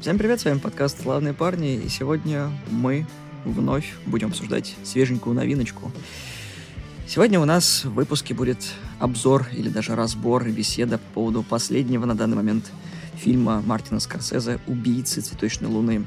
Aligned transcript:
Всем 0.00 0.16
привет, 0.16 0.40
с 0.40 0.44
вами 0.44 0.58
подкаст 0.58 1.02
«Славные 1.02 1.34
парни», 1.34 1.74
и 1.74 1.88
сегодня 1.88 2.50
мы 2.70 3.06
вновь 3.44 3.94
будем 4.06 4.28
обсуждать 4.28 4.76
свеженькую 4.84 5.34
новиночку. 5.34 5.90
Сегодня 7.06 7.40
у 7.40 7.44
нас 7.44 7.84
в 7.84 7.94
выпуске 7.94 8.34
будет 8.34 8.58
обзор 8.98 9.46
или 9.52 9.68
даже 9.68 9.96
разбор 9.96 10.46
и 10.46 10.50
беседа 10.50 10.98
по 10.98 11.14
поводу 11.14 11.42
последнего 11.42 12.04
на 12.04 12.14
данный 12.14 12.36
момент 12.36 12.70
фильма 13.16 13.62
Мартина 13.66 14.00
Скорсезе 14.00 14.60
«Убийцы 14.66 15.20
цветочной 15.20 15.68
луны». 15.68 16.06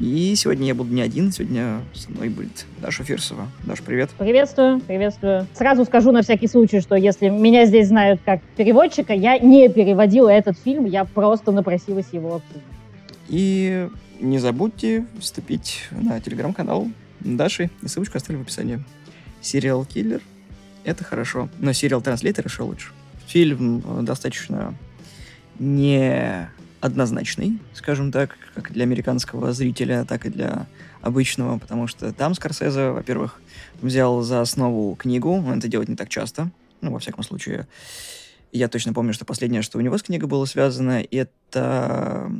И 0.00 0.34
сегодня 0.34 0.66
я 0.66 0.74
буду 0.74 0.92
не 0.92 1.02
один, 1.02 1.30
сегодня 1.30 1.82
со 1.94 2.10
мной 2.10 2.28
будет 2.28 2.66
Даша 2.82 3.04
Фирсова. 3.04 3.48
Даша, 3.64 3.82
привет. 3.84 4.10
Приветствую, 4.18 4.80
приветствую. 4.80 5.46
Сразу 5.54 5.84
скажу 5.84 6.10
на 6.10 6.22
всякий 6.22 6.48
случай, 6.48 6.80
что 6.80 6.96
если 6.96 7.28
меня 7.28 7.64
здесь 7.64 7.88
знают 7.88 8.20
как 8.24 8.42
переводчика, 8.56 9.12
я 9.12 9.38
не 9.38 9.68
переводила 9.68 10.28
этот 10.28 10.58
фильм, 10.58 10.84
я 10.84 11.04
просто 11.04 11.52
напросилась 11.52 12.06
его 12.10 12.36
обсудить. 12.36 12.62
И 13.28 13.88
не 14.20 14.38
забудьте 14.38 15.06
вступить 15.20 15.84
на 15.92 16.20
телеграм-канал 16.20 16.88
Даши, 17.20 17.70
и 17.82 17.88
ссылочку 17.88 18.16
оставлю 18.16 18.40
в 18.40 18.42
описании. 18.42 18.82
Сериал 19.40 19.84
«Киллер»— 19.84 20.20
это 20.84 21.04
хорошо, 21.04 21.48
но 21.60 21.72
сериал 21.72 22.02
«Транслейтер» 22.02 22.46
еще 22.46 22.64
лучше. 22.64 22.90
Фильм 23.26 23.82
э, 23.86 24.02
достаточно 24.02 24.74
не 25.58 26.48
однозначный, 26.84 27.58
скажем 27.72 28.12
так, 28.12 28.36
как 28.54 28.70
для 28.70 28.84
американского 28.84 29.54
зрителя, 29.54 30.04
так 30.04 30.26
и 30.26 30.30
для 30.30 30.66
обычного, 31.00 31.58
потому 31.58 31.86
что 31.86 32.12
там 32.12 32.34
Скорсезе, 32.34 32.90
во-первых, 32.90 33.40
взял 33.80 34.20
за 34.20 34.42
основу 34.42 34.94
книгу, 34.94 35.30
он 35.30 35.58
это 35.58 35.66
делает 35.66 35.88
не 35.88 35.96
так 35.96 36.10
часто, 36.10 36.50
ну, 36.82 36.92
во 36.92 36.98
всяком 36.98 37.24
случае, 37.24 37.66
я 38.52 38.68
точно 38.68 38.92
помню, 38.92 39.14
что 39.14 39.24
последнее, 39.24 39.62
что 39.62 39.78
у 39.78 39.80
него 39.80 39.96
с 39.96 40.02
книгой 40.02 40.28
было 40.28 40.44
связано, 40.44 41.02
это... 41.10 42.30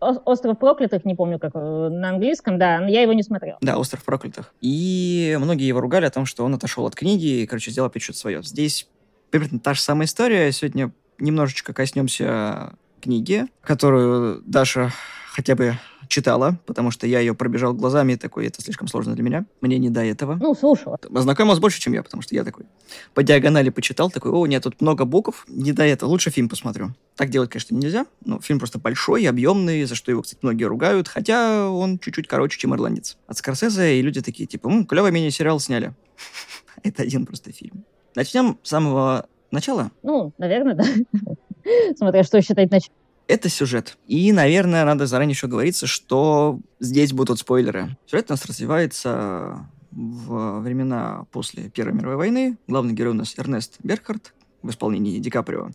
«Остров 0.00 0.58
проклятых», 0.58 1.06
не 1.06 1.14
помню, 1.14 1.38
как 1.38 1.52
э, 1.54 1.88
на 1.88 2.10
английском, 2.10 2.58
да, 2.58 2.80
но 2.80 2.88
я 2.88 3.00
его 3.00 3.14
не 3.14 3.22
смотрел. 3.22 3.56
Да, 3.62 3.78
«Остров 3.78 4.04
проклятых». 4.04 4.52
И 4.60 5.34
многие 5.40 5.66
его 5.66 5.80
ругали 5.80 6.04
о 6.04 6.10
том, 6.10 6.26
что 6.26 6.44
он 6.44 6.54
отошел 6.54 6.86
от 6.86 6.94
книги 6.94 7.40
и, 7.40 7.46
короче, 7.46 7.70
сделал 7.70 7.86
опять 7.86 8.02
что-то 8.02 8.18
свое. 8.18 8.42
Здесь 8.42 8.86
примерно 9.30 9.58
та 9.58 9.72
же 9.72 9.80
самая 9.80 10.06
история. 10.06 10.52
Сегодня 10.52 10.92
немножечко 11.18 11.72
коснемся 11.72 12.74
книги, 13.04 13.46
которую 13.60 14.42
Даша 14.46 14.90
хотя 15.34 15.54
бы 15.54 15.76
читала, 16.08 16.58
потому 16.64 16.90
что 16.90 17.06
я 17.06 17.20
ее 17.20 17.34
пробежал 17.34 17.74
глазами 17.74 18.14
и 18.14 18.16
такой, 18.16 18.46
это 18.46 18.62
слишком 18.62 18.88
сложно 18.88 19.14
для 19.14 19.22
меня. 19.22 19.44
Мне 19.60 19.78
не 19.78 19.90
до 19.90 20.02
этого. 20.02 20.36
Ну, 20.40 20.54
слушала. 20.54 20.98
Ознакомилась 21.14 21.58
больше, 21.58 21.80
чем 21.80 21.92
я, 21.92 22.02
потому 22.02 22.22
что 22.22 22.34
я 22.34 22.44
такой 22.44 22.64
по 23.12 23.22
диагонали 23.22 23.68
почитал, 23.70 24.10
такой, 24.10 24.30
о, 24.30 24.46
нет, 24.46 24.62
тут 24.62 24.80
много 24.80 25.04
букв, 25.04 25.44
не 25.48 25.72
до 25.72 25.82
этого, 25.82 26.08
лучше 26.08 26.30
фильм 26.30 26.48
посмотрю. 26.48 26.94
Так 27.16 27.28
делать, 27.28 27.50
конечно, 27.50 27.74
нельзя, 27.74 28.06
но 28.24 28.40
фильм 28.40 28.58
просто 28.58 28.78
большой, 28.78 29.26
объемный, 29.26 29.84
за 29.84 29.94
что 29.94 30.10
его, 30.10 30.22
кстати, 30.22 30.38
многие 30.42 30.64
ругают, 30.64 31.08
хотя 31.08 31.68
он 31.68 31.98
чуть-чуть 31.98 32.26
короче, 32.26 32.58
чем 32.58 32.74
«Ирландец». 32.74 33.18
От 33.26 33.36
Скорсезе, 33.36 33.98
и 33.98 34.02
люди 34.02 34.22
такие, 34.22 34.46
типа, 34.46 34.68
ну, 34.70 34.86
клевый 34.86 35.12
мини-сериал 35.12 35.60
сняли. 35.60 35.92
Это 36.82 37.02
один 37.02 37.26
просто 37.26 37.52
фильм. 37.52 37.84
Начнем 38.14 38.58
с 38.62 38.68
самого 38.70 39.26
начала? 39.50 39.90
Ну, 40.02 40.32
наверное, 40.38 40.74
да. 40.74 40.84
Смотря 41.96 42.22
что 42.24 42.40
считать 42.40 42.70
началом 42.70 42.96
это 43.26 43.48
сюжет. 43.48 43.96
И, 44.06 44.32
наверное, 44.32 44.84
надо 44.84 45.06
заранее 45.06 45.32
еще 45.32 45.46
говориться, 45.46 45.86
что 45.86 46.60
здесь 46.80 47.12
будут 47.12 47.38
спойлеры. 47.38 47.96
Сюжет 48.06 48.26
у 48.28 48.34
нас 48.34 48.44
развивается 48.44 49.66
в 49.90 50.60
времена 50.60 51.26
после 51.30 51.70
Первой 51.70 51.94
мировой 51.94 52.16
войны. 52.16 52.58
Главный 52.66 52.94
герой 52.94 53.12
у 53.12 53.16
нас 53.16 53.38
Эрнест 53.38 53.76
Берхард 53.82 54.34
в 54.62 54.70
исполнении 54.70 55.18
Ди 55.18 55.30
Каприо. 55.30 55.70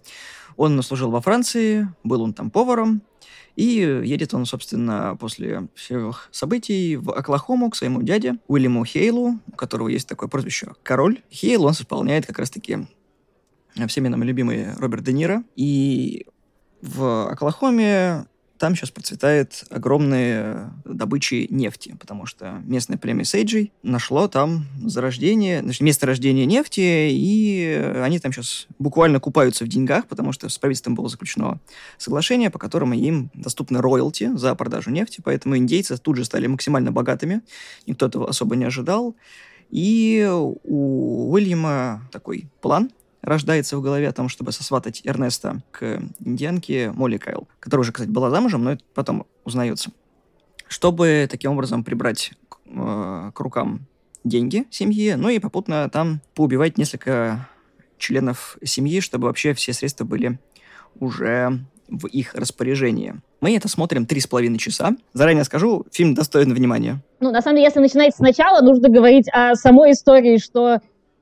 Он 0.58 0.82
служил 0.84 1.10
во 1.10 1.22
Франции, 1.22 1.88
был 2.04 2.22
он 2.22 2.34
там 2.34 2.52
поваром, 2.52 3.02
и 3.56 4.02
едет 4.04 4.34
он, 4.34 4.46
собственно, 4.46 5.18
после 5.20 5.68
всех 5.76 6.30
событий 6.32 6.98
в 6.98 7.12
Оклахому 7.12 7.70
к 7.70 7.76
своему 7.76 8.02
дяде 8.02 8.36
Уильяму 8.48 8.84
Хейлу, 8.86 9.40
у 9.48 9.56
которого 9.56 9.88
есть 9.88 10.08
такое 10.08 10.30
прозвище 10.30 10.74
«Король». 10.84 11.22
Хейл 11.32 11.66
он 11.66 11.72
исполняет 11.74 12.26
как 12.26 12.40
раз-таки 12.40 12.88
всеми 13.88 14.08
нами 14.08 14.26
любимый 14.26 14.74
Роберт 14.76 15.04
Де 15.04 15.14
Ниро. 15.14 15.44
И 15.56 16.26
в 16.82 17.32
Оклахоме 17.32 18.26
там 18.60 18.76
сейчас 18.76 18.92
процветает 18.92 19.64
огромные 19.70 20.72
добычи 20.84 21.48
нефти, 21.50 21.96
потому 21.98 22.26
что 22.26 22.62
местное 22.66 22.98
племя 22.98 23.24
Сейджей 23.24 23.72
нашло 23.84 24.28
там 24.28 24.66
зарождение, 24.84 25.62
значит, 25.62 25.82
место 25.82 26.06
рождения 26.06 26.46
нефти, 26.46 27.10
и 27.10 27.94
они 28.04 28.20
там 28.20 28.34
сейчас 28.34 28.68
буквально 28.78 29.20
купаются 29.22 29.64
в 29.64 29.70
деньгах, 29.70 30.08
потому 30.08 30.34
что 30.34 30.50
с 30.50 30.58
правительством 30.58 30.96
было 30.96 31.08
заключено 31.08 31.60
соглашение, 31.98 32.50
по 32.50 32.60
которому 32.60 32.94
им 32.94 33.32
доступны 33.34 33.82
роялти 33.82 34.30
за 34.36 34.54
продажу 34.56 34.92
нефти, 34.92 35.22
поэтому 35.24 35.58
индейцы 35.58 35.98
тут 35.98 36.18
же 36.18 36.26
стали 36.26 36.48
максимально 36.48 36.92
богатыми, 36.92 37.42
никто 37.88 38.08
этого 38.08 38.30
особо 38.30 38.58
не 38.58 38.66
ожидал. 38.66 39.16
И 39.70 40.28
у 40.30 41.32
Уильяма 41.32 42.10
такой 42.12 42.50
план 42.60 42.92
рождается 43.22 43.78
в 43.78 43.82
голове 43.82 44.08
о 44.08 44.14
том, 44.14 44.30
чтобы 44.30 44.52
сосватать 44.52 45.02
Эрнеста 45.06 45.62
к 45.72 46.02
индианке 46.20 46.92
Молли 46.92 47.18
Кайл, 47.18 47.48
которая 47.60 47.82
уже, 47.82 47.92
кстати, 47.92 48.10
была 48.10 48.30
замужем, 48.30 48.64
но 48.64 48.74
это 48.74 48.84
потом 48.94 49.26
узнается. 49.44 49.92
Чтобы 50.68 51.28
таким 51.30 51.52
образом 51.52 51.84
прибрать 51.84 52.34
э, 52.66 53.32
к 53.34 53.40
рукам 53.40 53.88
деньги 54.24 54.66
семьи, 54.70 55.14
ну 55.14 55.30
и 55.30 55.40
попутно 55.40 55.90
там 55.90 56.22
поубивать 56.36 56.78
несколько 56.78 57.48
членов 57.98 58.58
семьи, 58.64 59.00
чтобы 59.00 59.28
вообще 59.28 59.54
все 59.54 59.74
средства 59.74 60.06
были 60.06 60.40
уже 61.00 61.60
в 61.88 62.08
их 62.08 62.36
распоряжении. 62.36 63.16
Мы 63.42 63.56
это 63.56 63.68
смотрим 63.68 64.06
три 64.06 64.20
с 64.20 64.28
половиной 64.28 64.60
часа. 64.60 64.96
Заранее 65.14 65.44
скажу, 65.44 65.86
фильм 65.92 66.14
достоин 66.14 66.54
внимания. 66.54 67.02
Ну, 67.20 67.32
на 67.32 67.42
самом 67.42 67.58
деле, 67.58 67.68
если 67.68 67.80
начинать 67.80 68.16
сначала, 68.16 68.62
нужно 68.62 68.90
говорить 68.90 69.28
о 69.32 69.56
самой 69.56 69.92
истории, 69.92 70.38
что 70.38 70.80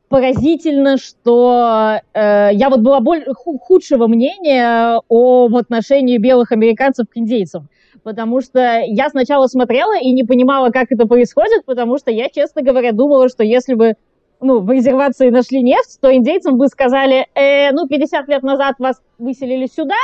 поразительно, 0.10 0.98
что 0.98 2.00
э, 2.14 2.50
я 2.54 2.70
вот 2.70 2.82
была 2.82 3.00
боль, 3.00 3.26
худшего 3.36 4.08
мнения 4.08 5.02
о 5.08 5.50
отношении 5.56 6.18
белых 6.18 6.52
американцев 6.52 7.08
к 7.10 7.18
индейцам. 7.18 7.70
Потому 8.04 8.42
что 8.42 8.82
я 8.86 9.10
сначала 9.10 9.48
смотрела 9.48 10.00
и 10.00 10.12
не 10.12 10.24
понимала, 10.24 10.70
как 10.70 10.92
это 10.92 11.06
происходит, 11.08 11.66
потому 11.66 11.98
что 11.98 12.10
я, 12.10 12.30
честно 12.30 12.62
говоря, 12.62 12.94
думала, 12.94 13.28
что 13.28 13.44
если 13.44 13.74
бы 13.74 13.94
ну, 14.40 14.60
в 14.60 14.72
резервации 14.72 15.30
нашли 15.30 15.62
нефть, 15.62 15.98
то 16.00 16.14
индейцам 16.14 16.58
бы 16.58 16.68
сказали, 16.68 17.28
э, 17.36 17.72
ну, 17.72 17.88
50 17.88 18.28
лет 18.30 18.44
назад 18.44 18.76
вас 18.80 19.02
выселили 19.18 19.66
сюда, 19.66 19.96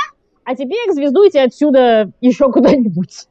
а 0.43 0.55
теперь 0.55 0.91
звездуйте 0.91 1.41
отсюда 1.41 2.11
еще 2.19 2.51
куда-нибудь. 2.51 3.27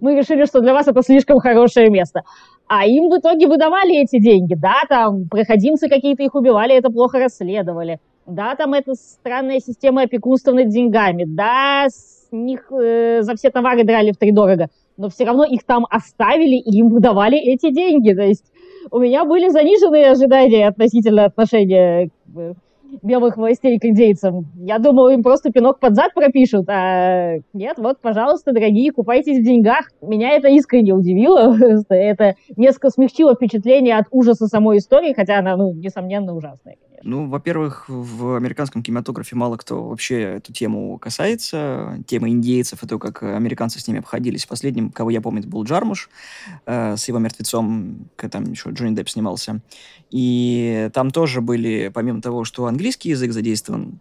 Мы 0.00 0.16
решили, 0.16 0.44
что 0.44 0.60
для 0.60 0.72
вас 0.72 0.88
это 0.88 1.02
слишком 1.02 1.38
хорошее 1.38 1.90
место. 1.90 2.22
А 2.66 2.86
им 2.86 3.10
в 3.10 3.18
итоге 3.18 3.46
выдавали 3.46 4.02
эти 4.02 4.18
деньги, 4.18 4.54
да, 4.54 4.82
там 4.88 5.28
проходимцы 5.28 5.88
какие-то 5.88 6.22
их 6.22 6.34
убивали, 6.34 6.74
это 6.74 6.90
плохо 6.90 7.18
расследовали, 7.18 7.98
да, 8.26 8.54
там 8.54 8.72
эта 8.72 8.94
странная 8.94 9.60
система 9.60 10.02
опекунства 10.02 10.52
над 10.52 10.68
деньгами, 10.68 11.24
да, 11.26 11.86
с 11.88 12.28
них 12.32 12.72
э, 12.72 13.20
за 13.20 13.34
все 13.34 13.50
товары 13.50 13.84
драли 13.84 14.12
в 14.12 14.16
три 14.16 14.32
дорого, 14.32 14.68
но 14.96 15.10
все 15.10 15.24
равно 15.24 15.44
их 15.44 15.64
там 15.64 15.86
оставили 15.90 16.56
и 16.56 16.78
им 16.78 16.88
выдавали 16.88 17.38
эти 17.38 17.70
деньги, 17.70 18.14
то 18.14 18.22
есть 18.22 18.44
у 18.90 18.98
меня 18.98 19.26
были 19.26 19.48
заниженные 19.50 20.10
ожидания 20.10 20.68
относительно 20.68 21.26
отношения 21.26 22.10
белых 23.02 23.36
властей 23.36 23.78
к 23.78 23.84
индейцам. 23.84 24.46
Я 24.56 24.78
думала, 24.78 25.12
им 25.12 25.22
просто 25.22 25.50
пинок 25.50 25.80
под 25.80 25.94
зад 25.94 26.14
пропишут, 26.14 26.68
а 26.68 27.36
нет, 27.52 27.78
вот, 27.78 28.00
пожалуйста, 28.00 28.52
дорогие, 28.52 28.92
купайтесь 28.92 29.38
в 29.38 29.44
деньгах. 29.44 29.90
Меня 30.02 30.30
это 30.30 30.48
искренне 30.48 30.92
удивило. 30.92 31.56
Это 31.88 32.34
несколько 32.56 32.90
смягчило 32.90 33.34
впечатление 33.34 33.96
от 33.96 34.06
ужаса 34.10 34.46
самой 34.46 34.78
истории, 34.78 35.12
хотя 35.14 35.38
она, 35.38 35.56
ну, 35.56 35.72
несомненно, 35.72 36.34
ужасная. 36.34 36.76
Ну, 37.06 37.28
во-первых, 37.28 37.84
в 37.86 38.34
американском 38.34 38.82
кинематографе 38.82 39.36
мало 39.36 39.58
кто 39.58 39.88
вообще 39.88 40.22
эту 40.22 40.54
тему 40.54 40.98
касается. 40.98 42.02
Тема 42.06 42.30
индейцев 42.30 42.82
и 42.82 42.86
то, 42.86 42.98
как 42.98 43.22
американцы 43.22 43.78
с 43.78 43.86
ними 43.86 43.98
обходились. 43.98 44.46
Последним, 44.46 44.90
кого 44.90 45.10
я 45.10 45.20
помню, 45.20 45.46
был 45.46 45.64
Джармуш 45.64 46.08
э, 46.64 46.96
с 46.96 47.06
его 47.06 47.18
мертвецом, 47.18 48.08
там 48.16 48.44
еще 48.44 48.70
Джонни 48.70 48.96
Депп 48.96 49.10
снимался. 49.10 49.60
И 50.10 50.88
там 50.94 51.10
тоже 51.10 51.42
были, 51.42 51.90
помимо 51.92 52.22
того, 52.22 52.44
что 52.44 52.64
английский 52.64 53.10
язык 53.10 53.32
задействован, 53.32 54.00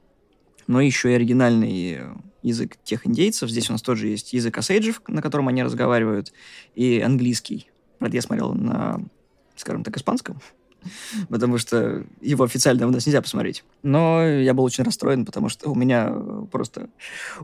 но 0.67 0.79
еще 0.79 1.11
и 1.11 1.15
оригинальный 1.15 1.99
язык 2.41 2.77
тех 2.85 3.05
индейцев. 3.05 3.49
Здесь 3.49 3.69
у 3.69 3.73
нас 3.73 3.81
тоже 3.81 4.07
есть 4.07 4.31
язык 4.31 4.57
осейджев, 4.57 5.01
на 5.07 5.21
котором 5.21 5.49
они 5.49 5.61
разговаривают, 5.61 6.31
и 6.73 7.01
английский. 7.01 7.69
Правда, 7.99 8.15
я 8.15 8.21
смотрел 8.21 8.53
на, 8.53 9.01
скажем 9.57 9.83
так, 9.83 9.97
испанском, 9.97 10.39
потому 11.29 11.57
что 11.57 12.03
его 12.21 12.43
официально 12.43 12.87
у 12.87 12.91
нас 12.91 13.05
нельзя 13.05 13.21
посмотреть. 13.21 13.63
Но 13.83 14.23
я 14.23 14.53
был 14.53 14.63
очень 14.63 14.83
расстроен, 14.83 15.25
потому 15.25 15.49
что 15.49 15.69
у 15.69 15.75
меня 15.75 16.13
просто 16.51 16.87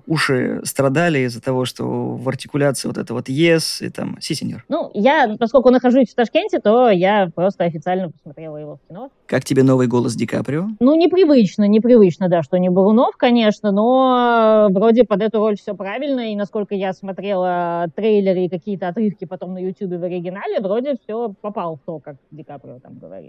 уши 0.08 0.62
страдали 0.64 1.20
из-за 1.20 1.42
того, 1.42 1.66
что 1.66 1.86
в 1.86 2.28
артикуляции 2.28 2.88
вот 2.88 2.98
это 2.98 3.14
вот 3.14 3.30
yes 3.30 3.86
и 3.86 3.90
там 3.90 4.18
си, 4.22 4.36
сеньор. 4.36 4.64
Ну, 4.70 4.92
я, 4.94 5.36
поскольку 5.40 5.70
нахожусь 5.70 6.10
в 6.10 6.16
Ташкенте, 6.16 6.60
то 6.60 6.90
я 6.90 7.30
просто 7.34 7.64
официально 7.64 8.12
посмотрела 8.12 8.58
его 8.58 8.78
в 8.78 8.88
кино. 8.88 9.12
Как 9.26 9.44
тебе 9.44 9.64
новый 9.64 9.88
голос 9.88 10.16
Ди 10.16 10.26
Каприо? 10.26 10.70
Ну, 10.80 10.96
непривычно, 10.96 11.68
непривычно, 11.68 12.30
да, 12.30 12.44
что 12.44 12.58
не 12.58 12.70
Бурунов, 12.70 13.16
конечно, 13.18 13.72
но 13.72 14.68
вроде 14.72 15.04
под 15.04 15.22
эту 15.22 15.40
роль 15.40 15.58
все 15.58 15.76
правильно, 15.76 16.32
и 16.32 16.36
насколько 16.36 16.76
я 16.76 16.94
смотрела 16.94 17.88
трейлеры 17.96 18.46
и 18.46 18.50
какие-то 18.50 18.88
отрывки 18.88 19.26
потом 19.26 19.54
на 19.54 19.60
Ютубе 19.60 19.98
в 19.98 20.04
оригинале, 20.04 20.60
вроде 20.60 20.96
все 21.04 21.34
попал 21.42 21.78
в 21.78 21.80
то, 21.86 22.00
как 22.00 22.16
Ди 22.32 22.44
Каприо 22.44 22.80
там 22.80 22.98
говорит. 22.98 23.29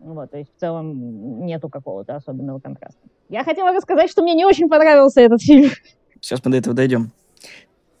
Вот, 0.00 0.30
то 0.30 0.38
есть 0.38 0.50
в 0.56 0.58
целом 0.58 1.44
нету 1.44 1.68
какого-то 1.68 2.16
особенного 2.16 2.58
контраста. 2.58 3.00
Я 3.28 3.44
хотела 3.44 3.72
рассказать, 3.72 4.10
что 4.10 4.22
мне 4.22 4.34
не 4.34 4.44
очень 4.44 4.68
понравился 4.68 5.20
этот 5.20 5.42
фильм. 5.42 5.70
Сейчас 6.20 6.44
мы 6.44 6.50
до 6.50 6.56
этого 6.56 6.74
дойдем. 6.74 7.12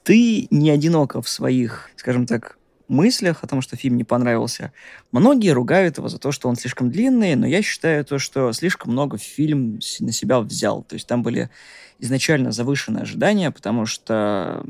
Ты 0.02 0.48
не 0.50 0.70
одинока 0.70 1.20
в 1.20 1.28
своих, 1.28 1.90
скажем 1.96 2.26
так, 2.26 2.58
мыслях 2.88 3.44
о 3.44 3.46
том, 3.46 3.60
что 3.60 3.76
фильм 3.76 3.96
не 3.96 4.04
понравился. 4.04 4.72
Многие 5.12 5.50
ругают 5.50 5.98
его 5.98 6.08
за 6.08 6.18
то, 6.18 6.32
что 6.32 6.48
он 6.48 6.56
слишком 6.56 6.90
длинный, 6.90 7.36
но 7.36 7.46
я 7.46 7.62
считаю 7.62 8.04
то, 8.04 8.18
что 8.18 8.52
слишком 8.52 8.92
много 8.92 9.16
фильм 9.16 9.78
на 10.00 10.12
себя 10.12 10.40
взял. 10.40 10.82
То 10.82 10.94
есть 10.94 11.06
там 11.06 11.22
были 11.22 11.50
изначально 11.98 12.50
завышенные 12.50 13.02
ожидания, 13.02 13.50
потому 13.50 13.86
что 13.86 14.64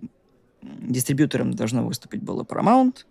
дистрибьютором 0.63 1.53
должно 1.53 1.85
выступить 1.85 2.23
было 2.23 2.43
Paramount, 2.43 3.07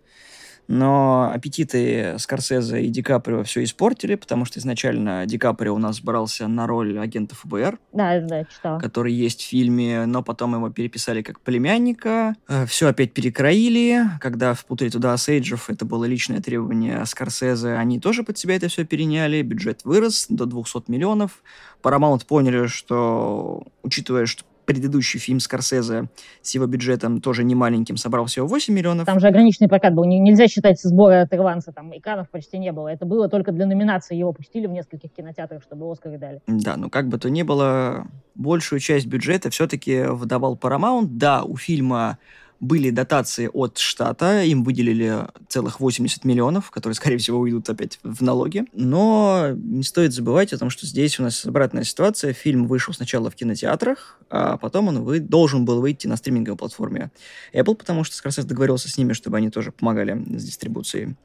но 0.70 1.32
аппетиты 1.34 2.14
Скорсезе 2.18 2.82
и 2.82 2.88
Ди 2.88 3.02
Каприо 3.02 3.42
все 3.42 3.64
испортили, 3.64 4.14
потому 4.14 4.44
что 4.44 4.60
изначально 4.60 5.26
Ди 5.26 5.36
Каприо 5.36 5.74
у 5.74 5.78
нас 5.78 6.00
брался 6.00 6.46
на 6.46 6.68
роль 6.68 6.96
агента 6.96 7.34
ФБР. 7.34 7.78
Да, 7.92 8.20
да, 8.20 8.44
читала. 8.44 8.78
Который 8.78 9.12
есть 9.12 9.42
в 9.42 9.48
фильме, 9.48 10.06
но 10.06 10.22
потом 10.22 10.54
его 10.54 10.70
переписали 10.70 11.22
как 11.22 11.40
племянника. 11.40 12.36
Э, 12.46 12.66
все 12.66 12.86
опять 12.86 13.12
перекроили. 13.12 14.04
Когда 14.20 14.54
впутали 14.54 14.90
туда 14.90 15.16
Сейджев, 15.16 15.68
это 15.70 15.84
было 15.84 16.04
личное 16.04 16.40
требование 16.40 17.04
Скорсезе, 17.04 17.74
они 17.74 17.98
тоже 17.98 18.22
под 18.22 18.38
себя 18.38 18.54
это 18.54 18.68
все 18.68 18.84
переняли. 18.84 19.42
Бюджет 19.42 19.84
вырос 19.84 20.26
до 20.28 20.46
200 20.46 20.84
миллионов. 20.88 21.42
Paramount 21.82 22.26
поняли, 22.26 22.68
что, 22.68 23.64
учитывая, 23.82 24.26
что 24.26 24.44
предыдущий 24.70 25.18
фильм 25.18 25.40
Скорсезе 25.40 26.08
с 26.42 26.54
его 26.54 26.66
бюджетом 26.66 27.20
тоже 27.20 27.42
не 27.42 27.56
маленьким 27.56 27.96
собрал 27.96 28.26
всего 28.26 28.46
8 28.46 28.72
миллионов. 28.72 29.04
Там 29.04 29.18
же 29.18 29.26
ограниченный 29.26 29.68
прокат 29.68 29.94
был. 29.94 30.04
Нельзя 30.04 30.46
считать 30.46 30.80
сбора 30.80 31.22
от 31.22 31.32
Ирванца. 31.32 31.72
Там 31.72 31.90
экранов 31.96 32.30
почти 32.30 32.56
не 32.58 32.70
было. 32.70 32.86
Это 32.86 33.04
было 33.04 33.28
только 33.28 33.50
для 33.50 33.66
номинации. 33.66 34.14
Его 34.14 34.32
пустили 34.32 34.68
в 34.68 34.70
нескольких 34.70 35.10
кинотеатрах, 35.10 35.64
чтобы 35.64 35.90
Оскар 35.90 36.16
дали. 36.18 36.40
Да, 36.46 36.76
ну 36.76 36.88
как 36.88 37.08
бы 37.08 37.18
то 37.18 37.28
ни 37.30 37.42
было, 37.42 38.06
большую 38.36 38.78
часть 38.78 39.06
бюджета 39.06 39.50
все-таки 39.50 40.04
выдавал 40.04 40.54
Paramount. 40.54 41.08
Да, 41.10 41.42
у 41.42 41.56
фильма 41.56 42.18
были 42.60 42.90
дотации 42.90 43.48
от 43.52 43.78
штата, 43.78 44.42
им 44.42 44.64
выделили 44.64 45.26
целых 45.48 45.80
80 45.80 46.24
миллионов, 46.24 46.70
которые, 46.70 46.94
скорее 46.94 47.16
всего, 47.16 47.38
уйдут 47.38 47.68
опять 47.70 47.98
в 48.02 48.22
налоги. 48.22 48.64
Но 48.74 49.50
не 49.54 49.82
стоит 49.82 50.12
забывать 50.12 50.52
о 50.52 50.58
том, 50.58 50.68
что 50.68 50.86
здесь 50.86 51.18
у 51.18 51.22
нас 51.22 51.46
обратная 51.46 51.84
ситуация. 51.84 52.34
Фильм 52.34 52.66
вышел 52.66 52.92
сначала 52.92 53.30
в 53.30 53.34
кинотеатрах, 53.34 54.18
а 54.28 54.58
потом 54.58 54.88
он 54.88 55.02
вы, 55.02 55.20
должен 55.20 55.64
был 55.64 55.80
выйти 55.80 56.06
на 56.06 56.16
стриминговой 56.16 56.58
платформе 56.58 57.10
Apple, 57.54 57.74
потому 57.74 58.04
что 58.04 58.14
Скорсес 58.14 58.44
договорился 58.44 58.90
с 58.90 58.98
ними, 58.98 59.14
чтобы 59.14 59.38
они 59.38 59.50
тоже 59.50 59.72
помогали 59.72 60.12
с 60.38 60.44
дистрибуцией. 60.44 61.16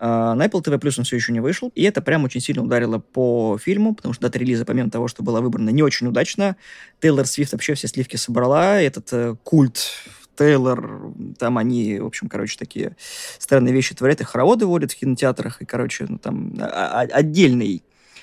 Uh, 0.00 0.34
на 0.34 0.46
Apple 0.46 0.62
TV 0.62 0.78
Plus 0.78 0.94
он 0.98 1.04
все 1.04 1.16
еще 1.16 1.32
не 1.32 1.40
вышел, 1.40 1.72
и 1.74 1.82
это 1.82 2.00
прям 2.00 2.22
очень 2.22 2.40
сильно 2.40 2.62
ударило 2.62 3.00
по 3.00 3.58
фильму, 3.60 3.96
потому 3.96 4.14
что 4.14 4.22
дата 4.22 4.38
релиза, 4.38 4.64
помимо 4.64 4.90
того, 4.90 5.08
что 5.08 5.24
была 5.24 5.40
выбрана 5.40 5.70
не 5.70 5.82
очень 5.82 6.06
удачно, 6.06 6.56
Тейлор 7.00 7.26
Свифт 7.26 7.50
вообще 7.50 7.74
все 7.74 7.88
сливки 7.88 8.14
собрала, 8.14 8.80
этот 8.80 9.12
uh, 9.12 9.36
культ 9.42 9.90
Тейлор, 10.38 11.12
там 11.38 11.58
они, 11.58 11.98
в 11.98 12.06
общем, 12.06 12.28
короче, 12.28 12.56
такие 12.56 12.96
странные 13.38 13.74
вещи 13.74 13.94
творят, 13.94 14.20
и 14.20 14.24
хороводы 14.24 14.66
водят 14.66 14.92
в 14.92 14.96
кинотеатрах, 14.96 15.60
и, 15.60 15.64
короче, 15.64 16.06
ну, 16.08 16.18
там 16.18 16.54
а, 16.60 17.02
а, 17.02 17.06
отдельный 17.12 17.82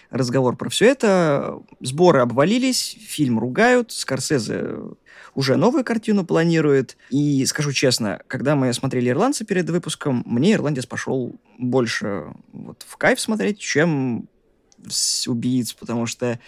разговор 0.09 0.55
про 0.55 0.69
все 0.69 0.85
это. 0.85 1.59
Сборы 1.81 2.19
обвалились, 2.19 2.97
фильм 3.01 3.37
ругают, 3.39 3.91
Скорсезе 3.91 4.77
уже 5.33 5.57
новую 5.57 5.83
картину 5.83 6.25
планирует. 6.25 6.97
И 7.09 7.45
скажу 7.45 7.73
честно, 7.73 8.21
когда 8.27 8.55
мы 8.55 8.71
смотрели 8.73 9.09
«Ирландца» 9.09 9.45
перед 9.45 9.69
выпуском, 9.69 10.23
мне 10.25 10.53
«Ирландец» 10.53 10.85
пошел 10.85 11.35
больше 11.57 12.27
вот 12.53 12.85
в 12.87 12.95
кайф 12.97 13.19
смотреть, 13.19 13.59
чем 13.59 14.29
убийц, 15.27 15.73
потому 15.73 16.05
что 16.05 16.39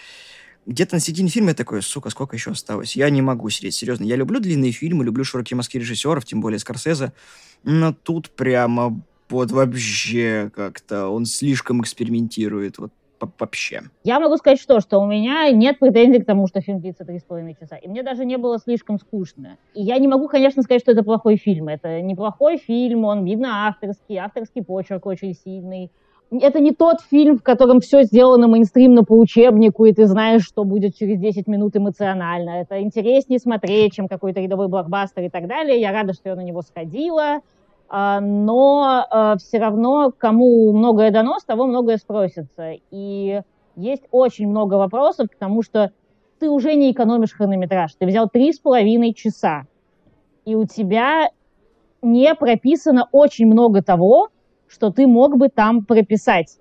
где-то 0.68 0.96
на 0.96 1.00
середине 1.00 1.30
фильма 1.30 1.50
я 1.50 1.56
такой, 1.56 1.82
сука, 1.82 2.10
сколько 2.10 2.36
еще 2.36 2.52
осталось? 2.52 2.96
Я 2.96 3.10
не 3.10 3.22
могу 3.22 3.50
сидеть, 3.50 3.74
серьезно. 3.74 4.04
Я 4.04 4.18
люблю 4.18 4.40
длинные 4.40 4.74
фильмы, 4.74 5.06
люблю 5.06 5.24
широкие 5.24 5.56
мазки 5.56 5.78
режиссеров, 5.78 6.26
тем 6.26 6.42
более 6.42 6.60
Скорсезе, 6.60 7.14
но 7.64 7.94
тут 7.94 8.30
прямо 8.30 9.02
вот 9.30 9.52
вообще 9.52 10.52
как-то 10.54 11.08
он 11.08 11.26
слишком 11.26 11.82
экспериментирует, 11.82 12.78
вот 12.78 12.92
вообще. 13.20 13.82
Я 14.04 14.20
могу 14.20 14.38
сказать 14.38 14.60
что, 14.60 14.80
что 14.80 15.00
у 15.00 15.08
меня 15.08 15.50
нет 15.50 15.80
претензий 15.80 16.20
к 16.22 16.26
тому, 16.26 16.48
что 16.48 16.62
фильм 16.62 16.80
длится 16.80 17.04
три 17.04 17.18
с 17.18 17.24
половиной 17.24 17.56
часа. 17.60 17.76
И 17.78 17.88
мне 17.88 18.04
даже 18.04 18.26
не 18.26 18.38
было 18.38 18.60
слишком 18.60 19.00
скучно. 19.00 19.58
И 19.74 19.82
я 19.82 19.98
не 19.98 20.08
могу, 20.08 20.28
конечно, 20.28 20.62
сказать, 20.62 20.82
что 20.82 20.92
это 20.92 21.04
плохой 21.04 21.38
фильм. 21.38 21.68
Это 21.68 22.02
неплохой 22.02 22.58
фильм, 22.58 23.06
он 23.06 23.26
видно 23.26 23.68
авторский, 23.68 24.18
авторский 24.18 24.64
почерк 24.64 25.06
очень 25.06 25.34
сильный 25.34 25.92
это 26.32 26.60
не 26.60 26.72
тот 26.72 27.02
фильм, 27.02 27.38
в 27.38 27.44
котором 27.44 27.80
все 27.80 28.04
сделано 28.04 28.48
мейнстримно 28.48 29.04
по 29.04 29.14
учебнику, 29.14 29.86
и 29.86 29.94
ты 29.94 30.08
знаешь, 30.08 30.44
что 30.44 30.64
будет 30.64 30.96
через 30.96 31.20
10 31.20 31.48
минут 31.48 31.76
эмоционально. 31.76 32.62
Это 32.62 32.82
интереснее 32.82 33.40
смотреть, 33.40 33.94
чем 33.94 34.08
какой-то 34.08 34.42
рядовой 34.42 34.68
блокбастер 34.68 35.24
и 35.24 35.30
так 35.30 35.48
далее. 35.48 35.80
Я 35.80 35.92
рада, 35.92 36.14
что 36.14 36.30
я 36.30 36.36
на 36.36 36.42
него 36.42 36.62
сходила. 36.62 37.40
А, 37.90 38.20
но 38.20 39.06
а, 39.10 39.38
все 39.38 39.60
равно, 39.60 40.12
кому 40.18 40.74
многое 40.74 41.12
дано, 41.12 41.40
с 41.40 41.46
того 41.46 41.66
многое 41.66 41.98
спросится. 41.98 42.74
И 42.92 43.42
есть 43.78 44.04
очень 44.12 44.50
много 44.50 44.76
вопросов, 44.76 45.30
потому 45.32 45.64
что 45.64 45.92
ты 46.40 46.50
уже 46.50 46.76
не 46.76 46.92
экономишь 46.92 47.34
хронометраж. 47.34 47.94
Ты 47.98 48.06
взял 48.06 48.28
три 48.30 48.52
с 48.52 48.60
половиной 48.60 49.14
часа, 49.14 49.64
и 50.46 50.56
у 50.56 50.66
тебя 50.66 51.30
не 52.02 52.36
прописано 52.36 53.08
очень 53.12 53.48
много 53.48 53.82
того, 53.82 54.30
что 54.68 54.92
ты 54.92 55.08
мог 55.08 55.38
бы 55.38 55.50
там 55.50 55.86
прописать. 55.86 56.58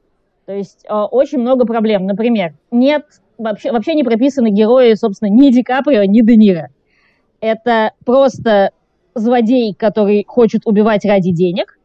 То 0.47 0.53
есть 0.53 0.85
э, 0.89 0.95
очень 0.95 1.39
много 1.39 1.67
проблем. 1.67 2.07
Например, 2.07 2.55
нет 2.71 3.05
вообще, 3.39 3.73
вообще 3.73 3.95
не 3.95 4.05
прописаны 4.05 4.51
герои, 4.51 4.95
собственно, 4.95 5.29
ни 5.31 5.51
Ди 5.51 5.63
Каприо, 5.63 6.05
ни 6.05 6.21
Де 6.23 6.37
Ниро. 6.37 6.69
Это 7.41 7.93
просто 8.05 8.71
злодей, 9.15 9.75
который 9.75 10.25
хочет 10.27 10.63
убивать 10.67 11.05
ради 11.05 11.33
денег, 11.33 11.79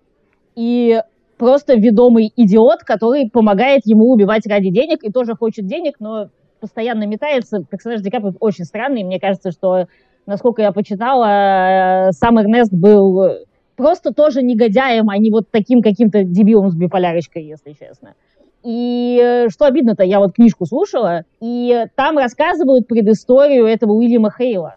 и 0.55 1.01
просто 1.37 1.75
ведомый 1.75 2.31
идиот, 2.35 2.83
который 2.83 3.29
помогает 3.29 3.81
ему 3.85 4.11
убивать 4.11 4.45
ради 4.45 4.69
денег 4.69 5.03
и 5.03 5.11
тоже 5.11 5.35
хочет 5.35 5.65
денег, 5.65 5.95
но 5.99 6.27
постоянно 6.59 7.07
метается. 7.07 7.63
Персонаж 7.69 8.01
Ди 8.01 8.09
Каприо 8.09 8.33
очень 8.39 8.65
странный. 8.65 9.03
Мне 9.03 9.19
кажется, 9.19 9.51
что, 9.51 9.87
насколько 10.25 10.61
я 10.61 10.71
почитала, 10.71 12.09
э, 12.09 12.11
сам 12.11 12.37
Эрнест 12.37 12.71
был 12.71 13.45
просто 13.75 14.13
тоже 14.13 14.43
негодяем, 14.43 15.09
а 15.09 15.17
не 15.17 15.31
вот 15.31 15.49
таким 15.51 15.81
каким-то 15.81 16.23
дебилом 16.23 16.69
с 16.69 16.75
биполярочкой, 16.75 17.43
если 17.45 17.73
честно. 17.73 18.13
И 18.63 19.19
э, 19.21 19.49
что 19.49 19.65
обидно-то, 19.65 20.03
я 20.03 20.19
вот 20.19 20.33
книжку 20.33 20.65
слушала, 20.65 21.23
и 21.39 21.85
там 21.95 22.17
рассказывают 22.17 22.87
предысторию 22.87 23.65
этого 23.65 23.93
Уильяма 23.93 24.31
Хейла. 24.31 24.75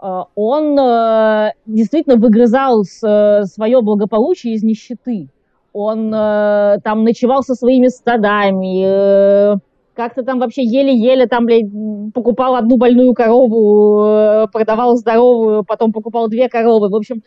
Э, 0.00 0.22
он 0.36 0.78
э, 0.78 1.52
действительно 1.66 2.16
выгрызал 2.16 2.84
свое 2.84 3.82
благополучие 3.82 4.54
из 4.54 4.62
нищеты. 4.62 5.28
Он 5.72 6.12
там 6.12 7.02
ночевал 7.02 7.42
со 7.42 7.56
своими 7.56 7.88
стадами, 7.88 9.58
как-то 9.94 10.22
там 10.22 10.38
вообще 10.38 10.62
еле-еле 10.62 11.26
там, 11.26 11.46
блядь, 11.46 11.66
покупал 12.14 12.54
одну 12.54 12.76
больную 12.76 13.12
корову, 13.12 14.46
продавал 14.52 14.94
здоровую, 14.94 15.64
потом 15.64 15.90
покупал 15.90 16.28
две 16.28 16.48
коровы. 16.48 16.90
В 16.90 16.94
общем, 16.94 17.24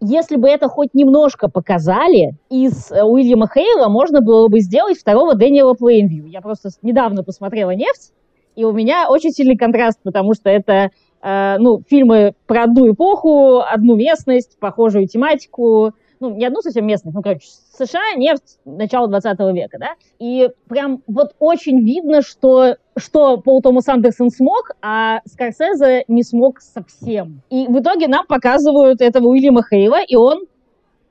если 0.00 0.36
бы 0.36 0.48
это 0.48 0.68
хоть 0.68 0.94
немножко 0.94 1.48
показали, 1.48 2.34
из 2.48 2.90
э, 2.90 3.02
Уильяма 3.02 3.48
Хейла 3.48 3.88
можно 3.88 4.20
было 4.20 4.48
бы 4.48 4.60
сделать 4.60 4.98
второго 4.98 5.34
Дэниела 5.34 5.74
Плейнвью. 5.74 6.26
Я 6.26 6.40
просто 6.40 6.70
недавно 6.82 7.22
посмотрела 7.22 7.70
«Нефть», 7.70 8.12
и 8.56 8.64
у 8.64 8.72
меня 8.72 9.08
очень 9.08 9.30
сильный 9.30 9.56
контраст, 9.56 9.98
потому 10.02 10.34
что 10.34 10.48
это 10.50 10.90
э, 11.22 11.56
ну, 11.58 11.82
фильмы 11.88 12.34
про 12.46 12.64
одну 12.64 12.90
эпоху, 12.90 13.60
одну 13.60 13.94
местность, 13.96 14.58
похожую 14.58 15.06
тематику, 15.06 15.92
ну, 16.20 16.34
не 16.36 16.44
одну 16.44 16.60
совсем 16.60 16.86
местность, 16.86 17.14
ну, 17.14 17.22
короче, 17.22 17.48
США, 17.72 18.14
нефть, 18.16 18.58
начало 18.64 19.08
20 19.08 19.38
века, 19.54 19.78
да, 19.78 19.88
и 20.18 20.50
прям 20.68 21.02
вот 21.06 21.34
очень 21.38 21.80
видно, 21.80 22.20
что, 22.20 22.76
что 22.96 23.38
Пол 23.38 23.62
Томас 23.62 23.88
Андерсон 23.88 24.30
смог, 24.30 24.72
а 24.82 25.20
Скорсезе 25.24 26.04
не 26.08 26.22
смог 26.22 26.60
совсем. 26.60 27.40
И 27.48 27.66
в 27.66 27.80
итоге 27.80 28.06
нам 28.06 28.26
показывают 28.26 29.00
этого 29.00 29.28
Уильяма 29.28 29.62
Хейла, 29.62 30.02
и 30.06 30.14
он 30.14 30.44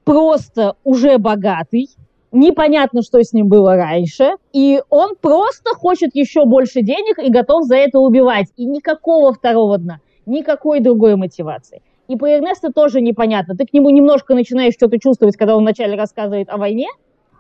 просто 0.03 0.75
уже 0.83 1.17
богатый, 1.17 1.89
непонятно, 2.31 3.01
что 3.01 3.21
с 3.21 3.33
ним 3.33 3.47
было 3.47 3.75
раньше, 3.75 4.33
и 4.53 4.81
он 4.89 5.15
просто 5.19 5.71
хочет 5.75 6.11
еще 6.13 6.45
больше 6.45 6.81
денег 6.81 7.17
и 7.17 7.31
готов 7.31 7.65
за 7.65 7.77
это 7.77 7.99
убивать. 7.99 8.47
И 8.55 8.65
никакого 8.65 9.33
второго 9.33 9.77
дна, 9.79 9.99
никакой 10.27 10.79
другой 10.79 11.15
мотивации. 11.15 11.81
И 12.09 12.17
по 12.17 12.27
Эрнесту 12.27 12.73
тоже 12.73 13.01
непонятно. 13.01 13.55
Ты 13.55 13.67
к 13.67 13.71
нему 13.71 13.91
немножко 13.91 14.33
начинаешь 14.33 14.73
что-то 14.73 14.99
чувствовать, 14.99 15.37
когда 15.37 15.55
он 15.55 15.61
вначале 15.61 15.95
рассказывает 15.95 16.49
о 16.49 16.57
войне, 16.57 16.87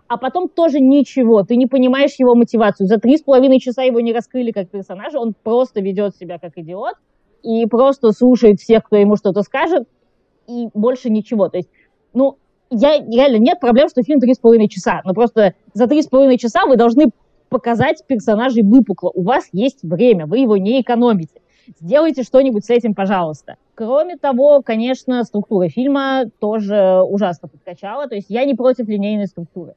а 0.07 0.17
потом 0.17 0.47
тоже 0.47 0.79
ничего. 0.79 1.41
Ты 1.41 1.55
не 1.55 1.65
понимаешь 1.65 2.13
его 2.19 2.35
мотивацию. 2.35 2.85
За 2.85 2.99
три 2.99 3.17
с 3.17 3.23
половиной 3.23 3.59
часа 3.59 3.81
его 3.81 3.99
не 3.99 4.13
раскрыли 4.13 4.51
как 4.51 4.69
персонажа, 4.69 5.19
он 5.19 5.33
просто 5.33 5.81
ведет 5.81 6.15
себя 6.15 6.37
как 6.37 6.55
идиот 6.55 6.93
и 7.41 7.65
просто 7.65 8.11
слушает 8.11 8.59
всех, 8.59 8.83
кто 8.83 8.95
ему 8.95 9.15
что-то 9.15 9.41
скажет, 9.41 9.87
и 10.47 10.67
больше 10.75 11.09
ничего. 11.09 11.49
То 11.49 11.57
есть, 11.57 11.69
ну, 12.13 12.37
я 12.69 12.99
реально 12.99 13.37
нет 13.37 13.59
проблем, 13.59 13.89
что 13.89 14.03
фильм 14.03 14.19
три 14.19 14.35
с 14.35 14.37
половиной 14.37 14.69
часа. 14.69 15.01
Но 15.03 15.15
просто 15.15 15.55
за 15.73 15.87
три 15.87 16.03
с 16.03 16.07
половиной 16.07 16.37
часа 16.37 16.67
вы 16.67 16.75
должны 16.75 17.09
показать 17.49 18.05
персонажей 18.05 18.61
выпукло. 18.61 19.09
У 19.15 19.23
вас 19.23 19.49
есть 19.51 19.79
время, 19.81 20.27
вы 20.27 20.37
его 20.37 20.57
не 20.57 20.79
экономите. 20.79 21.41
Сделайте 21.79 22.21
что-нибудь 22.21 22.65
с 22.65 22.69
этим, 22.69 22.93
пожалуйста. 22.93 23.55
Кроме 23.79 24.17
того, 24.17 24.61
конечно, 24.61 25.23
структура 25.23 25.69
фильма 25.69 26.25
тоже 26.39 27.01
ужасно 27.01 27.47
подкачала. 27.47 28.09
То 28.09 28.15
есть 28.15 28.29
я 28.29 28.43
не 28.43 28.53
против 28.53 28.89
линейной 28.89 29.27
структуры. 29.27 29.75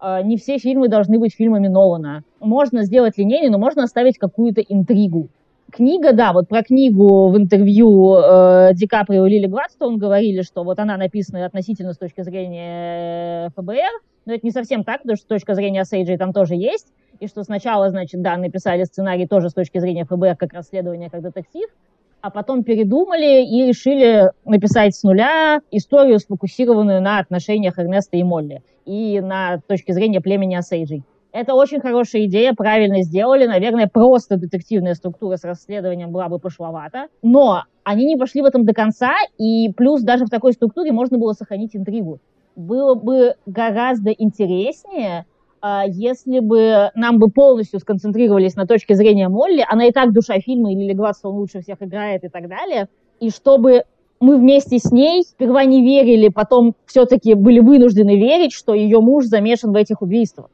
А, 0.00 0.22
не 0.22 0.38
все 0.38 0.56
фильмы 0.56 0.88
должны 0.88 1.18
быть 1.18 1.34
фильмами 1.34 1.68
Нолана. 1.68 2.22
Можно 2.40 2.82
сделать 2.84 3.18
линейный, 3.18 3.50
но 3.50 3.58
можно 3.58 3.82
оставить 3.82 4.16
какую-то 4.16 4.62
интригу. 4.62 5.28
Книга, 5.70 6.14
да, 6.14 6.32
вот 6.32 6.48
про 6.48 6.62
книгу 6.62 7.28
в 7.28 7.36
интервью 7.36 8.14
э, 8.16 8.70
Ди 8.72 8.86
Каприо 8.86 9.26
и 9.26 9.30
Лили 9.30 9.48
Гладстон 9.48 9.98
говорили, 9.98 10.40
что 10.40 10.64
вот 10.64 10.78
она 10.78 10.96
написана 10.96 11.44
относительно 11.44 11.92
с 11.92 11.98
точки 11.98 12.22
зрения 12.22 13.50
ФБР, 13.54 14.00
но 14.24 14.32
это 14.32 14.46
не 14.46 14.50
совсем 14.50 14.82
так, 14.82 15.02
потому 15.02 15.18
что 15.18 15.28
точка 15.28 15.54
зрения 15.54 15.84
Сейджей 15.84 16.16
там 16.16 16.32
тоже 16.32 16.54
есть, 16.54 16.86
и 17.20 17.26
что 17.26 17.42
сначала, 17.42 17.90
значит, 17.90 18.22
да, 18.22 18.38
написали 18.38 18.84
сценарий 18.84 19.26
тоже 19.26 19.50
с 19.50 19.52
точки 19.52 19.78
зрения 19.78 20.06
ФБР 20.06 20.36
как 20.36 20.54
расследование, 20.54 21.10
как 21.10 21.20
детектив, 21.20 21.68
а 22.22 22.30
потом 22.30 22.62
передумали 22.62 23.44
и 23.44 23.66
решили 23.66 24.30
написать 24.44 24.94
с 24.94 25.02
нуля 25.02 25.60
историю, 25.70 26.20
сфокусированную 26.20 27.02
на 27.02 27.18
отношениях 27.18 27.78
Эрнеста 27.78 28.16
и 28.16 28.22
Молли 28.22 28.62
и 28.86 29.20
на 29.20 29.60
точке 29.66 29.92
зрения 29.92 30.20
племени 30.20 30.54
Осейджей. 30.54 31.02
Это 31.32 31.54
очень 31.54 31.80
хорошая 31.80 32.26
идея, 32.26 32.52
правильно 32.52 33.02
сделали. 33.02 33.46
Наверное, 33.46 33.88
просто 33.88 34.36
детективная 34.36 34.94
структура 34.94 35.36
с 35.36 35.44
расследованием 35.44 36.10
была 36.12 36.28
бы 36.28 36.38
пошловата. 36.38 37.08
Но 37.22 37.64
они 37.84 38.04
не 38.04 38.16
пошли 38.16 38.42
в 38.42 38.44
этом 38.44 38.64
до 38.64 38.74
конца, 38.74 39.14
и 39.38 39.72
плюс 39.72 40.02
даже 40.02 40.26
в 40.26 40.30
такой 40.30 40.52
структуре 40.52 40.92
можно 40.92 41.18
было 41.18 41.32
сохранить 41.32 41.74
интригу. 41.74 42.20
Было 42.54 42.94
бы 42.94 43.34
гораздо 43.46 44.10
интереснее, 44.10 45.24
если 45.88 46.40
бы 46.40 46.90
нам 46.94 47.18
бы 47.18 47.28
полностью 47.28 47.78
сконцентрировались 47.80 48.56
на 48.56 48.66
точке 48.66 48.94
зрения 48.94 49.28
Молли, 49.28 49.64
она 49.68 49.86
и 49.86 49.92
так 49.92 50.12
душа 50.12 50.38
фильма, 50.40 50.72
и 50.72 50.74
Лили 50.74 50.92
Гладстон 50.92 51.34
лучше 51.34 51.60
всех 51.60 51.78
играет 51.80 52.24
и 52.24 52.28
так 52.28 52.48
далее, 52.48 52.88
и 53.20 53.30
чтобы 53.30 53.84
мы 54.18 54.36
вместе 54.36 54.78
с 54.78 54.90
ней 54.90 55.22
сперва 55.22 55.64
не 55.64 55.82
верили, 55.82 56.28
потом 56.28 56.74
все-таки 56.86 57.34
были 57.34 57.60
вынуждены 57.60 58.16
верить, 58.16 58.52
что 58.52 58.74
ее 58.74 59.00
муж 59.00 59.26
замешан 59.26 59.72
в 59.72 59.76
этих 59.76 60.02
убийствах 60.02 60.48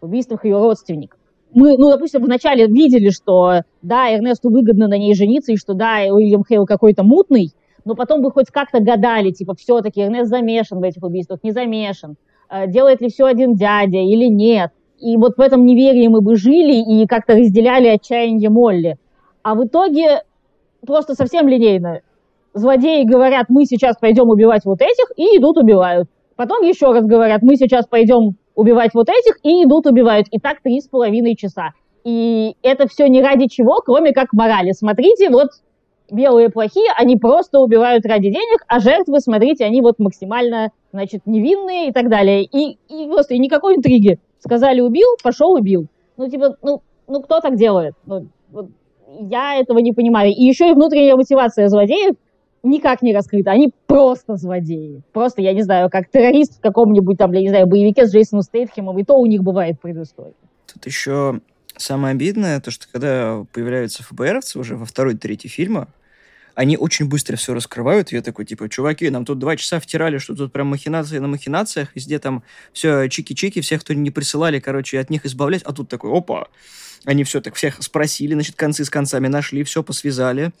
убийствах 0.00 0.44
ее 0.44 0.58
родственников. 0.58 1.18
Мы, 1.52 1.76
ну, 1.78 1.90
допустим, 1.90 2.22
вначале 2.22 2.66
видели, 2.66 3.08
что 3.10 3.62
да, 3.82 4.14
Эрнесту 4.14 4.50
выгодно 4.50 4.86
на 4.86 4.98
ней 4.98 5.14
жениться, 5.14 5.52
и 5.52 5.56
что 5.56 5.74
да, 5.74 6.00
Уильям 6.10 6.44
Хейл 6.46 6.66
какой-то 6.66 7.02
мутный, 7.02 7.52
но 7.84 7.94
потом 7.94 8.20
бы 8.22 8.30
хоть 8.30 8.48
как-то 8.48 8.80
гадали, 8.80 9.30
типа, 9.30 9.54
все-таки 9.54 10.02
Эрнест 10.02 10.28
замешан 10.28 10.78
в 10.78 10.82
этих 10.82 11.02
убийствах, 11.02 11.40
не 11.42 11.52
замешан, 11.52 12.16
делает 12.66 13.00
ли 13.00 13.08
все 13.08 13.26
один 13.26 13.54
дядя 13.54 13.98
или 13.98 14.26
нет. 14.26 14.70
И 14.98 15.16
вот 15.16 15.36
в 15.36 15.40
этом 15.40 15.64
неверии 15.64 16.08
мы 16.08 16.20
бы 16.20 16.36
жили 16.36 16.74
и 16.74 17.06
как-то 17.06 17.34
разделяли 17.34 17.88
отчаяние 17.88 18.50
Молли. 18.50 18.96
А 19.42 19.54
в 19.54 19.64
итоге 19.64 20.22
просто 20.86 21.14
совсем 21.14 21.46
линейно. 21.48 22.00
Злодеи 22.54 23.04
говорят, 23.04 23.46
мы 23.48 23.64
сейчас 23.64 23.96
пойдем 23.96 24.28
убивать 24.28 24.64
вот 24.64 24.80
этих, 24.80 25.12
и 25.16 25.36
идут 25.38 25.58
убивают. 25.58 26.08
Потом 26.36 26.62
еще 26.62 26.92
раз 26.92 27.04
говорят, 27.04 27.42
мы 27.42 27.56
сейчас 27.56 27.86
пойдем 27.86 28.36
убивать 28.54 28.92
вот 28.94 29.08
этих, 29.08 29.38
и 29.44 29.64
идут 29.64 29.86
убивают. 29.86 30.26
И 30.30 30.38
так 30.38 30.60
три 30.62 30.80
с 30.80 30.88
половиной 30.88 31.36
часа. 31.36 31.70
И 32.04 32.56
это 32.62 32.88
все 32.88 33.08
не 33.08 33.22
ради 33.22 33.46
чего, 33.46 33.80
кроме 33.84 34.12
как 34.12 34.32
морали. 34.32 34.72
Смотрите, 34.72 35.30
вот 35.30 35.48
белые 36.10 36.48
плохие, 36.48 36.90
они 36.96 37.16
просто 37.16 37.60
убивают 37.60 38.06
ради 38.06 38.30
денег, 38.30 38.64
а 38.66 38.80
жертвы, 38.80 39.20
смотрите, 39.20 39.64
они 39.64 39.80
вот 39.80 39.98
максимально, 39.98 40.70
значит, 40.92 41.22
невинные 41.26 41.88
и 41.88 41.92
так 41.92 42.08
далее. 42.08 42.44
И, 42.44 42.78
и 42.88 43.06
просто 43.08 43.34
и 43.34 43.38
никакой 43.38 43.76
интриги. 43.76 44.18
Сказали 44.40 44.80
убил, 44.80 45.08
пошел 45.22 45.52
убил. 45.52 45.86
Ну, 46.16 46.28
типа, 46.28 46.56
ну, 46.62 46.82
ну 47.06 47.22
кто 47.22 47.40
так 47.40 47.56
делает? 47.56 47.94
Ну, 48.06 48.28
вот, 48.50 48.68
я 49.20 49.56
этого 49.56 49.78
не 49.78 49.92
понимаю. 49.92 50.30
И 50.30 50.42
еще 50.42 50.70
и 50.70 50.74
внутренняя 50.74 51.16
мотивация 51.16 51.68
злодеев– 51.68 52.14
никак 52.62 53.02
не 53.02 53.14
раскрыто. 53.14 53.50
Они 53.50 53.72
просто 53.86 54.36
злодеи. 54.36 55.02
Просто, 55.12 55.42
я 55.42 55.52
не 55.52 55.62
знаю, 55.62 55.90
как 55.90 56.08
террорист 56.10 56.58
в 56.58 56.60
каком-нибудь 56.60 57.18
там, 57.18 57.32
я 57.32 57.40
не 57.40 57.48
знаю, 57.48 57.66
боевике 57.66 58.06
с 58.06 58.12
Джейсоном 58.12 58.42
Стейтхемом, 58.42 58.98
и 58.98 59.04
то 59.04 59.14
у 59.14 59.26
них 59.26 59.42
бывает 59.42 59.80
предыстория. 59.80 60.34
Тут 60.72 60.86
еще 60.86 61.40
самое 61.76 62.12
обидное, 62.12 62.60
то, 62.60 62.70
что 62.70 62.86
когда 62.90 63.44
появляются 63.52 64.02
ФБРовцы 64.02 64.58
уже 64.58 64.76
во 64.76 64.84
второй, 64.84 65.16
третьей 65.16 65.50
фильма, 65.50 65.88
они 66.58 66.76
очень 66.76 67.06
быстро 67.06 67.36
все 67.36 67.54
раскрывают. 67.54 68.10
Я 68.10 68.20
такой, 68.20 68.44
типа, 68.44 68.68
чуваки, 68.68 69.08
нам 69.10 69.24
тут 69.24 69.38
два 69.38 69.54
часа 69.54 69.78
втирали, 69.78 70.18
что 70.18 70.34
тут 70.34 70.52
прям 70.52 70.66
махинации 70.66 71.18
на 71.18 71.28
махинациях, 71.28 71.90
везде 71.94 72.18
там 72.18 72.42
все 72.72 73.06
чики-чики, 73.06 73.60
всех, 73.60 73.82
кто 73.82 73.94
не 73.94 74.10
присылали, 74.10 74.58
короче, 74.58 74.98
от 74.98 75.08
них 75.08 75.24
избавлять. 75.24 75.62
А 75.62 75.72
тут 75.72 75.88
такой, 75.88 76.10
опа, 76.10 76.48
они 77.04 77.22
все 77.22 77.40
так 77.40 77.54
всех 77.54 77.80
спросили, 77.80 78.32
значит, 78.32 78.56
концы 78.56 78.84
с 78.84 78.90
концами 78.90 79.28
нашли, 79.28 79.62
все 79.62 79.84
посвязали. 79.84 80.52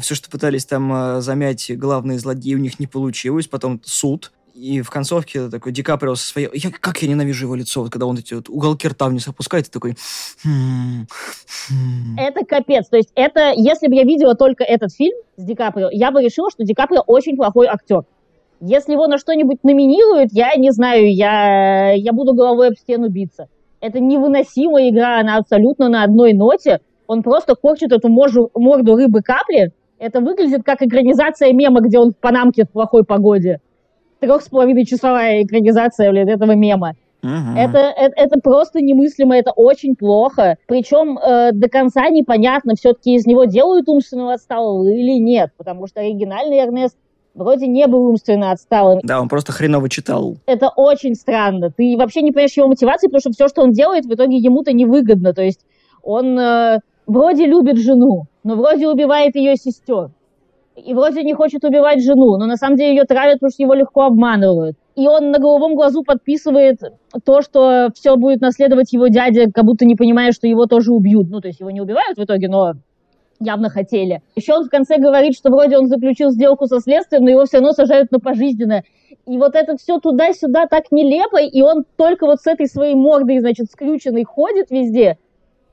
Все, 0.00 0.14
что 0.14 0.30
пытались 0.30 0.64
там 0.64 0.90
э, 0.90 1.20
замять 1.20 1.70
главные 1.76 2.18
злодеи, 2.18 2.54
у 2.54 2.58
них 2.58 2.80
не 2.80 2.86
получилось. 2.86 3.46
Потом 3.46 3.82
суд. 3.84 4.32
И 4.54 4.82
в 4.82 4.90
концовке 4.90 5.48
такой 5.48 5.72
Ди 5.72 5.82
Каприо 5.82 6.14
со 6.14 6.26
своей... 6.26 6.50
Я, 6.52 6.70
как 6.70 7.00
я 7.02 7.08
ненавижу 7.08 7.46
его 7.46 7.54
лицо, 7.54 7.82
вот, 7.82 7.90
когда 7.90 8.06
он 8.06 8.18
эти 8.18 8.34
вот 8.34 8.48
уголки 8.48 8.86
рта 8.86 9.06
вниз 9.06 9.26
опускает, 9.26 9.66
и 9.66 9.70
такой... 9.70 9.96
«Хм, 10.44 11.06
хм». 11.68 12.18
Это 12.18 12.44
капец. 12.44 12.88
То 12.88 12.96
есть 12.96 13.10
это... 13.14 13.52
Если 13.56 13.88
бы 13.88 13.94
я 13.94 14.02
видела 14.02 14.34
только 14.34 14.62
этот 14.64 14.92
фильм 14.92 15.16
с 15.36 15.44
Ди 15.44 15.54
Каприо, 15.54 15.88
я 15.90 16.10
бы 16.10 16.22
решила, 16.22 16.50
что 16.50 16.64
Ди 16.64 16.74
Каприо 16.74 17.02
очень 17.06 17.36
плохой 17.36 17.66
актер. 17.66 18.02
Если 18.60 18.92
его 18.92 19.06
на 19.06 19.18
что-нибудь 19.18 19.64
номинируют, 19.64 20.30
я 20.32 20.54
не 20.56 20.70
знаю, 20.70 21.12
я, 21.12 21.92
я 21.92 22.12
буду 22.12 22.34
головой 22.34 22.68
об 22.68 22.74
стену 22.74 23.08
биться. 23.08 23.48
Это 23.80 23.98
невыносимая 23.98 24.90
игра, 24.90 25.18
она 25.18 25.38
абсолютно 25.38 25.88
на 25.88 26.04
одной 26.04 26.34
ноте. 26.34 26.80
Он 27.08 27.22
просто 27.22 27.56
корчит 27.56 27.90
эту 27.90 28.08
морду, 28.08 28.50
морду 28.54 28.96
рыбы 28.96 29.22
капли. 29.22 29.72
Это 29.98 30.20
выглядит 30.20 30.62
как 30.64 30.82
экранизация 30.82 31.52
мема, 31.52 31.80
где 31.80 31.98
он 31.98 32.12
в 32.12 32.16
Панамке 32.16 32.64
в 32.64 32.70
плохой 32.70 33.04
погоде. 33.04 33.60
Трех 34.22 34.40
с 34.40 34.48
половиной 34.48 34.86
часовая 34.86 35.42
экранизация, 35.42 36.08
блин, 36.12 36.28
этого 36.28 36.52
мема. 36.52 36.94
Uh-huh. 37.24 37.56
Это, 37.56 37.78
это, 37.78 38.14
это 38.16 38.40
просто 38.40 38.80
немыслимо, 38.80 39.36
это 39.36 39.50
очень 39.50 39.96
плохо. 39.96 40.58
Причем 40.68 41.18
э, 41.18 41.50
до 41.52 41.68
конца 41.68 42.08
непонятно, 42.08 42.74
все-таки 42.76 43.14
из 43.14 43.26
него 43.26 43.46
делают 43.46 43.88
умственного 43.88 44.34
отсталого 44.34 44.86
или 44.86 45.20
нет, 45.20 45.50
потому 45.56 45.88
что 45.88 46.00
оригинальный 46.00 46.58
Эрнест 46.58 46.96
вроде 47.34 47.66
не 47.66 47.88
был 47.88 48.04
умственно 48.06 48.52
отсталым. 48.52 49.00
Да, 49.02 49.20
он 49.20 49.28
просто 49.28 49.50
хреново 49.50 49.88
читал. 49.88 50.36
Это 50.46 50.68
очень 50.68 51.16
странно. 51.16 51.72
Ты 51.76 51.96
вообще 51.98 52.22
не 52.22 52.30
понимаешь 52.30 52.56
его 52.56 52.68
мотивации, 52.68 53.08
потому 53.08 53.20
что 53.20 53.32
все, 53.32 53.48
что 53.48 53.62
он 53.62 53.72
делает, 53.72 54.06
в 54.06 54.14
итоге 54.14 54.36
ему-то 54.36 54.72
невыгодно. 54.72 55.34
То 55.34 55.42
есть 55.42 55.66
он 56.04 56.38
э, 56.38 56.78
вроде 57.08 57.46
любит 57.46 57.78
жену, 57.78 58.26
но 58.44 58.54
вроде 58.54 58.88
убивает 58.88 59.34
ее 59.34 59.56
сестер. 59.56 60.10
И 60.76 60.94
вроде 60.94 61.22
не 61.22 61.34
хочет 61.34 61.64
убивать 61.64 62.02
жену, 62.02 62.38
но 62.38 62.46
на 62.46 62.56
самом 62.56 62.76
деле 62.76 62.96
ее 62.96 63.04
травят, 63.04 63.34
потому 63.34 63.50
что 63.50 63.62
его 63.62 63.74
легко 63.74 64.04
обманывают. 64.04 64.76
И 64.96 65.06
он 65.06 65.30
на 65.30 65.38
голубом 65.38 65.74
глазу 65.74 66.02
подписывает 66.02 66.78
то, 67.24 67.42
что 67.42 67.88
все 67.94 68.16
будет 68.16 68.40
наследовать 68.40 68.92
его 68.92 69.08
дядя, 69.08 69.50
как 69.52 69.64
будто 69.64 69.84
не 69.84 69.96
понимая, 69.96 70.32
что 70.32 70.46
его 70.46 70.66
тоже 70.66 70.92
убьют. 70.92 71.28
Ну, 71.28 71.40
то 71.40 71.48
есть 71.48 71.60
его 71.60 71.70
не 71.70 71.80
убивают 71.80 72.16
в 72.16 72.24
итоге, 72.24 72.48
но 72.48 72.72
явно 73.38 73.68
хотели. 73.68 74.22
Еще 74.34 74.54
он 74.54 74.64
в 74.64 74.70
конце 74.70 74.98
говорит, 74.98 75.36
что 75.36 75.50
вроде 75.50 75.76
он 75.76 75.88
заключил 75.88 76.30
сделку 76.30 76.66
со 76.66 76.80
следствием, 76.80 77.24
но 77.24 77.30
его 77.30 77.44
все 77.44 77.58
равно 77.58 77.72
сажают 77.72 78.10
на 78.10 78.18
пожизненное. 78.18 78.84
И 79.26 79.36
вот 79.36 79.54
это 79.54 79.76
все 79.76 79.98
туда-сюда 79.98 80.66
так 80.66 80.84
нелепо, 80.90 81.40
и 81.40 81.60
он 81.60 81.84
только 81.96 82.26
вот 82.26 82.40
с 82.40 82.46
этой 82.46 82.66
своей 82.66 82.94
мордой, 82.94 83.40
значит, 83.40 83.70
скрюченной 83.70 84.24
ходит 84.24 84.70
везде 84.70 85.18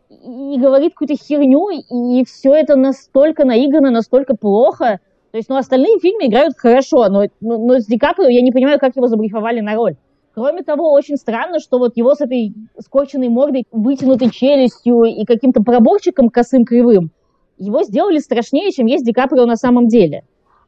и 0.10 0.58
говорит 0.60 0.94
какую-то 0.94 1.16
херню, 1.16 1.70
и 1.70 2.26
все 2.26 2.56
это 2.56 2.76
настолько 2.76 3.46
наиграно, 3.46 3.92
настолько 3.92 4.36
плохо. 4.36 5.00
То 5.32 5.38
есть, 5.38 5.50
ну, 5.50 5.58
остальные 5.58 6.00
фильмы 6.00 6.26
играют 6.26 6.58
хорошо, 6.58 7.08
но, 7.10 7.26
но, 7.40 7.58
но 7.60 7.80
с 7.80 7.86
Ди 7.86 7.98
Каприо 7.98 8.30
я 8.30 8.42
не 8.42 8.52
понимаю, 8.52 8.80
как 8.80 8.96
его 8.96 9.08
забрифовали 9.08 9.60
на 9.60 9.76
роль. 9.76 9.96
Кроме 10.34 10.64
того, 10.64 10.92
очень 10.92 11.18
странно, 11.18 11.60
что 11.60 11.78
вот 11.78 11.96
его 11.98 12.16
с 12.16 12.22
этой 12.22 12.54
скорченной 12.80 13.30
мордой, 13.30 13.66
вытянутой 13.72 14.32
челюстью 14.32 15.04
и 15.04 15.26
каким-то 15.26 15.62
проборчиком 15.62 16.30
косым 16.30 16.66
кривым, 16.66 17.12
его 17.58 17.84
сделали 17.84 18.18
страшнее, 18.18 18.72
чем 18.72 18.88
есть 18.88 19.06
Ди 19.06 19.14
Каприо 19.14 19.46
на 19.46 19.58
самом 19.58 19.88
деле. 19.88 20.24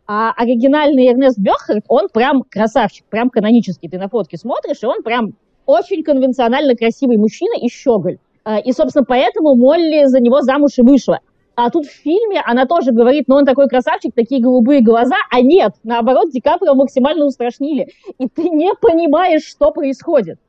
А 0.06 0.34
оригинальный 0.34 1.08
Эрнест 1.08 1.40
Бехард, 1.40 1.86
он 1.88 2.10
прям 2.14 2.44
красавчик, 2.44 3.06
прям 3.06 3.30
канонический. 3.30 3.90
Ты 3.90 3.98
на 3.98 4.10
фотке 4.10 4.38
смотришь, 4.38 4.84
и 4.84 4.86
он 4.86 5.02
прям 5.02 5.34
очень 5.66 6.04
конвенционально 6.04 6.76
красивый 6.76 7.18
мужчина 7.18 7.54
и 7.60 7.70
щеголь. 7.70 8.18
Э, 8.46 8.62
и, 8.62 8.72
собственно, 8.72 9.06
поэтому 9.06 9.56
Молли 9.56 10.06
за 10.06 10.20
него 10.20 10.42
замуж 10.42 10.78
и 10.78 10.82
вышла. 10.82 11.20
А 11.56 11.70
тут 11.70 11.86
в 11.86 11.92
фильме 11.92 12.42
она 12.46 12.66
тоже 12.66 12.92
говорит, 12.92 13.26
ну 13.28 13.36
он 13.36 13.46
такой 13.46 13.68
красавчик, 13.68 14.14
такие 14.16 14.42
голубые 14.42 14.82
глаза, 14.82 15.18
а 15.30 15.42
нет, 15.42 15.74
наоборот, 15.84 16.32
Ди 16.32 16.40
Каприо 16.40 16.76
максимально 16.76 17.26
устрашнили. 17.26 17.90
И 18.18 18.28
ты 18.28 18.50
не 18.50 18.74
понимаешь, 18.74 19.44
что 19.44 19.72
происходит. 19.72 20.40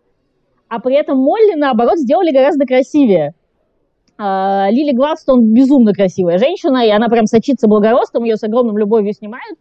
А 0.68 0.78
при 0.78 0.94
этом 0.94 1.18
Молли, 1.18 1.54
наоборот, 1.54 1.98
сделали 1.98 2.30
гораздо 2.30 2.64
красивее. 2.64 3.34
А, 4.16 4.68
Лили 4.70 4.94
Гладстон 4.94 5.52
безумно 5.52 5.92
красивая 5.92 6.38
женщина, 6.38 6.86
и 6.86 6.90
она 6.90 7.08
прям 7.08 7.26
сочится 7.26 7.66
благородством, 7.66 8.24
ее 8.24 8.36
с 8.36 8.42
огромным 8.44 8.78
любовью 8.78 9.12
снимают. 9.12 9.58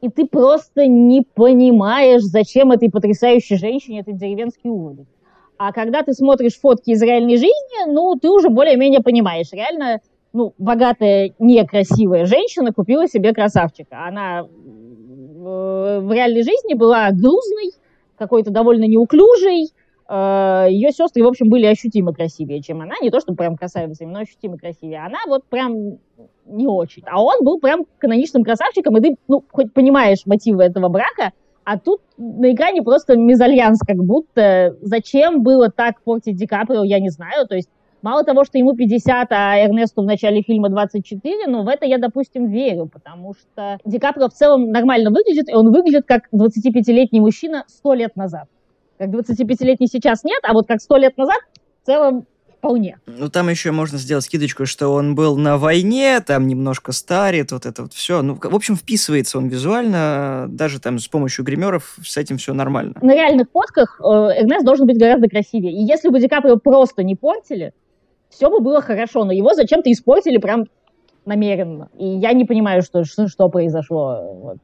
И 0.00 0.08
ты 0.08 0.26
просто 0.26 0.86
не 0.86 1.22
понимаешь, 1.34 2.22
зачем 2.22 2.72
этой 2.72 2.90
потрясающей 2.90 3.56
женщине 3.56 4.00
этот 4.00 4.16
деревенский 4.16 4.68
уровень. 4.68 5.06
А 5.60 5.72
когда 5.72 6.02
ты 6.02 6.14
смотришь 6.14 6.58
фотки 6.58 6.88
из 6.88 7.02
реальной 7.02 7.36
жизни, 7.36 7.86
ну, 7.86 8.16
ты 8.16 8.30
уже 8.30 8.48
более-менее 8.48 9.00
понимаешь. 9.00 9.52
Реально, 9.52 10.00
ну, 10.32 10.54
богатая, 10.56 11.34
некрасивая 11.38 12.24
женщина 12.24 12.72
купила 12.72 13.06
себе 13.06 13.34
красавчика. 13.34 14.06
Она 14.06 14.44
в 14.44 16.12
реальной 16.14 16.44
жизни 16.44 16.72
была 16.72 17.10
грузной, 17.10 17.72
какой-то 18.16 18.50
довольно 18.50 18.84
неуклюжей, 18.84 19.68
э, 20.08 20.66
ее 20.70 20.92
сестры, 20.92 21.22
в 21.22 21.26
общем, 21.26 21.50
были 21.50 21.66
ощутимо 21.66 22.14
красивее, 22.14 22.62
чем 22.62 22.80
она. 22.80 22.94
Не 23.02 23.10
то, 23.10 23.20
что 23.20 23.34
прям 23.34 23.58
красавицами, 23.58 24.10
но 24.10 24.20
ощутимо 24.20 24.56
красивее. 24.56 25.04
Она 25.04 25.18
вот 25.28 25.44
прям 25.44 25.98
не 26.46 26.66
очень. 26.68 27.02
А 27.06 27.22
он 27.22 27.44
был 27.44 27.60
прям 27.60 27.84
каноничным 27.98 28.44
красавчиком, 28.44 28.96
и 28.96 29.02
ты, 29.02 29.16
ну, 29.28 29.44
хоть 29.52 29.74
понимаешь 29.74 30.24
мотивы 30.24 30.62
этого 30.62 30.88
брака, 30.88 31.32
а 31.64 31.78
тут 31.78 32.00
на 32.16 32.52
экране 32.52 32.82
просто 32.82 33.16
мезальянс 33.16 33.80
как 33.86 33.96
будто. 33.96 34.76
Зачем 34.80 35.42
было 35.42 35.70
так 35.70 36.02
портить 36.02 36.36
Ди 36.36 36.46
Каприо, 36.46 36.84
я 36.84 37.00
не 37.00 37.10
знаю. 37.10 37.46
То 37.46 37.54
есть 37.54 37.68
Мало 38.02 38.24
того, 38.24 38.44
что 38.44 38.56
ему 38.56 38.74
50, 38.74 39.30
а 39.30 39.62
Эрнесту 39.62 40.02
в 40.02 40.06
начале 40.06 40.42
фильма 40.42 40.70
24, 40.70 41.46
но 41.46 41.62
в 41.64 41.68
это 41.68 41.84
я, 41.84 41.98
допустим, 41.98 42.46
верю, 42.46 42.86
потому 42.86 43.34
что 43.34 43.78
Ди 43.84 43.98
Каприо 43.98 44.28
в 44.28 44.32
целом 44.32 44.70
нормально 44.70 45.10
выглядит, 45.10 45.50
и 45.50 45.54
он 45.54 45.70
выглядит 45.70 46.06
как 46.06 46.28
25-летний 46.32 47.20
мужчина 47.20 47.64
100 47.66 47.94
лет 47.94 48.16
назад. 48.16 48.48
Как 48.98 49.10
25-летний 49.10 49.86
сейчас 49.86 50.24
нет, 50.24 50.40
а 50.44 50.54
вот 50.54 50.66
как 50.66 50.80
100 50.80 50.96
лет 50.96 51.18
назад 51.18 51.40
в 51.82 51.86
целом 51.86 52.26
вполне. 52.60 52.98
Ну, 53.06 53.28
там 53.30 53.48
еще 53.48 53.72
можно 53.72 53.98
сделать 53.98 54.24
скидочку, 54.24 54.66
что 54.66 54.88
он 54.88 55.14
был 55.14 55.36
на 55.36 55.56
войне, 55.56 56.20
там 56.20 56.46
немножко 56.46 56.92
старит, 56.92 57.52
вот 57.52 57.64
это 57.64 57.82
вот 57.82 57.94
все. 57.94 58.20
Ну, 58.22 58.38
в 58.40 58.54
общем, 58.54 58.76
вписывается 58.76 59.38
он 59.38 59.48
визуально, 59.48 60.46
даже 60.48 60.78
там 60.78 60.98
с 60.98 61.08
помощью 61.08 61.44
гримеров 61.44 61.96
с 62.04 62.16
этим 62.18 62.36
все 62.36 62.52
нормально. 62.52 62.94
На 63.00 63.14
реальных 63.14 63.48
фотках 63.50 63.98
э, 64.00 64.04
Эрнест 64.04 64.64
должен 64.64 64.86
быть 64.86 64.98
гораздо 64.98 65.28
красивее. 65.28 65.72
И 65.72 65.82
если 65.82 66.10
бы 66.10 66.20
Ди 66.20 66.28
Каприо 66.28 66.56
просто 66.58 67.02
не 67.02 67.16
портили, 67.16 67.72
все 68.28 68.50
бы 68.50 68.60
было 68.60 68.82
хорошо, 68.82 69.24
но 69.24 69.32
его 69.32 69.54
зачем-то 69.54 69.90
испортили 69.90 70.36
прям 70.36 70.66
намеренно. 71.24 71.88
И 71.96 72.06
я 72.06 72.32
не 72.32 72.44
понимаю, 72.44 72.82
что, 72.82 73.04
что, 73.04 73.26
что 73.26 73.48
произошло 73.48 74.34
вот, 74.34 74.58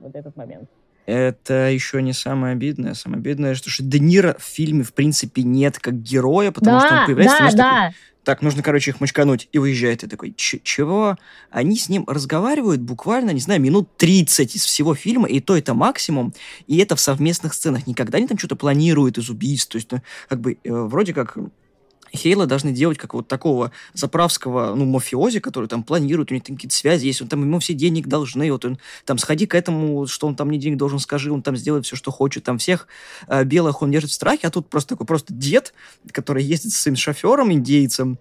вот 0.00 0.14
этот 0.14 0.36
момент. 0.36 0.68
Это 1.08 1.70
еще 1.70 2.02
не 2.02 2.12
самое 2.12 2.52
обидное. 2.52 2.92
Самое 2.92 3.20
обидное, 3.20 3.54
что, 3.54 3.70
что 3.70 3.82
Де 3.82 3.98
Ниро 3.98 4.36
в 4.38 4.42
фильме, 4.42 4.84
в 4.84 4.92
принципе, 4.92 5.42
нет 5.42 5.78
как 5.78 6.02
героя, 6.02 6.52
потому 6.52 6.80
да, 6.80 6.86
что 6.86 6.96
он 6.98 7.06
появляется... 7.06 7.56
Да, 7.56 7.62
да. 7.62 7.86
Такой, 7.86 7.94
так, 8.24 8.42
нужно, 8.42 8.62
короче, 8.62 8.90
их 8.90 9.00
мочкануть. 9.00 9.48
И 9.52 9.58
уезжает. 9.58 10.04
И 10.04 10.06
такой, 10.06 10.34
чего? 10.36 11.16
Они 11.50 11.78
с 11.78 11.88
ним 11.88 12.04
разговаривают 12.06 12.82
буквально, 12.82 13.30
не 13.30 13.40
знаю, 13.40 13.58
минут 13.58 13.96
30 13.96 14.54
из 14.54 14.66
всего 14.66 14.94
фильма, 14.94 15.28
и 15.28 15.40
то 15.40 15.56
это 15.56 15.72
максимум. 15.72 16.34
И 16.66 16.76
это 16.76 16.94
в 16.94 17.00
совместных 17.00 17.54
сценах. 17.54 17.86
Никогда 17.86 18.18
они 18.18 18.26
там 18.26 18.36
что-то 18.36 18.56
планируют 18.56 19.16
из 19.16 19.30
убийств. 19.30 19.70
То 19.70 19.76
есть, 19.76 19.90
ну, 19.90 20.02
как 20.28 20.42
бы, 20.42 20.58
э, 20.62 20.70
вроде 20.70 21.14
как 21.14 21.38
Хейла 22.14 22.46
должны 22.46 22.72
делать 22.72 22.98
как 22.98 23.14
вот 23.14 23.28
такого 23.28 23.72
заправского, 23.94 24.74
ну, 24.74 24.84
мафиози, 24.84 25.40
который 25.40 25.68
там 25.68 25.82
планирует, 25.82 26.30
у 26.30 26.34
них 26.34 26.44
там 26.44 26.56
какие-то 26.56 26.74
связи 26.74 27.06
есть, 27.06 27.22
он 27.22 27.28
там 27.28 27.42
ему 27.42 27.58
все 27.58 27.74
денег 27.74 28.06
должны, 28.06 28.50
вот 28.50 28.64
он 28.64 28.78
там 29.04 29.18
сходи 29.18 29.46
к 29.46 29.54
этому, 29.54 30.06
что 30.06 30.26
он 30.26 30.36
там 30.36 30.48
мне 30.48 30.58
денег 30.58 30.78
должен, 30.78 30.98
скажи, 30.98 31.32
он 31.32 31.42
там 31.42 31.56
сделает 31.56 31.86
все, 31.86 31.96
что 31.96 32.10
хочет, 32.10 32.44
там 32.44 32.58
всех 32.58 32.86
э, 33.28 33.44
белых 33.44 33.82
он 33.82 33.90
держит 33.90 34.10
в 34.10 34.14
страхе, 34.14 34.46
а 34.46 34.50
тут 34.50 34.68
просто 34.68 34.90
такой 34.90 35.06
просто 35.06 35.32
дед, 35.32 35.74
который 36.12 36.42
ездит 36.42 36.72
с 36.72 36.76
своим 36.76 36.96
шофером, 36.96 37.52
индейцем 37.52 38.18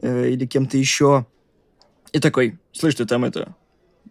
э, 0.00 0.30
или 0.30 0.46
кем-то 0.46 0.76
еще, 0.76 1.26
и 2.12 2.18
такой, 2.18 2.58
слышь, 2.72 2.94
ты 2.94 3.06
там 3.06 3.24
это, 3.24 3.54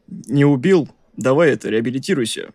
не 0.08 0.46
убил, 0.46 0.89
давай 1.15 1.51
это, 1.51 1.70
реабилитируйся. 1.70 2.51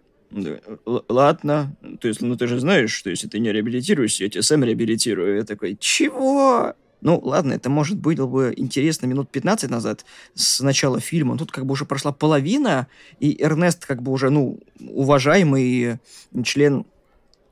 Ладно, 1.09 1.77
то 2.01 2.09
есть, 2.09 2.21
ну 2.21 2.37
ты 2.37 2.47
же 2.47 2.61
знаешь, 2.61 2.93
что 2.93 3.11
если 3.11 3.29
ты 3.29 3.39
не 3.39 3.53
реабилитируешься, 3.53 4.25
я 4.25 4.31
тебя 4.31 4.43
сам 4.43 4.65
реабилитирую. 4.65 5.37
Я 5.37 5.45
такой, 5.45 5.77
чего? 5.79 6.75
Ну, 7.03 7.21
ладно, 7.23 7.53
это, 7.53 7.69
может, 7.69 7.99
было 7.99 8.27
бы 8.27 8.53
интересно 8.57 9.07
минут 9.07 9.31
15 9.31 9.71
назад, 9.71 10.05
с 10.35 10.61
начала 10.61 10.99
фильма. 10.99 11.37
Тут 11.39 11.53
как 11.53 11.67
бы 11.67 11.73
уже 11.73 11.85
прошла 11.85 12.11
половина, 12.11 12.87
и 13.21 13.41
Эрнест 13.41 13.85
как 13.87 14.03
бы 14.03 14.13
уже, 14.13 14.31
ну, 14.31 14.59
уважаемый 14.81 15.99
член 16.45 16.85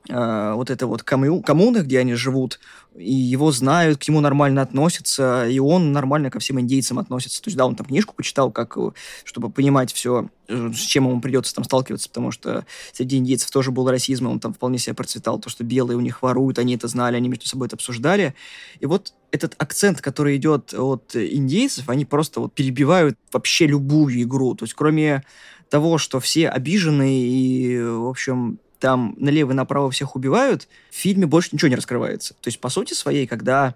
э, 0.09 0.53
вот 0.53 0.69
этой 0.69 0.85
вот 0.85 1.03
комму 1.03 1.41
коммуны, 1.41 1.79
где 1.79 1.99
они 1.99 2.13
живут, 2.13 2.59
и 2.95 3.13
его 3.13 3.51
знают, 3.51 3.97
к 3.97 4.07
нему 4.07 4.21
нормально 4.21 4.61
относятся, 4.61 5.47
и 5.47 5.59
он 5.59 5.91
нормально 5.91 6.29
ко 6.29 6.39
всем 6.39 6.59
индейцам 6.59 6.99
относится. 6.99 7.41
То 7.41 7.49
есть, 7.49 7.57
да, 7.57 7.65
он 7.65 7.75
там 7.75 7.85
книжку 7.87 8.13
почитал, 8.15 8.51
как, 8.51 8.77
э, 8.77 8.91
чтобы 9.23 9.49
понимать 9.49 9.91
все, 9.91 10.29
э, 10.47 10.71
с 10.73 10.79
чем 10.79 11.07
ему 11.07 11.21
придется 11.21 11.53
там 11.53 11.63
сталкиваться, 11.63 12.09
потому 12.09 12.31
что 12.31 12.65
среди 12.93 13.17
индейцев 13.17 13.51
тоже 13.51 13.71
был 13.71 13.89
расизм, 13.89 14.27
он 14.27 14.39
там 14.39 14.53
вполне 14.53 14.77
себе 14.77 14.93
процветал, 14.93 15.39
то, 15.39 15.49
что 15.49 15.63
белые 15.63 15.97
у 15.97 16.01
них 16.01 16.21
воруют, 16.21 16.59
они 16.59 16.75
это 16.75 16.87
знали, 16.87 17.17
они 17.17 17.29
между 17.29 17.47
собой 17.47 17.67
это 17.67 17.75
обсуждали. 17.75 18.35
И 18.79 18.85
вот 18.85 19.13
этот 19.31 19.55
акцент, 19.57 20.01
который 20.01 20.37
идет 20.37 20.73
от 20.73 21.15
индейцев, 21.15 21.89
они 21.89 22.05
просто 22.05 22.39
вот 22.39 22.53
перебивают 22.53 23.17
вообще 23.31 23.67
любую 23.67 24.21
игру. 24.21 24.55
То 24.55 24.63
есть, 24.63 24.73
кроме 24.73 25.23
того, 25.69 25.97
что 25.97 26.19
все 26.19 26.47
обижены 26.47 27.21
и, 27.21 27.81
в 27.81 28.07
общем, 28.07 28.59
там 28.79 29.15
налево 29.17 29.51
и 29.51 29.55
направо 29.55 29.91
всех 29.91 30.15
убивают, 30.15 30.67
в 30.91 30.95
фильме 30.95 31.25
больше 31.25 31.49
ничего 31.51 31.69
не 31.69 31.75
раскрывается. 31.75 32.33
То 32.41 32.47
есть, 32.47 32.59
по 32.59 32.69
сути 32.69 32.93
своей, 32.93 33.27
когда 33.27 33.75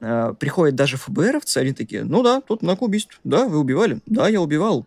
э, 0.00 0.34
приходят 0.38 0.74
даже 0.74 0.96
ФБРовцы, 0.96 1.58
они 1.58 1.72
такие, 1.72 2.04
ну 2.04 2.22
да, 2.22 2.40
тут 2.40 2.62
много 2.62 2.84
убийств, 2.84 3.20
да, 3.24 3.46
вы 3.46 3.58
убивали, 3.58 4.00
да, 4.06 4.28
я 4.28 4.40
убивал. 4.40 4.86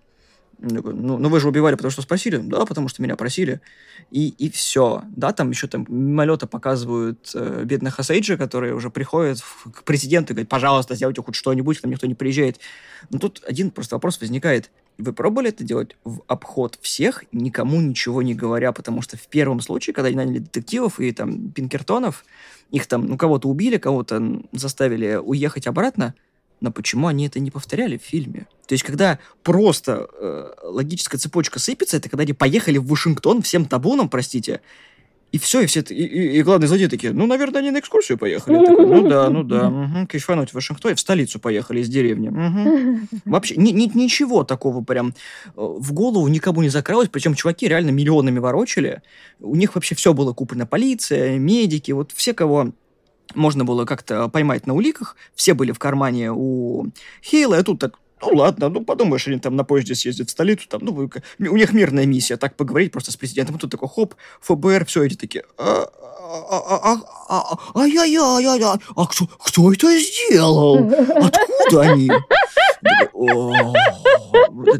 Ну, 0.61 1.17
ну 1.17 1.29
вы 1.29 1.39
же 1.39 1.47
убивали, 1.47 1.73
потому 1.73 1.91
что 1.91 2.03
спросили, 2.03 2.37
да, 2.37 2.65
потому 2.65 2.87
что 2.87 3.01
меня 3.01 3.15
просили. 3.15 3.61
И, 4.11 4.29
и 4.29 4.49
все. 4.49 5.03
Да, 5.15 5.33
там 5.33 5.49
еще 5.49 5.67
там 5.67 5.85
мимолета 5.89 6.45
показывают 6.45 7.31
э, 7.33 7.63
бедных 7.65 7.99
Асейджа, 7.99 8.37
которые 8.37 8.75
уже 8.75 8.91
приходят 8.91 9.39
в, 9.39 9.71
к 9.71 9.83
президенту 9.83 10.33
и 10.33 10.35
говорят, 10.35 10.49
пожалуйста, 10.49 10.93
сделайте 10.93 11.23
хоть 11.23 11.33
что-нибудь, 11.33 11.79
к 11.79 11.83
нам 11.83 11.91
никто 11.91 12.05
не 12.05 12.13
приезжает. 12.13 12.59
Но 13.09 13.17
тут 13.17 13.41
один 13.47 13.71
просто 13.71 13.95
вопрос 13.95 14.21
возникает. 14.21 14.69
Вы 14.97 15.13
пробовали 15.13 15.49
это 15.49 15.63
делать 15.63 15.95
в 16.03 16.21
обход 16.27 16.77
всех, 16.81 17.23
никому 17.31 17.81
ничего 17.81 18.21
не 18.21 18.35
говоря, 18.35 18.71
потому 18.71 19.01
что 19.01 19.17
в 19.17 19.27
первом 19.27 19.59
случае, 19.61 19.93
когда 19.93 20.07
они 20.07 20.17
наняли 20.17 20.39
детективов 20.39 20.99
и 20.99 21.11
там 21.11 21.49
пинкертонов, 21.51 22.25
их 22.69 22.85
там, 22.87 23.07
ну, 23.07 23.17
кого-то 23.17 23.47
убили, 23.49 23.77
кого-то 23.77 24.41
заставили 24.51 25.15
уехать 25.15 25.67
обратно, 25.67 26.13
но 26.61 26.71
почему 26.71 27.07
они 27.07 27.27
это 27.27 27.39
не 27.39 27.49
повторяли 27.49 27.97
в 27.97 28.03
фильме? 28.03 28.47
То 28.67 28.73
есть, 28.73 28.83
когда 28.83 29.19
просто 29.43 30.07
э, 30.13 30.53
логическая 30.63 31.19
цепочка 31.19 31.59
сыпется, 31.59 31.97
это 31.97 32.07
когда 32.07 32.21
они 32.21 32.33
поехали 32.33 32.77
в 32.77 32.85
Вашингтон 32.85 33.41
всем 33.41 33.65
табуном, 33.65 34.09
простите, 34.09 34.61
и 35.31 35.37
все, 35.37 35.61
и 35.61 35.65
все, 35.65 35.79
и, 35.81 35.93
и, 35.93 36.37
и 36.37 36.43
главные 36.43 36.67
злодеи 36.67 36.87
такие, 36.87 37.13
ну, 37.13 37.25
наверное, 37.25 37.61
они 37.61 37.71
на 37.71 37.79
экскурсию 37.79 38.17
поехали. 38.17 38.57
Я 38.57 38.65
такой, 38.65 38.85
ну 38.85 39.07
да, 39.07 39.29
ну 39.29 39.43
да, 39.43 39.67
угу, 39.69 40.07
кайфануть 40.07 40.49
в 40.49 40.55
Вашингтоне, 40.55 40.95
в 40.95 40.99
столицу 40.99 41.39
поехали 41.39 41.79
из 41.79 41.87
деревни. 41.87 42.27
Угу. 42.27 43.21
Вообще, 43.25 43.55
ни, 43.55 43.71
ни, 43.71 43.89
ничего 43.93 44.43
такого 44.43 44.83
прям 44.83 45.09
э, 45.09 45.51
в 45.55 45.93
голову 45.93 46.27
никому 46.27 46.61
не 46.61 46.69
закралось, 46.69 47.07
причем 47.09 47.35
чуваки 47.35 47.67
реально 47.67 47.91
миллионами 47.91 48.39
ворочали. 48.39 49.01
У 49.39 49.55
них 49.55 49.75
вообще 49.75 49.95
все 49.95 50.13
было 50.13 50.33
куплено, 50.33 50.65
полиция, 50.65 51.37
медики, 51.37 51.91
вот 51.91 52.11
все, 52.11 52.33
кого 52.33 52.71
можно 53.33 53.63
было 53.63 53.85
как-то 53.85 54.27
поймать 54.27 54.67
на 54.67 54.73
уликах, 54.73 55.15
все 55.33 55.53
были 55.53 55.71
в 55.71 55.79
кармане 55.79 56.33
у 56.33 56.87
Хейла, 57.23 57.57
а 57.57 57.63
тут 57.63 57.79
так 57.79 57.99
ну 58.21 58.29
ладно, 58.33 58.69
ну 58.69 58.83
подумаешь, 58.85 59.27
они 59.27 59.39
там 59.39 59.55
на 59.55 59.63
поезде 59.63 59.95
съездят 59.95 60.29
в 60.29 60.31
столицу, 60.31 60.67
там, 60.69 60.81
ну, 60.83 61.09
у 61.39 61.57
них 61.57 61.73
мирная 61.73 62.05
миссия, 62.05 62.37
так 62.37 62.55
поговорить 62.55 62.91
просто 62.91 63.11
с 63.11 63.17
президентом. 63.17 63.57
Тут 63.57 63.71
такой 63.71 63.89
хоп, 63.89 64.15
ФБР, 64.41 64.85
все 64.85 65.03
эти 65.03 65.15
такие, 65.15 65.43
ай-яй-яй-яй, 67.75 68.79
а 68.95 69.05
кто, 69.07 69.25
кто 69.37 69.71
это 69.71 69.87
сделал? 69.99 70.77
Откуда 70.77 71.81
они? 71.81 72.11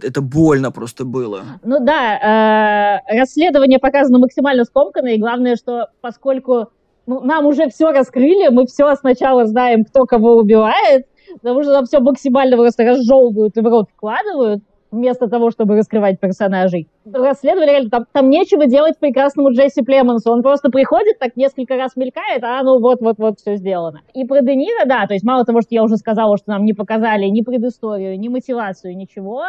Это 0.03 0.21
больно 0.21 0.71
просто 0.71 1.03
было. 1.05 1.43
Ну 1.63 1.79
да, 1.79 3.01
расследование 3.07 3.79
показано 3.79 4.19
максимально 4.19 4.65
скомканно, 4.65 5.09
и 5.09 5.17
главное, 5.17 5.55
что 5.55 5.89
поскольку 6.01 6.69
ну, 7.07 7.21
нам 7.21 7.45
уже 7.47 7.67
все 7.69 7.91
раскрыли, 7.91 8.49
мы 8.49 8.65
все 8.67 8.95
сначала 8.95 9.45
знаем, 9.47 9.83
кто 9.85 10.05
кого 10.05 10.37
убивает, 10.37 11.07
потому 11.33 11.63
что 11.63 11.73
там 11.73 11.85
все 11.85 11.99
максимально 11.99 12.57
просто 12.57 12.83
разжевывают 12.83 13.57
и 13.57 13.61
в 13.61 13.65
рот 13.65 13.89
вкладывают. 13.91 14.63
вместо 14.91 15.27
того, 15.29 15.51
чтобы 15.51 15.77
раскрывать 15.77 16.19
персонажей. 16.19 16.87
Расследовали, 17.05 17.69
реально, 17.69 17.89
там, 17.89 18.05
там 18.11 18.29
нечего 18.29 18.67
делать 18.67 18.99
прекрасному 18.99 19.51
Джесси 19.53 19.81
Племонсу. 19.81 20.31
Он 20.31 20.43
просто 20.43 20.69
приходит, 20.69 21.17
так 21.17 21.37
несколько 21.37 21.77
раз 21.77 21.95
мелькает, 21.95 22.43
а 22.43 22.61
ну 22.61 22.79
вот-вот-вот 22.79 23.39
все 23.39 23.55
сделано. 23.55 24.01
И 24.13 24.25
про 24.25 24.41
Де 24.41 24.55
Ниро, 24.55 24.85
да, 24.85 25.07
то 25.07 25.13
есть 25.13 25.25
мало 25.25 25.45
того, 25.45 25.61
что 25.61 25.69
я 25.71 25.83
уже 25.83 25.95
сказала, 25.95 26.37
что 26.37 26.51
нам 26.51 26.65
не 26.65 26.73
показали 26.73 27.25
ни 27.25 27.41
предысторию, 27.41 28.19
ни 28.19 28.27
мотивацию, 28.27 28.95
ничего, 28.97 29.45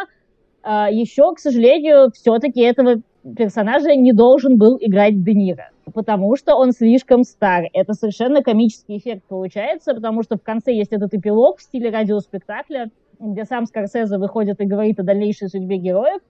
а, 0.63 0.89
еще, 0.89 1.33
к 1.33 1.39
сожалению, 1.39 2.11
все-таки 2.13 2.61
этого 2.61 3.01
персонажа 3.37 3.95
не 3.95 4.11
должен 4.11 4.57
был 4.57 4.77
играть 4.79 5.23
Де 5.23 5.33
Ниро, 5.33 5.69
потому 5.93 6.35
что 6.35 6.55
он 6.55 6.71
слишком 6.71 7.23
стар. 7.23 7.65
Это 7.73 7.93
совершенно 7.93 8.43
комический 8.43 8.97
эффект 8.97 9.23
получается, 9.27 9.93
потому 9.93 10.23
что 10.23 10.37
в 10.37 10.43
конце 10.43 10.73
есть 10.73 10.91
этот 10.91 11.13
эпилог 11.13 11.59
в 11.59 11.61
стиле 11.61 11.89
радиоспектакля, 11.89 12.89
где 13.19 13.45
сам 13.45 13.65
Скорсезе 13.65 14.17
выходит 14.17 14.59
и 14.59 14.65
говорит 14.65 14.99
о 14.99 15.03
дальнейшей 15.03 15.47
судьбе 15.47 15.77
героев, 15.77 16.21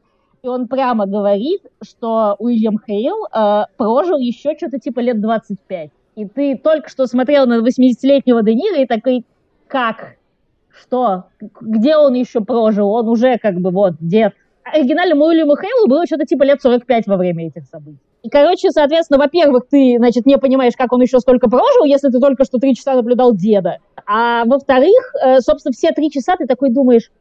и 0.44 0.48
он 0.48 0.68
прямо 0.68 1.06
говорит, 1.06 1.62
что 1.82 2.36
Уильям 2.38 2.78
Хейл 2.86 3.26
э, 3.26 3.66
прожил 3.78 4.20
еще 4.20 4.56
что-то 4.58 4.78
типа 4.78 5.00
лет 5.00 5.22
25. 5.22 5.90
И 6.16 6.26
ты 6.26 6.58
только 6.58 6.90
что 6.90 7.08
смотрел 7.08 7.48
на 7.48 7.66
80-летнего 7.66 8.44
Де 8.44 8.54
Ниро 8.54 8.82
и 8.82 8.86
такой, 8.86 9.26
как? 9.68 10.18
Что? 10.70 11.26
Где 11.40 11.96
он 11.98 12.14
еще 12.14 12.42
прожил? 12.42 12.90
Он 12.90 13.08
уже 13.08 13.38
как 13.38 13.56
бы 13.60 13.72
вот 13.72 13.96
дед. 14.00 14.34
Оригинальному 14.64 15.26
Уильяму 15.26 15.56
Хейлу 15.56 15.88
было 15.88 16.06
что-то 16.06 16.26
типа 16.26 16.44
лет 16.44 16.62
45 16.62 17.08
во 17.08 17.18
время 17.18 17.48
этих 17.48 17.66
событий. 17.66 18.00
И, 18.24 18.30
короче, 18.30 18.72
соответственно, 18.72 19.20
во-первых, 19.20 19.66
ты, 19.70 19.96
значит, 19.98 20.26
не 20.26 20.38
понимаешь, 20.38 20.74
как 20.78 20.94
он 20.94 21.02
еще 21.02 21.20
столько 21.20 21.50
прожил, 21.50 21.84
если 21.84 22.10
ты 22.10 22.20
только 22.20 22.46
что 22.46 22.58
три 22.58 22.74
часа 22.74 22.96
наблюдал 22.96 23.36
деда. 23.36 23.80
А 24.06 24.46
во-вторых, 24.46 25.14
э, 25.22 25.42
собственно, 25.42 25.74
все 25.74 25.92
три 25.92 26.10
часа 26.10 26.38
ты 26.38 26.46
такой 26.46 26.70
думаешь, 26.70 27.12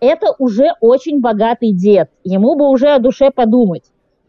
это 0.00 0.34
уже 0.38 0.72
очень 0.80 1.20
богатый 1.20 1.72
дед, 1.72 2.10
ему 2.24 2.56
бы 2.56 2.68
уже 2.68 2.88
о 2.88 2.98
душе 2.98 3.30
подумать. 3.30 3.84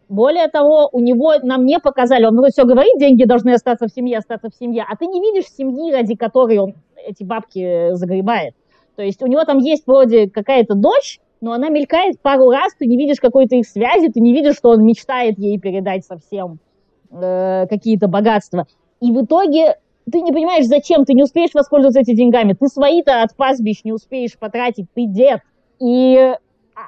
Более 0.10 0.48
того, 0.50 0.90
у 0.92 1.00
него 1.00 1.34
нам 1.42 1.66
не 1.66 1.80
показали, 1.80 2.26
он 2.26 2.40
все 2.52 2.66
говорит, 2.66 3.00
деньги 3.00 3.24
должны 3.24 3.52
остаться 3.52 3.88
в 3.88 3.92
семье, 3.92 4.20
остаться 4.20 4.50
в 4.50 4.56
семье, 4.56 4.86
а 4.88 4.96
ты 4.96 5.08
не 5.08 5.20
видишь 5.20 5.50
семьи, 5.50 5.92
ради 5.92 6.16
которой 6.16 6.60
он 6.60 6.76
эти 7.08 7.24
бабки 7.24 7.94
загребает. 7.94 8.54
То 8.96 9.02
есть 9.02 9.24
у 9.24 9.28
него 9.28 9.44
там 9.46 9.58
есть 9.58 9.88
вроде 9.88 10.30
какая-то 10.30 10.76
дочь, 10.76 11.20
но 11.44 11.52
она 11.52 11.68
мелькает 11.68 12.22
пару 12.22 12.50
раз, 12.52 12.74
ты 12.80 12.86
не 12.86 12.96
видишь 12.96 13.20
какой-то 13.20 13.58
их 13.58 13.68
связи, 13.68 14.08
ты 14.08 14.22
не 14.22 14.32
видишь, 14.32 14.56
что 14.56 14.70
он 14.70 14.86
мечтает 14.86 15.38
ей 15.38 15.60
передать 15.60 16.06
совсем 16.06 16.60
э, 17.12 17.68
какие-то 17.70 18.08
богатства. 18.08 18.66
И 19.02 19.12
в 19.12 19.26
итоге 19.26 19.76
ты 20.10 20.22
не 20.22 20.32
понимаешь, 20.32 20.66
зачем, 20.68 21.04
ты 21.04 21.14
не 21.14 21.22
успеешь 21.22 21.54
воспользоваться 21.54 22.00
этими 22.00 22.16
деньгами, 22.16 22.54
ты 22.54 22.68
свои-то 22.68 23.24
от 23.24 23.36
пастбищ 23.36 23.82
не 23.84 23.92
успеешь 23.92 24.40
потратить, 24.40 24.86
ты 24.94 25.06
дед. 25.06 25.42
И, 25.82 26.16
а, 26.16 26.38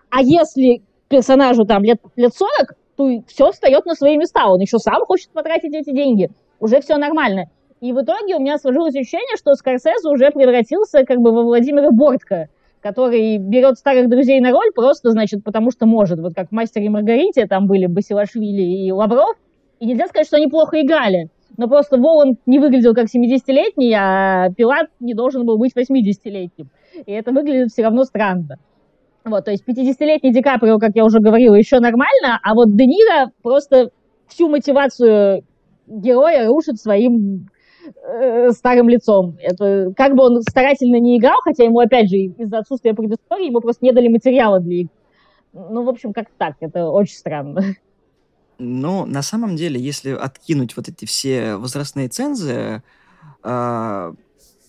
а 0.10 0.22
если 0.22 0.82
персонажу 1.10 1.66
там 1.66 1.84
лет, 1.84 2.00
лет 2.16 2.34
40, 2.34 2.78
то 2.96 3.10
все 3.28 3.52
встает 3.52 3.86
на 3.86 3.94
свои 3.94 4.16
места, 4.16 4.48
он 4.48 4.62
еще 4.62 4.80
сам 4.80 5.02
хочет 5.06 5.32
потратить 5.32 5.74
эти 5.74 5.92
деньги, 5.92 6.30
уже 6.62 6.80
все 6.80 6.96
нормально. 6.96 7.50
И 7.82 7.92
в 7.92 8.02
итоге 8.02 8.38
у 8.38 8.40
меня 8.40 8.58
сложилось 8.58 8.96
ощущение, 8.96 9.36
что 9.36 9.54
Скорсезе 9.56 10.08
уже 10.08 10.32
превратился 10.32 11.04
как 11.04 11.20
бы 11.20 11.34
во 11.34 11.44
Владимира 11.44 11.92
Бортко, 11.92 12.48
который 12.86 13.40
берет 13.40 13.80
старых 13.80 14.10
друзей 14.10 14.40
на 14.40 14.52
роль 14.52 14.72
просто, 14.72 15.10
значит, 15.10 15.44
потому 15.44 15.72
что 15.72 15.88
может. 15.88 16.20
Вот 16.20 16.36
как 16.36 16.50
в 16.50 16.52
«Мастере 16.52 16.86
и 16.86 16.90
Маргарите» 16.90 17.48
там 17.48 17.66
были 17.66 17.88
Басилашвили 17.88 18.62
и 18.62 18.92
Лавров, 18.92 19.36
и 19.80 19.88
нельзя 19.88 20.06
сказать, 20.06 20.28
что 20.28 20.38
они 20.38 20.46
плохо 20.46 20.80
играли. 20.80 21.32
Но 21.58 21.68
просто 21.68 21.98
Воланд 21.98 22.38
не 22.46 22.60
выглядел 22.60 22.94
как 22.94 23.06
70-летний, 23.06 23.92
а 23.96 24.52
Пилат 24.56 24.90
не 25.00 25.16
должен 25.16 25.48
был 25.48 25.58
быть 25.58 25.72
80-летним. 25.76 26.70
И 27.08 27.12
это 27.12 27.32
выглядит 27.32 27.72
все 27.72 27.82
равно 27.82 28.04
странно. 28.04 28.58
Вот, 29.24 29.46
то 29.46 29.50
есть 29.50 29.64
50-летний 29.68 30.32
Ди 30.32 30.44
Каприо, 30.44 30.78
как 30.78 30.92
я 30.94 31.06
уже 31.06 31.20
говорила, 31.20 31.56
еще 31.56 31.80
нормально, 31.80 32.40
а 32.44 32.54
вот 32.54 32.76
Де 32.76 32.86
Ниро 32.86 33.32
просто 33.42 33.90
всю 34.28 34.48
мотивацию 34.48 35.44
героя 35.88 36.48
рушит 36.48 36.78
своим 36.80 37.48
э, 38.04 38.52
старым 38.52 38.90
лицом. 38.90 39.38
Это 39.42 39.94
как 39.96 40.16
бы 40.16 40.24
он 40.24 40.42
старательно 40.42 41.00
не 41.00 41.18
играл, 41.18 41.40
хотя 41.44 41.64
ему, 41.64 41.80
опять 41.80 42.10
же, 42.10 42.18
из-за 42.18 42.60
отсутствия 42.60 42.94
предыстории, 42.94 43.48
ему 43.48 43.62
просто 43.62 43.86
не 43.86 43.92
дали 43.92 44.08
материала 44.08 44.60
для 44.60 44.82
игры. 44.82 44.92
Ну, 45.54 45.84
в 45.84 45.90
общем, 45.90 46.12
как 46.12 46.28
так, 46.38 46.56
это 46.60 46.90
очень 46.90 47.16
странно. 47.16 47.62
Ну, 48.58 49.06
на 49.06 49.22
самом 49.22 49.56
деле, 49.56 49.80
если 49.80 50.12
откинуть 50.12 50.78
вот 50.78 50.88
эти 50.88 51.06
все 51.06 51.56
возрастные 51.56 52.08
цензы, 52.08 52.82
э, 53.44 54.14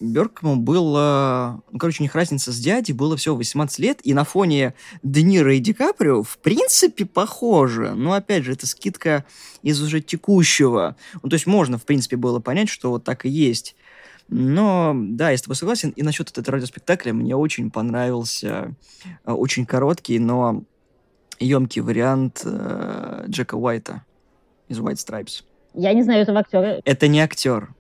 Беркму 0.01 0.57
было... 0.57 1.63
Ну, 1.71 1.79
короче, 1.79 2.03
у 2.03 2.05
них 2.05 2.15
разница 2.15 2.53
с 2.53 2.59
дядей 2.59 2.93
было 2.93 3.17
всего 3.17 3.37
18 3.37 3.79
лет, 3.79 4.01
и 4.03 4.15
на 4.15 4.25
фоне 4.25 4.75
Де 5.03 5.23
Ниро 5.23 5.55
и 5.55 5.59
Ди 5.59 5.73
Каприо 5.73 6.23
в 6.23 6.39
принципе 6.39 7.05
похоже. 7.07 7.95
Но, 7.95 8.13
опять 8.13 8.45
же, 8.45 8.53
это 8.53 8.67
скидка 8.67 9.25
из 9.63 9.81
уже 9.81 10.01
текущего. 10.01 10.97
Ну, 11.23 11.29
то 11.29 11.35
есть 11.35 11.47
можно, 11.47 11.79
в 11.79 11.85
принципе, 11.85 12.17
было 12.17 12.41
понять, 12.41 12.69
что 12.69 12.91
вот 12.91 13.05
так 13.05 13.25
и 13.25 13.29
есть. 13.29 13.77
Но, 14.29 14.93
да, 14.97 15.31
я 15.31 15.39
с 15.39 15.43
тобой 15.43 15.57
согласен. 15.57 15.91
И 15.91 16.03
насчет 16.03 16.37
этого 16.37 16.57
радиоспектакля 16.57 17.13
мне 17.13 17.37
очень 17.37 17.71
понравился 17.71 18.75
э, 19.25 19.33
очень 19.33 19.67
короткий, 19.67 20.19
но 20.19 20.65
емкий 21.39 21.81
вариант 21.81 22.43
э, 22.45 23.25
Джека 23.29 23.55
Уайта 23.55 24.05
из 24.69 24.79
White 24.79 24.97
Stripes. 24.97 25.45
Я 25.75 25.93
не 25.93 26.03
знаю 26.03 26.23
этого 26.23 26.41
актера. 26.41 26.81
Это 26.85 27.09
не 27.09 27.21
актер. 27.21 27.75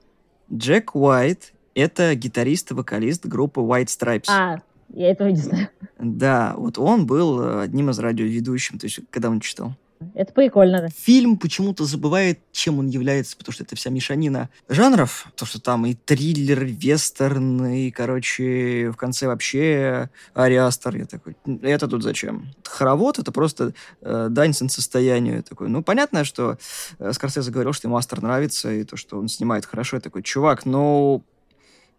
Джек 0.52 0.94
Уайт 0.94 1.52
это 1.76 2.14
гитарист 2.14 2.70
и 2.70 2.74
вокалист 2.74 3.26
группы 3.26 3.60
White 3.60 3.86
Stripes. 3.86 4.24
А, 4.28 4.60
я 4.88 5.10
этого 5.10 5.28
не 5.28 5.36
знаю. 5.36 5.68
Да, 5.98 6.54
вот 6.56 6.78
он 6.78 7.06
был 7.06 7.40
э, 7.40 7.62
одним 7.62 7.90
из 7.90 7.98
радиоведущих, 7.98 8.80
то 8.80 8.86
есть 8.86 9.00
когда 9.10 9.30
он 9.30 9.40
читал. 9.40 9.74
Это 10.14 10.32
прикольно. 10.32 10.88
Фильм 10.94 11.38
почему-то 11.38 11.84
забывает, 11.84 12.40
чем 12.52 12.78
он 12.78 12.88
является, 12.88 13.36
потому 13.36 13.54
что 13.54 13.64
это 13.64 13.76
вся 13.76 13.90
мешанина 13.90 14.50
жанров. 14.68 15.26
То, 15.36 15.46
что 15.46 15.60
там 15.60 15.86
и 15.86 15.94
триллер, 15.94 16.64
и 16.64 16.72
вестерн, 16.72 17.66
и, 17.66 17.90
короче, 17.90 18.90
в 18.90 18.96
конце 18.96 19.26
вообще 19.26 20.10
ариастер. 20.34 20.96
Я 20.96 21.06
такой, 21.06 21.36
это 21.62 21.88
тут 21.88 22.02
зачем? 22.02 22.50
Хоровод— 22.64 23.18
это 23.20 23.32
просто 23.32 23.72
э, 24.02 24.28
дань 24.30 24.52
состоянию. 24.52 25.36
Я 25.36 25.42
такой, 25.42 25.68
ну, 25.68 25.82
понятно, 25.82 26.24
что 26.24 26.58
э, 26.98 27.12
Скорсезе 27.12 27.50
говорил, 27.50 27.72
что 27.72 27.88
ему 27.88 27.96
Астер 27.96 28.22
нравится, 28.22 28.70
и 28.72 28.84
то, 28.84 28.96
что 28.96 29.18
он 29.18 29.28
снимает 29.28 29.64
хорошо. 29.64 29.96
Я 29.96 30.00
такой, 30.00 30.22
чувак, 30.22 30.66
ну, 30.66 31.24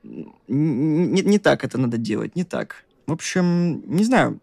не, 0.03 1.21
не 1.21 1.39
так 1.39 1.63
это 1.63 1.77
надо 1.77 1.97
делать, 1.97 2.35
не 2.35 2.43
так. 2.43 2.85
В 3.05 3.13
общем, 3.13 3.83
не 3.87 4.03
знаю, 4.03 4.39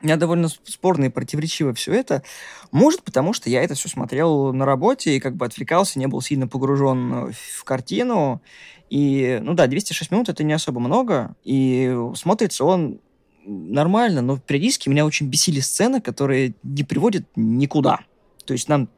у 0.00 0.04
меня 0.04 0.16
довольно 0.16 0.48
спорно 0.48 1.06
и 1.06 1.08
противоречиво 1.08 1.72
все 1.74 1.92
это. 1.92 2.22
Может, 2.70 3.02
потому 3.02 3.32
что 3.32 3.48
я 3.48 3.62
это 3.62 3.74
все 3.74 3.88
смотрел 3.88 4.52
на 4.52 4.64
работе 4.66 5.16
и 5.16 5.20
как 5.20 5.36
бы 5.36 5.46
отвлекался, 5.46 5.98
не 5.98 6.06
был 6.06 6.20
сильно 6.20 6.46
погружен 6.46 7.32
в 7.32 7.64
картину. 7.64 8.42
И, 8.90 9.40
ну 9.42 9.54
да, 9.54 9.66
206 9.66 10.10
минут 10.10 10.28
это 10.28 10.44
не 10.44 10.52
особо 10.52 10.80
много, 10.80 11.34
и 11.42 11.96
смотрится 12.14 12.64
он 12.64 13.00
нормально, 13.44 14.22
но 14.22 14.38
периодически 14.38 14.88
меня 14.88 15.06
очень 15.06 15.28
бесили 15.28 15.60
сцены, 15.60 16.00
которые 16.00 16.54
не 16.62 16.84
приводят 16.84 17.24
никуда. 17.34 18.00
То 18.44 18.52
есть 18.52 18.68
нам... 18.68 18.88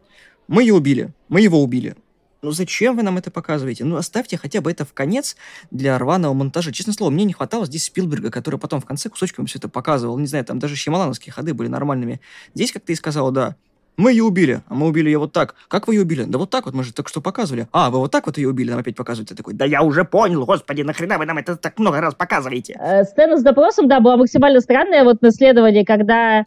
Мы 0.46 0.62
ее 0.62 0.74
убили, 0.74 1.12
мы 1.28 1.42
его 1.42 1.62
убили, 1.62 1.94
ну 2.42 2.52
зачем 2.52 2.96
вы 2.96 3.02
нам 3.02 3.18
это 3.18 3.30
показываете? 3.30 3.84
Ну 3.84 3.96
оставьте 3.96 4.36
хотя 4.36 4.60
бы 4.60 4.70
это 4.70 4.84
в 4.84 4.92
конец 4.92 5.36
для 5.70 5.98
рваного 5.98 6.34
монтажа. 6.34 6.72
Честное 6.72 6.94
слово, 6.94 7.10
мне 7.10 7.24
не 7.24 7.32
хватало 7.32 7.66
здесь 7.66 7.84
Спилберга, 7.84 8.30
который 8.30 8.58
потом 8.58 8.80
в 8.80 8.86
конце 8.86 9.08
кусочками 9.08 9.46
все 9.46 9.58
это 9.58 9.68
показывал. 9.68 10.18
Не 10.18 10.26
знаю, 10.26 10.44
там 10.44 10.58
даже 10.58 10.76
щемалановские 10.76 11.32
ходы 11.32 11.54
были 11.54 11.68
нормальными. 11.68 12.20
Здесь, 12.54 12.72
как 12.72 12.84
ты 12.84 12.92
и 12.92 12.96
сказала, 12.96 13.32
да, 13.32 13.56
мы 13.98 14.12
ее 14.12 14.22
убили, 14.22 14.62
а 14.68 14.74
мы 14.74 14.86
убили 14.86 15.08
ее 15.08 15.18
вот 15.18 15.32
так. 15.32 15.56
Как 15.66 15.88
вы 15.88 15.94
ее 15.96 16.02
убили? 16.02 16.22
Да 16.22 16.38
вот 16.38 16.50
так 16.50 16.66
вот, 16.66 16.74
мы 16.74 16.84
же 16.84 16.94
так 16.94 17.08
что 17.08 17.20
показывали. 17.20 17.66
А, 17.72 17.90
вы 17.90 17.98
вот 17.98 18.12
так 18.12 18.26
вот 18.26 18.38
ее 18.38 18.48
убили, 18.48 18.70
нам 18.70 18.78
опять 18.78 18.94
показываете. 18.94 19.34
Такой, 19.34 19.54
да 19.54 19.64
я 19.64 19.82
уже 19.82 20.04
понял, 20.04 20.46
господи, 20.46 20.82
нахрена 20.82 21.18
вы 21.18 21.26
нам 21.26 21.38
это 21.38 21.56
так 21.56 21.78
много 21.80 22.00
раз 22.00 22.14
показываете? 22.14 22.78
Э, 22.80 23.02
сцена 23.02 23.36
с 23.36 23.42
допросом, 23.42 23.88
да, 23.88 23.98
была 23.98 24.16
максимально 24.16 24.60
странная 24.60 25.02
вот 25.02 25.20
на 25.20 25.32
следовании, 25.32 25.82
когда 25.82 26.46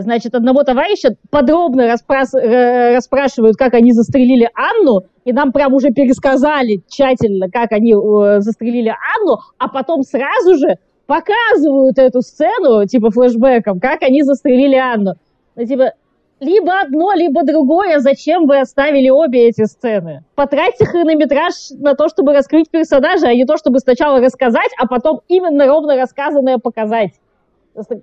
значит, 0.00 0.34
одного 0.34 0.64
товарища 0.64 1.10
подробно 1.30 1.86
расспрас... 1.86 2.34
Э, 2.34 2.96
расспрашивают, 2.96 3.56
как 3.56 3.74
они 3.74 3.92
застрелили 3.92 4.50
Анну, 4.54 5.02
и 5.24 5.32
нам 5.32 5.52
прям 5.52 5.74
уже 5.74 5.90
пересказали 5.90 6.82
тщательно, 6.88 7.48
как 7.50 7.72
они 7.72 7.92
э, 7.92 8.40
застрелили 8.40 8.88
Анну, 8.88 9.38
а 9.58 9.68
потом 9.68 10.02
сразу 10.02 10.56
же 10.56 10.76
показывают 11.06 11.98
эту 11.98 12.22
сцену, 12.22 12.86
типа 12.86 13.10
флешбеком, 13.10 13.78
как 13.78 14.02
они 14.02 14.22
застрелили 14.22 14.76
Анну. 14.76 15.12
Ну, 15.56 15.64
типа, 15.64 15.92
либо 16.40 16.80
одно, 16.80 17.12
либо 17.14 17.44
другое, 17.44 17.98
зачем 17.98 18.46
вы 18.46 18.60
оставили 18.60 19.08
обе 19.10 19.48
эти 19.48 19.64
сцены? 19.64 20.24
Потратьте 20.34 20.86
хронометраж 20.86 21.52
на 21.78 21.94
то, 21.94 22.08
чтобы 22.08 22.32
раскрыть 22.32 22.70
персонажа, 22.70 23.28
а 23.28 23.34
не 23.34 23.44
то, 23.44 23.56
чтобы 23.56 23.78
сначала 23.80 24.20
рассказать, 24.20 24.70
а 24.80 24.86
потом 24.86 25.20
именно 25.28 25.66
ровно 25.66 25.96
рассказанное 25.96 26.58
показать. 26.58 27.12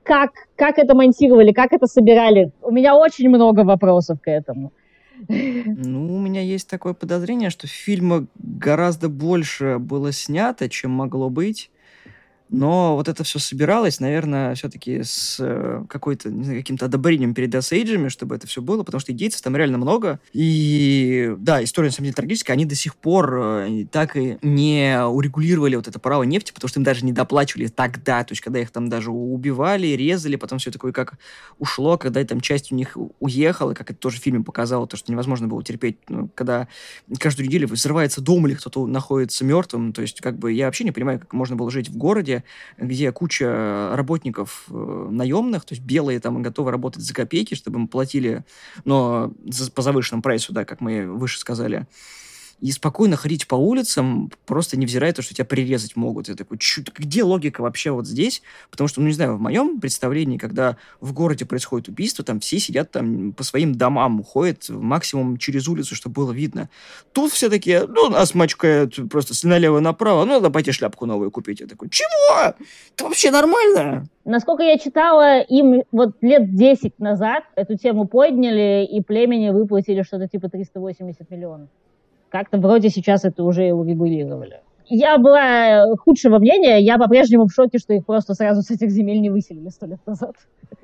Как, 0.03 0.31
как 0.55 0.77
это 0.77 0.95
монтировали, 0.95 1.51
как 1.51 1.73
это 1.73 1.87
собирали? 1.87 2.51
У 2.61 2.71
меня 2.71 2.95
очень 2.95 3.29
много 3.29 3.61
вопросов 3.61 4.19
к 4.21 4.29
этому. 4.29 4.71
Ну, 5.29 6.15
у 6.15 6.19
меня 6.19 6.41
есть 6.41 6.69
такое 6.69 6.93
подозрение, 6.93 7.49
что 7.49 7.67
фильма 7.67 8.27
гораздо 8.37 9.09
больше 9.09 9.77
было 9.79 10.11
снято, 10.11 10.69
чем 10.69 10.91
могло 10.91 11.29
быть. 11.29 11.71
Но 12.49 12.95
вот 12.95 13.07
это 13.07 13.23
все 13.23 13.39
собиралось, 13.39 13.99
наверное, 13.99 14.53
все-таки 14.55 15.01
с 15.03 15.37
э, 15.39 15.83
какой-то, 15.89 16.29
не 16.29 16.43
знаю, 16.43 16.59
каким-то 16.59 16.85
одобрением 16.85 17.33
перед 17.33 17.53
осейджами, 17.55 18.09
чтобы 18.09 18.35
это 18.35 18.45
все 18.45 18.61
было, 18.61 18.83
потому 18.83 18.99
что 18.99 19.11
идейцев 19.11 19.41
там 19.41 19.55
реально 19.55 19.77
много. 19.77 20.19
И 20.31 21.33
да, 21.39 21.63
история, 21.63 21.87
на 21.87 21.93
самом 21.93 22.05
деле, 22.05 22.15
трагическая. 22.15 22.53
Они 22.53 22.65
до 22.65 22.75
сих 22.75 22.95
пор 22.95 23.39
э, 23.39 23.85
так 23.91 24.15
и 24.15 24.37
не 24.43 25.03
урегулировали 25.03 25.75
вот 25.75 25.87
это 25.87 25.97
право 25.99 26.23
нефти, 26.23 26.51
потому 26.51 26.69
что 26.69 26.79
им 26.79 26.83
даже 26.83 27.03
не 27.03 27.13
доплачивали 27.13 27.67
тогда, 27.67 28.23
то 28.23 28.33
есть 28.33 28.41
когда 28.41 28.59
их 28.59 28.69
там 28.69 28.89
даже 28.89 29.11
убивали, 29.11 29.87
резали, 29.87 30.35
потом 30.35 30.59
все 30.59 30.71
такое 30.71 30.91
как 30.91 31.15
ушло, 31.57 31.97
когда 31.97 32.23
там 32.23 32.41
часть 32.41 32.71
у 32.71 32.75
них 32.75 32.95
уехала, 33.19 33.73
как 33.73 33.89
это 33.89 33.99
тоже 33.99 34.19
в 34.19 34.23
фильме 34.23 34.43
показало, 34.43 34.87
то, 34.87 34.97
что 34.97 35.11
невозможно 35.11 35.47
было 35.47 35.63
терпеть, 35.63 35.97
ну, 36.09 36.29
когда 36.35 36.67
каждую 37.19 37.47
неделю 37.47 37.67
взрывается 37.67 38.21
дом 38.21 38.45
или 38.47 38.53
кто-то 38.53 38.85
находится 38.85 39.43
мертвым, 39.43 39.93
то 39.93 40.01
есть 40.01 40.21
как 40.21 40.37
бы 40.37 40.51
я 40.51 40.65
вообще 40.65 40.83
не 40.83 40.91
понимаю, 40.91 41.19
как 41.19 41.33
можно 41.33 41.55
было 41.55 41.71
жить 41.71 41.89
в 41.89 41.97
городе, 41.97 42.34
где 42.77 43.11
куча 43.11 43.91
работников 43.95 44.65
э, 44.69 45.07
наемных, 45.11 45.65
то 45.65 45.73
есть 45.73 45.83
белые 45.85 46.19
там 46.19 46.41
готовы 46.41 46.71
работать 46.71 47.03
за 47.03 47.13
копейки, 47.13 47.55
чтобы 47.55 47.79
им 47.79 47.87
платили, 47.87 48.43
но 48.83 49.33
за, 49.45 49.71
по 49.71 49.81
завышенному 49.81 50.23
прайсу, 50.23 50.53
да, 50.53 50.65
как 50.65 50.81
мы 50.81 51.05
выше 51.07 51.39
сказали 51.39 51.87
и 52.61 52.71
спокойно 52.71 53.15
ходить 53.15 53.47
по 53.47 53.55
улицам, 53.55 54.31
просто 54.45 54.77
невзирая 54.77 55.13
то, 55.13 55.21
что 55.21 55.33
тебя 55.33 55.45
прирезать 55.45 55.95
могут. 55.95 56.29
Я 56.29 56.35
такой, 56.35 56.57
чё, 56.57 56.81
где 56.95 57.23
логика 57.23 57.61
вообще 57.61 57.91
вот 57.91 58.07
здесь? 58.07 58.41
Потому 58.71 58.87
что, 58.87 59.01
ну, 59.01 59.07
не 59.07 59.13
знаю, 59.13 59.35
в 59.35 59.41
моем 59.41 59.79
представлении, 59.79 60.37
когда 60.37 60.77
в 61.01 61.13
городе 61.13 61.45
происходит 61.45 61.89
убийство, 61.89 62.23
там 62.23 62.39
все 62.39 62.59
сидят 62.59 62.91
там 62.91 63.33
по 63.33 63.43
своим 63.43 63.75
домам, 63.75 64.21
уходят 64.21 64.69
максимум 64.69 65.37
через 65.37 65.67
улицу, 65.67 65.95
чтобы 65.95 66.13
было 66.13 66.31
видно. 66.31 66.69
Тут 67.11 67.31
все 67.33 67.49
такие, 67.49 67.85
ну, 67.87 68.09
нас 68.09 68.33
мачкают 68.33 68.97
просто 69.09 69.33
налево-направо, 69.47 70.25
ну, 70.25 70.33
надо 70.33 70.49
пойти 70.49 70.71
шляпку 70.71 71.05
новую 71.05 71.31
купить. 71.31 71.59
Я 71.59 71.67
такой, 71.67 71.89
чего? 71.89 72.55
Это 72.93 73.03
вообще 73.03 73.31
нормально? 73.31 74.07
Насколько 74.23 74.63
я 74.63 74.77
читала, 74.79 75.41
им 75.41 75.83
вот 75.91 76.15
лет 76.21 76.55
10 76.55 76.99
назад 76.99 77.43
эту 77.55 77.77
тему 77.77 78.07
подняли, 78.07 78.87
и 78.89 79.01
племени 79.01 79.49
выплатили 79.49 80.01
что-то 80.01 80.27
типа 80.27 80.49
380 80.49 81.29
миллионов. 81.29 81.69
Как-то 82.29 82.57
вроде 82.57 82.89
сейчас 82.89 83.25
это 83.25 83.43
уже 83.43 83.71
урегулировали. 83.71 84.61
Я 84.87 85.17
была 85.17 85.83
худшего 85.97 86.37
мнения, 86.37 86.79
я 86.79 86.97
по-прежнему 86.97 87.47
в 87.47 87.53
шоке, 87.53 87.79
что 87.79 87.93
их 87.93 88.05
просто 88.05 88.35
сразу 88.35 88.61
с 88.61 88.69
этих 88.69 88.91
земель 88.91 89.19
не 89.19 89.29
выселили 89.29 89.69
сто 89.69 89.85
лет 89.85 89.99
назад. 90.05 90.35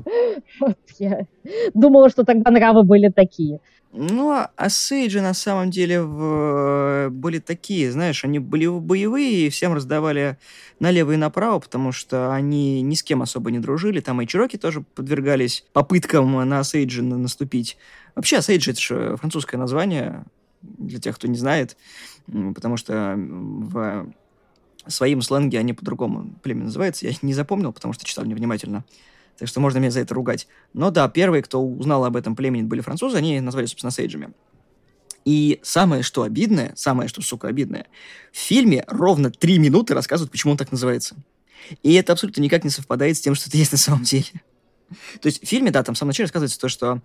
Вот 0.59 0.77
я 0.97 1.25
думала, 1.73 2.09
что 2.09 2.23
тогда 2.23 2.49
нравы 2.51 2.83
были 2.83 3.09
такие. 3.09 3.59
Ну, 3.93 4.31
а 4.31 4.69
Сейджи 4.69 5.19
на 5.19 5.33
самом 5.33 5.69
деле 5.69 6.01
в... 6.01 7.09
были 7.11 7.39
такие, 7.39 7.91
знаешь, 7.91 8.23
они 8.23 8.39
были 8.39 8.65
боевые 8.67 9.47
и 9.47 9.49
всем 9.49 9.73
раздавали 9.73 10.37
налево 10.79 11.11
и 11.11 11.17
направо, 11.17 11.59
потому 11.59 11.91
что 11.91 12.33
они 12.33 12.81
ни 12.81 12.95
с 12.95 13.03
кем 13.03 13.21
особо 13.21 13.51
не 13.51 13.59
дружили. 13.59 13.99
Там 13.99 14.21
и 14.21 14.27
Чироки 14.27 14.57
тоже 14.57 14.81
подвергались 14.95 15.65
попыткам 15.73 16.47
на 16.47 16.63
Сейджи 16.63 17.03
наступить. 17.03 17.77
Вообще, 18.15 18.41
Сейджи— 18.41 18.71
это 18.71 18.79
же 18.79 19.17
французское 19.17 19.59
название, 19.59 20.23
для 20.61 20.99
тех, 20.99 21.15
кто 21.15 21.27
не 21.27 21.37
знает, 21.37 21.77
потому 22.27 22.77
что 22.77 23.15
в 23.17 24.11
своем 24.87 25.21
сленге 25.21 25.59
они 25.59 25.73
по-другому 25.73 26.33
племя 26.41 26.65
называется. 26.65 27.07
Я 27.07 27.13
не 27.21 27.33
запомнил, 27.33 27.71
потому 27.71 27.93
что 27.93 28.05
читал 28.05 28.25
невнимательно. 28.25 28.83
Так 29.37 29.47
что 29.47 29.59
можно 29.59 29.79
меня 29.79 29.91
за 29.91 30.01
это 30.01 30.13
ругать. 30.13 30.47
Но 30.73 30.91
да, 30.91 31.07
первые, 31.09 31.41
кто 31.41 31.63
узнал 31.63 32.05
об 32.05 32.15
этом 32.15 32.35
племени, 32.35 32.63
были 32.63 32.81
французы, 32.81 33.17
они 33.17 33.39
назвали, 33.39 33.65
собственно, 33.65 33.91
сейджами. 33.91 34.33
И 35.23 35.59
самое, 35.63 36.03
что 36.03 36.23
обидное, 36.23 36.73
самое, 36.75 37.07
что, 37.07 37.21
сука, 37.21 37.47
обидное, 37.47 37.87
в 38.31 38.37
фильме 38.37 38.83
ровно 38.87 39.29
три 39.29 39.59
минуты 39.59 39.93
рассказывают, 39.93 40.31
почему 40.31 40.51
он 40.51 40.57
так 40.57 40.71
называется. 40.71 41.15
И 41.83 41.93
это 41.93 42.13
абсолютно 42.13 42.41
никак 42.41 42.63
не 42.63 42.69
совпадает 42.71 43.17
с 43.17 43.21
тем, 43.21 43.35
что 43.35 43.49
это 43.49 43.57
есть 43.57 43.71
на 43.71 43.77
самом 43.77 44.03
деле. 44.03 44.25
То 45.21 45.27
есть 45.27 45.43
в 45.43 45.47
фильме, 45.47 45.71
да, 45.71 45.83
там 45.83 45.95
в 45.95 45.97
самом 45.97 46.09
начале 46.09 46.25
рассказывается 46.25 46.59
то, 46.59 46.69
что 46.69 47.01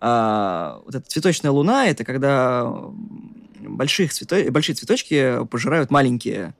э, 0.00 0.80
вот 0.84 0.94
эта 0.94 1.08
цветочная 1.08 1.50
луна— 1.50 1.86
это 1.88 2.04
когда 2.04 2.70
больших 3.60 4.12
цвето... 4.12 4.50
большие 4.50 4.74
цветочки 4.74 5.44
пожирают 5.50 5.90
маленькие. 5.90 6.54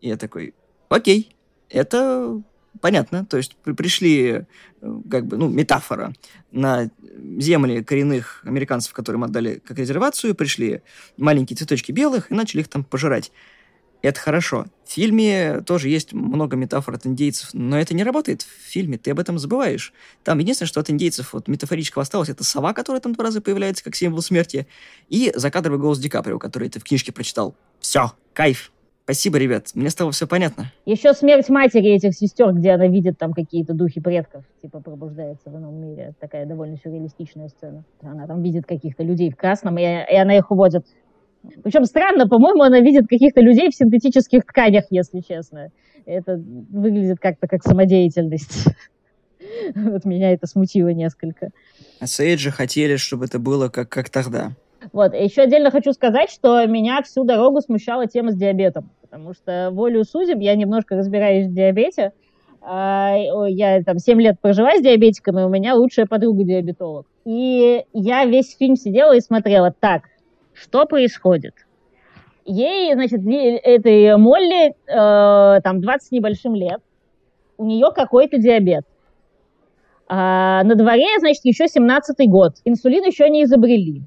И 0.00 0.08
я 0.08 0.16
такой, 0.16 0.54
окей, 0.88 1.34
это 1.68 2.42
понятно. 2.80 3.26
То 3.26 3.36
есть 3.36 3.56
пришли, 3.56 4.46
как 5.10 5.26
бы, 5.26 5.36
ну, 5.36 5.48
метафора, 5.48 6.12
на 6.50 6.90
земли 7.38 7.82
коренных 7.82 8.42
американцев, 8.44 8.92
которым 8.92 9.24
отдали 9.24 9.60
как 9.64 9.78
резервацию, 9.78 10.34
пришли 10.34 10.82
маленькие 11.16 11.56
цветочки 11.56 11.92
белых 11.92 12.30
и 12.30 12.34
начали 12.34 12.60
их 12.60 12.68
там 12.68 12.84
пожирать 12.84 13.32
это 14.02 14.20
хорошо. 14.20 14.66
В 14.84 14.92
фильме 14.92 15.60
тоже 15.60 15.88
есть 15.88 16.12
много 16.12 16.56
метафор 16.56 16.94
от 16.94 17.06
индейцев, 17.06 17.50
но 17.52 17.78
это 17.78 17.94
не 17.94 18.02
работает 18.02 18.42
в 18.42 18.70
фильме, 18.70 18.98
ты 18.98 19.12
об 19.12 19.18
этом 19.18 19.38
забываешь. 19.38 19.92
Там 20.24 20.38
единственное, 20.38 20.68
что 20.68 20.80
от 20.80 20.90
индейцев 20.90 21.32
вот 21.32 21.48
метафорического 21.48 22.02
осталось, 22.02 22.28
это 22.28 22.44
сова, 22.44 22.72
которая 22.72 23.00
там 23.00 23.14
два 23.14 23.24
раза 23.24 23.40
появляется 23.40 23.84
как 23.84 23.94
символ 23.94 24.22
смерти, 24.22 24.66
и 25.08 25.32
закадровый 25.34 25.78
голос 25.78 25.98
Ди 25.98 26.08
Каприо, 26.08 26.38
который 26.38 26.68
ты 26.68 26.80
в 26.80 26.84
книжке 26.84 27.12
прочитал. 27.12 27.54
Все, 27.80 28.12
кайф. 28.32 28.72
Спасибо, 29.04 29.38
ребят, 29.38 29.70
мне 29.74 29.90
стало 29.90 30.12
все 30.12 30.28
понятно. 30.28 30.72
Еще 30.86 31.14
смерть 31.14 31.48
матери 31.48 31.90
этих 31.90 32.14
сестер, 32.14 32.52
где 32.52 32.70
она 32.70 32.86
видит 32.86 33.18
там 33.18 33.32
какие-то 33.32 33.74
духи 33.74 34.00
предков, 34.00 34.44
типа 34.62 34.78
пробуждается 34.80 35.50
в 35.50 35.56
ином 35.56 35.74
мире. 35.80 36.14
Такая 36.20 36.46
довольно 36.46 36.76
сюрреалистичная 36.76 37.48
сцена. 37.48 37.82
Она 38.02 38.28
там 38.28 38.40
видит 38.40 38.66
каких-то 38.66 39.02
людей 39.02 39.32
в 39.32 39.36
красном, 39.36 39.78
и, 39.78 39.82
и 39.82 40.14
она 40.14 40.36
их 40.36 40.52
уводит 40.52 40.86
причем 41.62 41.84
странно, 41.84 42.28
по-моему, 42.28 42.62
она 42.62 42.80
видит 42.80 43.08
каких-то 43.08 43.40
людей 43.40 43.70
в 43.70 43.74
синтетических 43.74 44.44
тканях, 44.44 44.84
если 44.90 45.20
честно. 45.20 45.70
Это 46.06 46.36
выглядит 46.36 47.18
как-то 47.20 47.46
как 47.46 47.62
самодеятельность. 47.62 48.66
Вот 49.74 50.04
меня 50.04 50.32
это 50.32 50.46
смутило 50.46 50.88
несколько. 50.88 51.50
А 51.98 52.06
Сейджи 52.06 52.50
хотели, 52.50 52.96
чтобы 52.96 53.24
это 53.24 53.38
было 53.38 53.68
как, 53.68 53.88
как 53.88 54.08
тогда. 54.08 54.52
Вот, 54.92 55.12
еще 55.12 55.42
отдельно 55.42 55.70
хочу 55.70 55.92
сказать, 55.92 56.30
что 56.30 56.64
меня 56.66 57.02
всю 57.02 57.24
дорогу 57.24 57.60
смущала 57.60 58.06
тема 58.06 58.32
с 58.32 58.36
диабетом, 58.36 58.90
потому 59.02 59.34
что 59.34 59.70
волю 59.72 60.04
судеб 60.04 60.38
я 60.40 60.54
немножко 60.54 60.96
разбираюсь 60.96 61.46
в 61.46 61.54
диабете. 61.54 62.12
А, 62.62 63.16
я 63.48 63.82
там 63.82 63.98
7 63.98 64.20
лет 64.20 64.36
прожила 64.40 64.76
с 64.76 64.82
диабетиком, 64.82 65.38
и 65.38 65.42
у 65.42 65.48
меня 65.48 65.74
лучшая 65.74 66.06
подруга 66.06 66.44
диабетолог. 66.44 67.06
И 67.24 67.84
я 67.92 68.24
весь 68.24 68.56
фильм 68.56 68.76
сидела 68.76 69.16
и 69.16 69.20
смотрела, 69.20 69.74
так, 69.78 70.04
что 70.60 70.84
происходит? 70.84 71.54
Ей, 72.44 72.92
значит, 72.94 73.20
этой 73.24 74.16
Молли, 74.16 74.74
э, 74.86 75.60
там, 75.62 75.80
20 75.80 76.12
небольшим 76.12 76.54
лет, 76.54 76.80
у 77.56 77.64
нее 77.64 77.90
какой-то 77.94 78.38
диабет. 78.38 78.84
А 80.08 80.62
на 80.64 80.74
дворе, 80.74 81.06
значит, 81.18 81.44
еще 81.44 81.64
17-й 81.64 82.26
год. 82.26 82.54
Инсулин 82.64 83.04
еще 83.04 83.30
не 83.30 83.44
изобрели. 83.44 84.02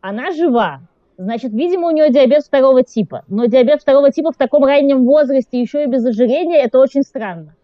Она 0.00 0.30
жива. 0.30 0.80
Значит, 1.16 1.52
видимо, 1.52 1.88
у 1.88 1.90
нее 1.90 2.10
диабет 2.10 2.44
второго 2.44 2.82
типа. 2.82 3.24
Но 3.28 3.46
диабет 3.46 3.82
второго 3.82 4.10
типа 4.10 4.32
в 4.32 4.36
таком 4.36 4.64
раннем 4.64 5.04
возрасте, 5.04 5.60
еще 5.60 5.84
и 5.84 5.86
без 5.86 6.04
ожирения, 6.04 6.62
это 6.62 6.78
очень 6.78 7.02
странно. 7.02 7.54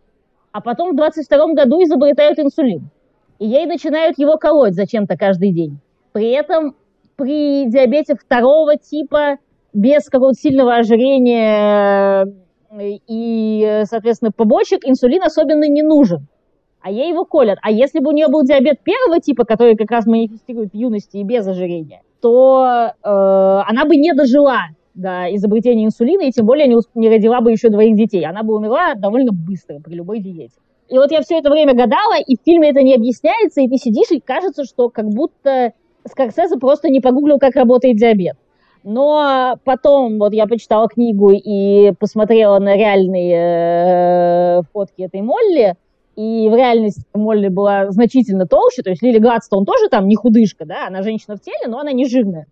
А 0.52 0.60
потом 0.60 0.92
в 0.92 0.96
22 0.96 1.54
году 1.54 1.82
изобретают 1.84 2.38
инсулин. 2.38 2.90
И 3.38 3.46
ей 3.46 3.66
начинают 3.66 4.18
его 4.18 4.36
колоть 4.36 4.74
зачем-то 4.74 5.16
каждый 5.16 5.52
день. 5.52 5.78
При 6.12 6.30
этом 6.30 6.74
при 7.20 7.68
диабете 7.70 8.14
второго 8.14 8.76
типа 8.76 9.36
без 9.74 10.06
какого-то 10.06 10.40
сильного 10.40 10.76
ожирения 10.76 12.24
э, 12.70 12.98
и, 13.06 13.82
соответственно, 13.84 14.32
побочек 14.32 14.86
инсулин 14.86 15.22
особенно 15.22 15.68
не 15.68 15.82
нужен. 15.82 16.26
А 16.80 16.90
ей 16.90 17.10
его 17.10 17.26
колят. 17.26 17.58
А 17.60 17.70
если 17.70 18.00
бы 18.00 18.08
у 18.08 18.12
нее 18.12 18.28
был 18.28 18.42
диабет 18.42 18.80
первого 18.82 19.20
типа, 19.20 19.44
который 19.44 19.76
как 19.76 19.90
раз 19.90 20.06
манифестирует 20.06 20.72
в 20.72 20.74
юности 20.74 21.18
и 21.18 21.24
без 21.24 21.46
ожирения, 21.46 22.00
то 22.22 22.64
э, 22.64 22.90
она 23.04 23.84
бы 23.84 23.96
не 23.96 24.14
дожила 24.14 24.60
до 24.94 25.26
изобретения 25.34 25.84
инсулина, 25.84 26.22
и 26.22 26.30
тем 26.30 26.46
более 26.46 26.68
не, 26.68 26.76
не 26.94 27.10
родила 27.10 27.42
бы 27.42 27.52
еще 27.52 27.68
двоих 27.68 27.96
детей. 27.96 28.24
Она 28.24 28.42
бы 28.42 28.54
умерла 28.54 28.94
довольно 28.94 29.30
быстро 29.30 29.78
при 29.80 29.92
любой 29.92 30.20
диете. 30.20 30.54
И 30.88 30.96
вот 30.96 31.12
я 31.12 31.20
все 31.20 31.38
это 31.38 31.50
время 31.50 31.74
гадала, 31.74 32.18
и 32.18 32.36
в 32.36 32.40
фильме 32.44 32.70
это 32.70 32.82
не 32.82 32.94
объясняется, 32.94 33.60
и 33.60 33.68
ты 33.68 33.76
сидишь, 33.76 34.10
и 34.10 34.20
кажется, 34.20 34.64
что 34.64 34.88
как 34.88 35.06
будто 35.06 35.74
Скорсезе 36.06 36.56
просто 36.56 36.88
не 36.88 37.00
погуглил, 37.00 37.38
как 37.38 37.56
работает 37.56 37.96
диабет. 37.96 38.36
Но 38.82 39.56
потом 39.64 40.18
вот 40.18 40.32
я 40.32 40.46
почитала 40.46 40.88
книгу 40.88 41.32
и 41.32 41.92
посмотрела 41.98 42.58
на 42.58 42.76
реальные 42.76 43.34
э, 43.36 44.62
фотки 44.72 45.02
этой 45.02 45.20
Молли, 45.20 45.76
и 46.16 46.48
в 46.48 46.54
реальности 46.54 47.04
Молли 47.14 47.48
была 47.48 47.90
значительно 47.90 48.46
толще, 48.46 48.82
то 48.82 48.90
есть 48.90 49.02
Лили 49.02 49.18
Гладстон 49.18 49.64
тоже 49.64 49.88
там 49.90 50.08
не 50.08 50.16
худышка, 50.16 50.64
да, 50.64 50.86
она 50.86 51.02
женщина 51.02 51.36
в 51.36 51.40
теле, 51.40 51.66
но 51.66 51.78
она 51.78 51.92
не 51.92 52.06
жирная. 52.06 52.46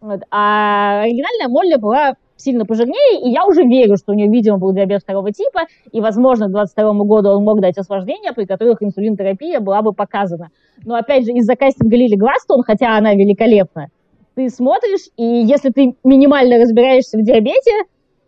Вот. 0.00 0.20
А 0.30 1.02
оригинальная 1.02 1.48
Молли 1.48 1.76
была 1.76 2.14
сильно 2.44 2.66
пожирнее, 2.66 3.20
и 3.22 3.30
я 3.30 3.46
уже 3.46 3.62
верю, 3.62 3.96
что 3.96 4.12
у 4.12 4.14
нее, 4.14 4.28
видимо, 4.28 4.58
был 4.58 4.72
диабет 4.72 5.02
второго 5.02 5.32
типа, 5.32 5.62
и, 5.90 6.00
возможно, 6.00 6.46
к 6.46 6.52
22 6.52 6.92
году 7.04 7.30
он 7.30 7.44
мог 7.44 7.60
дать 7.60 7.78
осложнения, 7.78 8.32
при 8.32 8.44
которых 8.44 8.82
инсулинотерапия 8.82 9.60
была 9.60 9.82
бы 9.82 9.92
показана. 9.92 10.50
Но, 10.84 10.94
опять 10.94 11.24
же, 11.24 11.32
из-за 11.32 11.56
кастинга 11.56 11.96
Лили 11.96 12.16
Гластон, 12.16 12.62
хотя 12.62 12.96
она 12.96 13.14
великолепна, 13.14 13.88
ты 14.34 14.48
смотришь, 14.50 15.08
и 15.16 15.24
если 15.24 15.70
ты 15.70 15.94
минимально 16.04 16.58
разбираешься 16.58 17.18
в 17.18 17.22
диабете, 17.22 17.70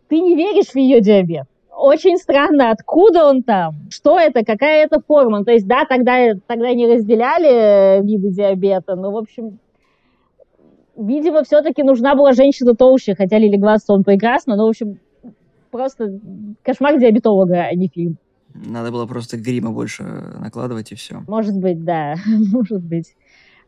ты 0.08 0.20
не 0.20 0.36
веришь 0.36 0.70
в 0.72 0.76
ее 0.76 1.00
диабет. 1.00 1.46
очень 1.76 2.16
странно, 2.16 2.70
откуда 2.70 3.26
он 3.26 3.42
там, 3.42 3.74
что 3.90 4.18
это, 4.18 4.44
какая 4.44 4.84
это 4.84 5.00
форма. 5.06 5.44
То 5.44 5.52
есть, 5.52 5.66
да, 5.66 5.84
тогда, 5.84 6.32
тогда 6.46 6.72
не 6.72 6.86
разделяли 6.86 8.02
виды 8.02 8.30
диабета, 8.30 8.94
но, 8.94 9.10
в 9.10 9.16
общем, 9.16 9.58
видимо, 10.96 11.44
все-таки 11.44 11.82
нужна 11.82 12.14
была 12.14 12.32
женщина 12.32 12.74
толще, 12.74 13.14
хотя 13.14 13.38
Лили 13.38 13.56
Глаз 13.56 13.84
он 13.88 14.04
прекрасно, 14.04 14.56
но, 14.56 14.66
в 14.66 14.70
общем, 14.70 14.98
просто 15.70 16.18
кошмар 16.62 16.98
диабетолога, 16.98 17.62
а 17.62 17.74
не 17.74 17.88
фильм. 17.88 18.16
Надо 18.54 18.90
было 18.90 19.06
просто 19.06 19.36
грима 19.36 19.70
больше 19.70 20.02
накладывать 20.02 20.92
и 20.92 20.94
все. 20.94 21.22
Может 21.28 21.56
быть, 21.56 21.84
да, 21.84 22.14
может 22.26 22.82
быть. 22.82 23.14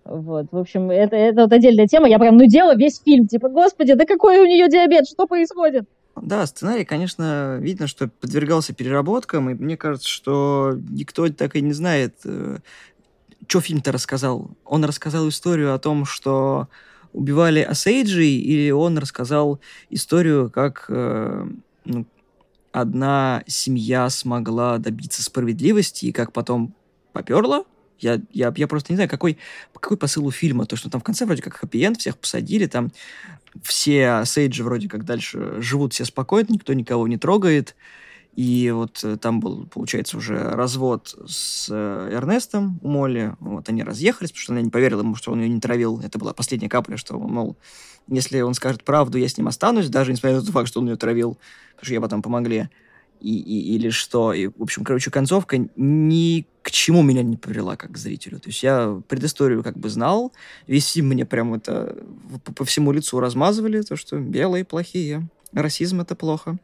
Вот, 0.05 0.47
в 0.51 0.57
общем, 0.57 0.91
это, 0.91 1.17
это 1.17 1.43
вот 1.43 1.53
отдельная 1.53 1.87
тема. 1.87 2.09
Я 2.09 2.19
прям 2.19 2.39
нудела 2.39 2.75
весь 2.75 3.01
фильм. 3.05 3.27
Типа, 3.27 3.51
господи, 3.51 3.93
да 3.93 4.07
какой 4.07 4.39
у 4.39 4.47
нее 4.47 4.69
диабет, 4.69 5.07
что 5.07 5.27
происходит? 5.27 5.85
Да, 6.17 6.47
сценарий, 6.47 6.85
конечно, 6.85 7.59
видно, 7.61 7.87
что 7.87 8.09
подвергался 8.09 8.75
переработкам, 8.75 9.51
и 9.51 9.55
мне 9.55 9.77
кажется, 9.77 10.09
что 10.09 10.73
никто 10.89 11.29
так 11.29 11.55
и 11.55 11.61
не 11.61 11.73
знает, 11.73 12.17
э, 12.25 12.57
что 13.47 13.61
фильм-то 13.61 13.93
рассказал. 13.93 14.51
Он 14.65 14.85
рассказал 14.85 15.29
историю 15.29 15.75
о 15.75 15.79
том, 15.79 16.07
что 16.07 16.69
убивали 17.13 17.61
Осейджи, 17.61 18.27
или 18.27 18.71
он 18.71 18.99
рассказал 18.99 19.61
историю, 19.91 20.51
как 20.51 20.87
э, 20.89 21.47
ну, 21.85 22.07
одна 22.73 23.43
семья 23.47 24.09
смогла 24.11 24.79
добиться 24.79 25.23
справедливости, 25.23 26.07
и 26.07 26.13
как 26.13 26.33
потом 26.33 26.75
поперла. 27.13 27.65
Я, 27.99 28.21
я, 28.33 28.53
я 28.57 28.69
просто 28.69 28.93
не 28.93 28.97
знаю, 28.97 29.11
какой, 29.11 29.39
какой 29.73 29.97
посыл 29.97 30.27
у 30.27 30.31
фильма. 30.31 30.67
То, 30.67 30.77
что 30.77 30.89
там 30.89 31.01
в 31.01 31.05
конце 31.05 31.25
вроде 31.25 31.43
как 31.43 31.57
хэппи 31.57 31.95
всех 31.99 32.17
посадили, 32.17 32.67
там 32.67 32.93
все 33.63 34.23
Сейджи 34.25 34.63
вроде 34.63 34.89
как 34.89 35.05
дальше 35.05 35.61
живут 35.61 35.95
все 35.95 36.05
спокойно, 36.05 36.49
никто 36.51 36.73
никого 36.75 37.09
не 37.09 37.19
трогает. 37.19 37.75
И 38.35 38.71
вот 38.71 39.03
э, 39.03 39.17
там 39.17 39.41
был, 39.41 39.67
получается, 39.67 40.17
уже 40.17 40.39
развод 40.39 41.17
с 41.27 41.69
э, 41.71 42.11
Эрнестом 42.13 42.79
у 42.83 42.89
Молли. 42.89 43.35
Вот 43.41 43.69
они 43.69 43.83
разъехались, 43.83 44.31
потому 44.31 44.43
что 44.43 44.53
она 44.53 44.63
не 44.63 44.71
поверила 44.71 45.01
ему, 45.01 45.17
что 45.17 45.33
он 45.33 45.41
ее 45.41 45.49
не 45.49 45.61
травил. 45.61 46.01
Это 46.01 46.19
была 46.19 46.33
последняя 46.33 46.69
капля, 46.69 46.97
что, 46.97 47.19
мол, 47.19 47.57
если 48.07 48.41
он 48.41 48.55
скажет 48.55 48.85
правду, 48.85 49.19
я 49.19 49.29
с 49.29 49.37
ним 49.37 49.49
останусь, 49.49 49.89
даже 49.89 50.13
несмотря 50.13 50.37
на 50.37 50.43
тот 50.43 50.53
факт, 50.53 50.69
что 50.69 50.81
он 50.81 50.89
ее 50.89 50.97
травил, 50.97 51.37
потому 51.73 51.85
что 51.85 51.95
я 51.95 52.01
потом 52.01 52.23
помогли. 52.23 52.69
И, 53.21 53.37
и, 53.37 53.75
или 53.75 53.91
что. 53.91 54.33
И, 54.33 54.47
в 54.47 54.63
общем, 54.63 54.85
короче, 54.85 55.11
концовка 55.11 55.59
ни 55.75 56.47
к 56.63 56.71
чему 56.71 57.03
меня 57.03 57.25
не 57.25 57.37
привела 57.37 57.75
как 57.75 57.93
к 57.93 57.97
зрителю. 57.97 58.39
То 58.39 58.51
есть 58.51 58.63
я 58.63 59.03
предысторию 59.09 59.65
как 59.65 59.77
бы 59.77 59.89
знал, 59.89 60.33
весь 60.69 60.93
фильм 60.93 61.09
мне 61.09 61.27
прям 61.27 61.55
это 61.55 61.99
по, 62.45 62.53
по 62.53 62.65
всему 62.65 62.93
лицу 62.93 63.19
размазывали, 63.19 63.83
то, 63.83 63.97
что 63.97 64.19
белые 64.19 64.65
плохие, 64.65 65.29
расизм 65.53 66.01
это 66.01 66.15
плохо. 66.15 66.59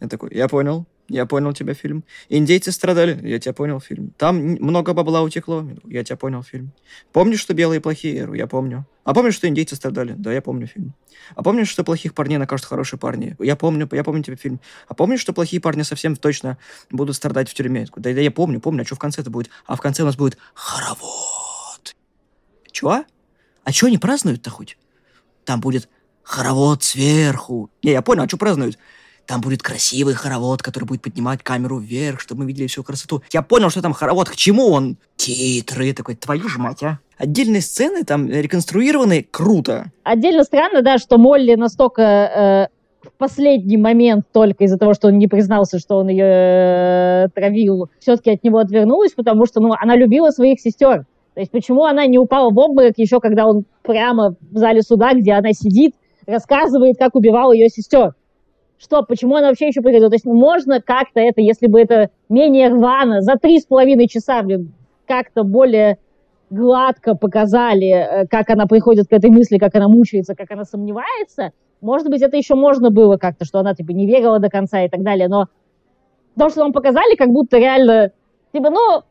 Я 0.00 0.08
такой, 0.08 0.34
я 0.34 0.48
понял, 0.48 0.86
я 1.12 1.26
понял 1.26 1.52
тебя, 1.52 1.74
фильм. 1.74 2.04
Индейцы 2.30 2.72
страдали, 2.72 3.18
я 3.28 3.38
тебя 3.38 3.52
понял, 3.52 3.80
фильм. 3.80 4.14
Там 4.16 4.36
много 4.36 4.94
бабла 4.94 5.20
утекло, 5.20 5.68
я 5.84 6.02
тебя 6.04 6.16
понял, 6.16 6.42
фильм. 6.42 6.72
Помнишь, 7.12 7.40
что 7.40 7.52
белые 7.52 7.80
плохие, 7.82 8.26
я 8.34 8.46
помню. 8.46 8.86
А 9.04 9.12
помнишь, 9.12 9.34
что 9.34 9.46
индейцы 9.46 9.76
страдали? 9.76 10.14
Да, 10.16 10.32
я 10.32 10.40
помню 10.40 10.66
фильм. 10.66 10.94
А 11.34 11.42
помнишь, 11.42 11.68
что 11.68 11.84
плохих 11.84 12.14
парней 12.14 12.38
накажут 12.38 12.66
хорошие 12.66 12.98
парни? 12.98 13.36
Я 13.40 13.56
помню, 13.56 13.86
я 13.92 14.04
помню 14.04 14.22
тебе 14.22 14.36
фильм. 14.36 14.58
А 14.88 14.94
помнишь, 14.94 15.20
что 15.20 15.34
плохие 15.34 15.60
парни 15.60 15.82
совсем 15.82 16.16
точно 16.16 16.56
будут 16.90 17.14
страдать 17.14 17.50
в 17.50 17.54
тюрьме? 17.54 17.86
Да, 17.96 18.14
да 18.14 18.20
я 18.20 18.30
помню, 18.30 18.58
помню, 18.58 18.82
а 18.82 18.86
что 18.86 18.94
в 18.94 18.98
конце 18.98 19.20
это 19.20 19.30
будет? 19.30 19.50
А 19.66 19.76
в 19.76 19.80
конце 19.82 20.02
у 20.02 20.06
нас 20.06 20.16
будет 20.16 20.38
хоровод. 20.54 21.94
Чего? 22.70 23.04
А 23.64 23.72
чего 23.72 23.88
они 23.88 23.98
празднуют-то 23.98 24.48
хоть? 24.48 24.78
Там 25.44 25.60
будет 25.60 25.90
хоровод 26.22 26.82
сверху. 26.82 27.70
Не, 27.82 27.92
я 27.92 28.00
понял, 28.00 28.22
а 28.22 28.28
что 28.28 28.38
празднуют? 28.38 28.78
Там 29.32 29.40
будет 29.40 29.62
красивый 29.62 30.12
хоровод, 30.12 30.62
который 30.62 30.84
будет 30.84 31.00
поднимать 31.00 31.42
камеру 31.42 31.78
вверх, 31.78 32.20
чтобы 32.20 32.42
мы 32.42 32.48
видели 32.48 32.66
всю 32.66 32.82
красоту. 32.82 33.22
Я 33.32 33.40
понял, 33.40 33.70
что 33.70 33.80
там 33.80 33.94
хоровод, 33.94 34.28
к 34.28 34.36
чему 34.36 34.66
он? 34.66 34.98
Титры, 35.16 35.94
такой, 35.94 36.16
твою 36.16 36.50
ж 36.50 36.58
мать, 36.58 36.82
а. 36.82 36.98
Отдельные 37.16 37.62
сцены 37.62 38.04
там 38.04 38.28
реконструированы 38.28 39.26
круто. 39.30 39.90
Отдельно 40.02 40.44
странно, 40.44 40.82
да, 40.82 40.98
что 40.98 41.16
Молли 41.16 41.54
настолько 41.54 42.02
э, 42.02 43.08
в 43.08 43.12
последний 43.16 43.78
момент 43.78 44.26
только 44.34 44.64
из-за 44.64 44.76
того, 44.76 44.92
что 44.92 45.08
он 45.08 45.16
не 45.16 45.28
признался, 45.28 45.78
что 45.78 45.96
он 45.96 46.08
ее 46.08 46.26
э, 46.26 47.28
травил, 47.34 47.88
все-таки 48.00 48.32
от 48.32 48.44
него 48.44 48.58
отвернулась, 48.58 49.12
потому 49.12 49.46
что, 49.46 49.60
ну, 49.60 49.72
она 49.80 49.96
любила 49.96 50.28
своих 50.28 50.60
сестер. 50.60 51.06
То 51.32 51.40
есть 51.40 51.50
почему 51.50 51.84
она 51.84 52.04
не 52.04 52.18
упала 52.18 52.50
в 52.50 52.58
обморок 52.58 52.98
еще, 52.98 53.18
когда 53.18 53.46
он 53.46 53.64
прямо 53.80 54.34
в 54.50 54.58
зале 54.58 54.82
суда, 54.82 55.14
где 55.14 55.32
она 55.32 55.54
сидит, 55.54 55.94
рассказывает, 56.26 56.98
как 56.98 57.14
убивал 57.14 57.52
ее 57.52 57.70
сестер? 57.70 58.12
Что, 58.82 59.02
почему 59.02 59.36
она 59.36 59.48
вообще 59.48 59.68
еще 59.68 59.80
приходила? 59.80 60.10
То 60.10 60.16
есть 60.16 60.24
ну, 60.24 60.34
можно 60.34 60.80
как-то 60.80 61.20
это, 61.20 61.40
если 61.40 61.68
бы 61.68 61.80
это 61.80 62.10
менее 62.28 62.68
рвано, 62.68 63.20
за 63.20 63.36
три 63.36 63.60
с 63.60 63.64
половиной 63.64 64.08
часа, 64.08 64.42
блин, 64.42 64.72
как-то 65.06 65.44
более 65.44 65.98
гладко 66.50 67.14
показали, 67.14 67.88
э, 67.88 68.26
как 68.26 68.50
она 68.50 68.66
приходит 68.66 69.08
к 69.08 69.12
этой 69.12 69.30
мысли, 69.30 69.58
как 69.58 69.74
она 69.74 69.88
мучается, 69.88 70.34
как 70.34 70.50
она 70.50 70.64
сомневается, 70.64 71.52
может 71.80 72.08
быть, 72.08 72.22
это 72.22 72.36
еще 72.36 72.54
можно 72.54 72.90
было 72.90 73.16
как-то, 73.16 73.44
что 73.44 73.60
она, 73.60 73.74
типа, 73.74 73.92
не 73.92 74.06
верила 74.06 74.38
до 74.38 74.50
конца 74.50 74.82
и 74.82 74.88
так 74.88 75.02
далее, 75.02 75.28
но 75.28 75.46
то, 76.38 76.48
что 76.50 76.60
нам 76.60 76.72
показали, 76.72 77.16
как 77.16 77.28
будто 77.28 77.58
реально, 77.58 78.10
типа, 78.52 78.70
ну, 78.70 79.02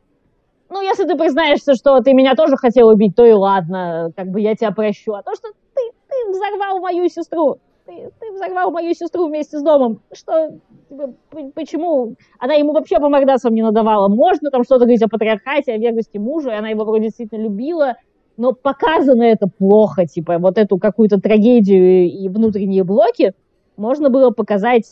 ну, 0.70 0.82
если 0.82 1.06
ты 1.06 1.18
признаешься, 1.18 1.76
что 1.76 2.00
ты 2.02 2.14
меня 2.14 2.36
тоже 2.36 2.58
хотел 2.58 2.88
убить, 2.88 3.16
то 3.16 3.26
и 3.26 3.32
ладно, 3.32 4.12
как 4.16 4.28
бы 4.28 4.40
я 4.40 4.56
тебя 4.56 4.72
прощу. 4.72 5.14
А 5.14 5.24
то, 5.24 5.36
что 5.36 5.50
ты, 5.76 5.82
ты 6.08 6.32
взорвал 6.32 6.80
мою 6.80 7.10
сестру, 7.10 7.60
ты, 7.92 8.12
ты 8.20 8.32
взорвал 8.34 8.72
мою 8.72 8.94
сестру 8.94 9.28
вместе 9.28 9.60
с 9.60 9.62
домом. 9.62 10.02
Что, 10.12 10.58
типа, 10.90 11.14
почему? 11.54 12.16
Она 12.40 12.54
ему 12.54 12.74
вообще 12.74 13.00
по 13.00 13.10
мордасам 13.10 13.54
не 13.54 13.62
надавала. 13.62 14.08
Можно 14.08 14.50
там 14.52 14.64
что-то 14.64 14.86
говорить 14.86 15.04
о 15.04 15.10
патриархате, 15.10 15.74
о 15.74 15.78
верности 15.78 16.18
мужу, 16.18 16.50
и 16.50 16.54
она 16.54 16.70
его 16.70 16.86
вроде 16.86 17.06
действительно 17.06 17.44
любила, 17.44 17.96
но 18.38 18.54
показано 18.54 19.24
это 19.24 19.48
плохо, 19.48 20.06
типа, 20.06 20.38
вот 20.40 20.58
эту 20.58 20.78
какую-то 20.78 21.20
трагедию 21.20 22.10
и 22.10 22.30
внутренние 22.30 22.84
блоки 22.84 23.34
можно 23.78 24.10
было 24.10 24.32
показать 24.32 24.86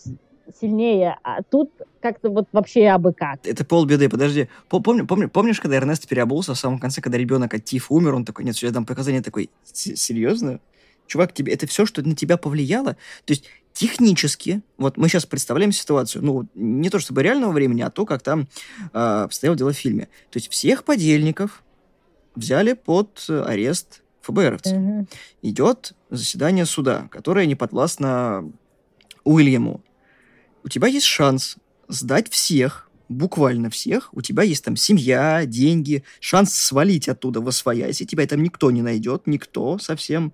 сильнее, 0.60 1.18
а 1.24 1.44
тут 1.44 1.70
как-то 2.02 2.30
вот 2.30 2.48
вообще 2.52 2.88
абы 2.88 3.14
как. 3.14 3.46
Это 3.46 3.64
полбеды, 3.64 4.10
подожди. 4.10 4.48
Помни, 4.68 5.04
помни, 5.04 5.26
помнишь, 5.26 5.60
когда 5.60 5.78
Эрнест 5.78 6.08
переобулся 6.08 6.54
в 6.54 6.58
самом 6.58 6.80
конце, 6.80 7.02
когда 7.02 7.18
ребенок 7.18 7.54
от 7.54 7.64
Тиф 7.64 7.92
умер, 7.92 8.16
он 8.16 8.26
такой, 8.26 8.46
нет, 8.46 8.56
я 8.58 8.72
дам 8.72 8.86
показания, 8.86 9.22
такой, 9.22 9.50
серьезно? 9.64 10.60
Чувак, 11.10 11.34
тебе 11.34 11.54
это 11.54 11.67
все, 11.67 11.86
что 11.86 12.02
на 12.08 12.15
тебя 12.15 12.38
повлияло. 12.38 12.93
То 13.26 13.32
есть 13.32 13.45
технически, 13.74 14.62
вот 14.78 14.95
мы 14.98 15.10
сейчас 15.10 15.26
представляем 15.26 15.72
ситуацию, 15.72 16.24
ну, 16.24 16.48
не 16.54 16.89
то 16.89 17.00
чтобы 17.00 17.24
реального 17.24 17.52
времени, 17.52 17.82
а 17.82 17.89
то, 17.89 18.06
как 18.06 18.22
там 18.22 18.48
э, 18.93 18.98
обстояло 18.98 19.58
дело 19.58 19.74
в 19.74 19.78
фильме. 19.78 20.06
То 20.30 20.38
есть 20.38 20.50
всех 20.50 20.84
подельников 20.86 21.63
взяли 22.36 22.74
под 22.74 23.26
арест 23.28 24.02
ФБРовцы. 24.22 24.76
Mm-hmm. 24.76 25.08
Идет 25.41 25.93
заседание 26.10 26.65
суда, 26.65 27.08
которое 27.12 27.45
не 27.45 27.56
подвластно 27.56 28.52
Уильяму. 29.24 29.84
У 30.63 30.69
тебя 30.69 30.88
есть 30.88 31.06
шанс 31.06 31.58
сдать 31.88 32.30
всех 32.30 32.88
буквально 33.10 33.69
всех, 33.69 34.10
у 34.13 34.22
тебя 34.22 34.43
есть 34.43 34.63
там 34.63 34.76
семья, 34.76 35.45
деньги, 35.45 36.04
шанс 36.19 36.54
свалить 36.54 37.10
оттуда 37.10 37.41
во 37.41 37.52
своясь, 37.52 38.02
и 38.02 38.06
тебя 38.06 38.26
там 38.28 38.41
никто 38.41 38.72
не 38.72 38.82
найдет, 38.82 39.24
никто 39.26 39.80
совсем, 39.80 40.32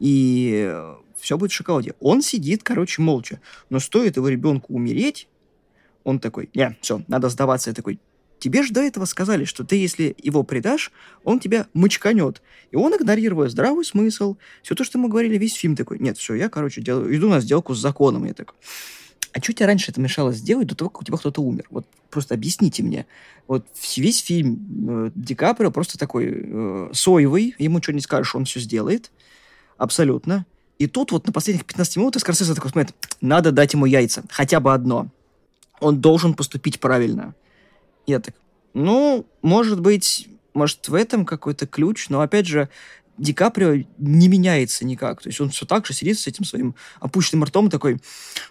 и 0.00 0.74
все 1.18 1.38
будет 1.38 1.52
в 1.52 1.54
шоколаде. 1.54 1.94
Он 2.00 2.20
сидит, 2.20 2.62
короче, 2.62 3.00
молча, 3.00 3.40
но 3.70 3.80
стоит 3.80 4.16
его 4.16 4.28
ребенку 4.28 4.74
умереть, 4.74 5.28
он 6.04 6.20
такой, 6.20 6.50
не, 6.54 6.76
все, 6.82 7.02
надо 7.08 7.28
сдаваться, 7.28 7.70
я 7.70 7.74
такой, 7.74 7.98
тебе 8.38 8.62
же 8.62 8.72
до 8.72 8.80
этого 8.80 9.04
сказали, 9.06 9.44
что 9.44 9.64
ты, 9.64 9.76
если 9.76 10.14
его 10.18 10.42
предашь, 10.42 10.92
он 11.24 11.40
тебя 11.40 11.66
мочканет. 11.74 12.42
И 12.70 12.76
он, 12.76 12.94
игнорируя 12.94 13.48
здравый 13.48 13.84
смысл, 13.84 14.36
все 14.62 14.74
то, 14.74 14.84
что 14.84 14.98
мы 14.98 15.08
говорили, 15.08 15.38
весь 15.38 15.54
фильм 15.54 15.74
такой, 15.74 15.98
нет, 15.98 16.18
все, 16.18 16.34
я, 16.34 16.48
короче, 16.48 16.80
делаю, 16.80 17.14
иду 17.16 17.28
на 17.28 17.40
сделку 17.40 17.74
с 17.74 17.80
законом. 17.80 18.24
Я 18.24 18.34
такой, 18.34 18.56
а 19.36 19.42
что 19.42 19.52
тебе 19.52 19.66
раньше 19.66 19.90
это 19.90 20.00
мешало 20.00 20.32
сделать 20.32 20.66
до 20.66 20.74
того, 20.74 20.88
как 20.88 21.02
у 21.02 21.04
тебя 21.04 21.18
кто-то 21.18 21.42
умер? 21.42 21.66
Вот 21.68 21.86
просто 22.08 22.32
объясните 22.32 22.82
мне. 22.82 23.04
Вот 23.46 23.66
весь 23.96 24.20
фильм 24.20 24.58
э, 24.88 25.10
Ди 25.14 25.34
Каприо 25.34 25.70
просто 25.70 25.98
такой 25.98 26.30
э, 26.32 26.88
соевый, 26.94 27.54
ему 27.58 27.82
что 27.82 27.92
не 27.92 28.00
скажешь, 28.00 28.34
он 28.34 28.46
все 28.46 28.60
сделает. 28.60 29.10
Абсолютно. 29.76 30.46
И 30.78 30.86
тут 30.86 31.12
вот 31.12 31.26
на 31.26 31.34
последних 31.34 31.66
15 31.66 31.96
минутах 31.98 32.22
Скорсезе 32.22 32.54
такой 32.54 32.70
смотрит, 32.70 32.94
надо 33.20 33.52
дать 33.52 33.74
ему 33.74 33.84
яйца, 33.84 34.24
хотя 34.30 34.58
бы 34.58 34.72
одно. 34.72 35.08
Он 35.80 36.00
должен 36.00 36.32
поступить 36.32 36.80
правильно. 36.80 37.34
Я 38.06 38.20
так, 38.20 38.34
ну, 38.72 39.26
может 39.42 39.82
быть, 39.82 40.28
может, 40.54 40.88
в 40.88 40.94
этом 40.94 41.26
какой-то 41.26 41.66
ключ, 41.66 42.08
но, 42.08 42.22
опять 42.22 42.46
же, 42.46 42.70
Ди 43.18 43.32
Каприо 43.32 43.84
не 43.98 44.28
меняется 44.28 44.84
никак. 44.84 45.22
То 45.22 45.28
есть 45.28 45.40
он 45.40 45.50
все 45.50 45.66
так 45.66 45.86
же 45.86 45.94
сидит 45.94 46.18
с 46.18 46.26
этим 46.26 46.44
своим 46.44 46.74
опущенным 47.00 47.44
ртом 47.44 47.70
такой, 47.70 47.98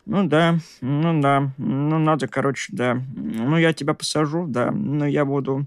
ну 0.06 0.28
да, 0.28 0.60
ну 0.82 1.22
да, 1.22 1.52
ну 1.58 2.00
надо, 2.00 2.28
короче, 2.28 2.74
да. 2.74 3.02
Ну 3.16 3.58
я 3.58 3.74
тебя 3.74 3.94
посажу, 3.94 4.46
да, 4.48 4.72
ну 4.72 5.06
я 5.06 5.26
буду 5.26 5.66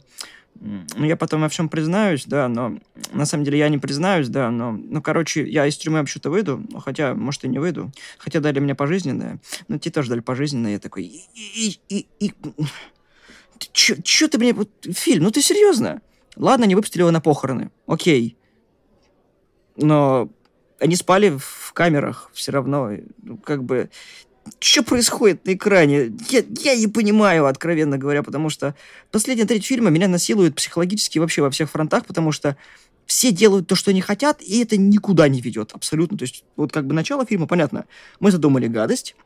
ну, 0.60 1.04
я 1.04 1.16
потом 1.16 1.42
во 1.42 1.48
всем 1.48 1.68
признаюсь, 1.68 2.24
да, 2.26 2.48
но 2.48 2.78
на 3.12 3.26
самом 3.26 3.44
деле 3.44 3.58
я 3.58 3.68
не 3.68 3.78
признаюсь, 3.78 4.28
да, 4.28 4.50
но, 4.50 4.72
ну, 4.72 5.00
короче, 5.00 5.48
я 5.48 5.66
из 5.66 5.76
тюрьмы 5.76 6.00
вообще-то 6.00 6.30
выйду, 6.30 6.64
хотя, 6.82 7.14
может, 7.14 7.44
и 7.44 7.48
не 7.48 7.58
выйду, 7.58 7.92
хотя 8.18 8.40
дали 8.40 8.58
мне 8.58 8.74
пожизненное, 8.74 9.40
но 9.68 9.78
тебе 9.78 9.92
тоже 9.92 10.10
дали 10.10 10.20
пожизненное, 10.20 10.72
я 10.72 10.78
такой, 10.78 11.04
и, 11.04 11.22
и, 11.34 11.78
и, 11.88 12.06
и... 12.18 12.34
Чё, 13.72 13.96
чё 14.02 14.28
ты 14.28 14.38
мне... 14.38 14.54
Фильм, 14.82 15.24
ну 15.24 15.30
ты 15.30 15.42
серьезно? 15.42 16.00
Ладно, 16.36 16.64
не 16.64 16.74
выпустили 16.74 17.02
его 17.02 17.10
на 17.10 17.20
похороны, 17.20 17.70
окей. 17.86 18.37
Но 19.78 20.28
они 20.78 20.96
спали 20.96 21.36
в 21.38 21.72
камерах 21.72 22.30
все 22.34 22.52
равно, 22.52 22.90
ну, 23.22 23.36
как 23.38 23.64
бы 23.64 23.90
что 24.60 24.82
происходит 24.82 25.44
на 25.46 25.54
экране? 25.54 26.12
Я, 26.30 26.42
я 26.62 26.76
не 26.76 26.88
понимаю, 26.88 27.46
откровенно 27.46 27.98
говоря, 27.98 28.22
потому 28.22 28.50
что 28.50 28.74
последняя 29.10 29.44
треть 29.44 29.66
фильма 29.66 29.90
меня 29.90 30.08
насилует 30.08 30.54
психологически 30.54 31.18
вообще 31.18 31.42
во 31.42 31.50
всех 31.50 31.70
фронтах, 31.70 32.06
потому 32.06 32.32
что 32.32 32.56
все 33.06 33.30
делают 33.30 33.66
то, 33.66 33.74
что 33.74 33.90
они 33.90 34.00
хотят, 34.00 34.42
и 34.42 34.60
это 34.60 34.76
никуда 34.76 35.28
не 35.28 35.40
ведет, 35.40 35.72
абсолютно. 35.72 36.18
То 36.18 36.24
есть, 36.24 36.44
вот 36.56 36.72
как 36.72 36.86
бы 36.86 36.94
начало 36.94 37.24
фильма, 37.24 37.46
понятно, 37.46 37.86
мы 38.20 38.30
задумали 38.30 38.66
гадость, 38.66 39.16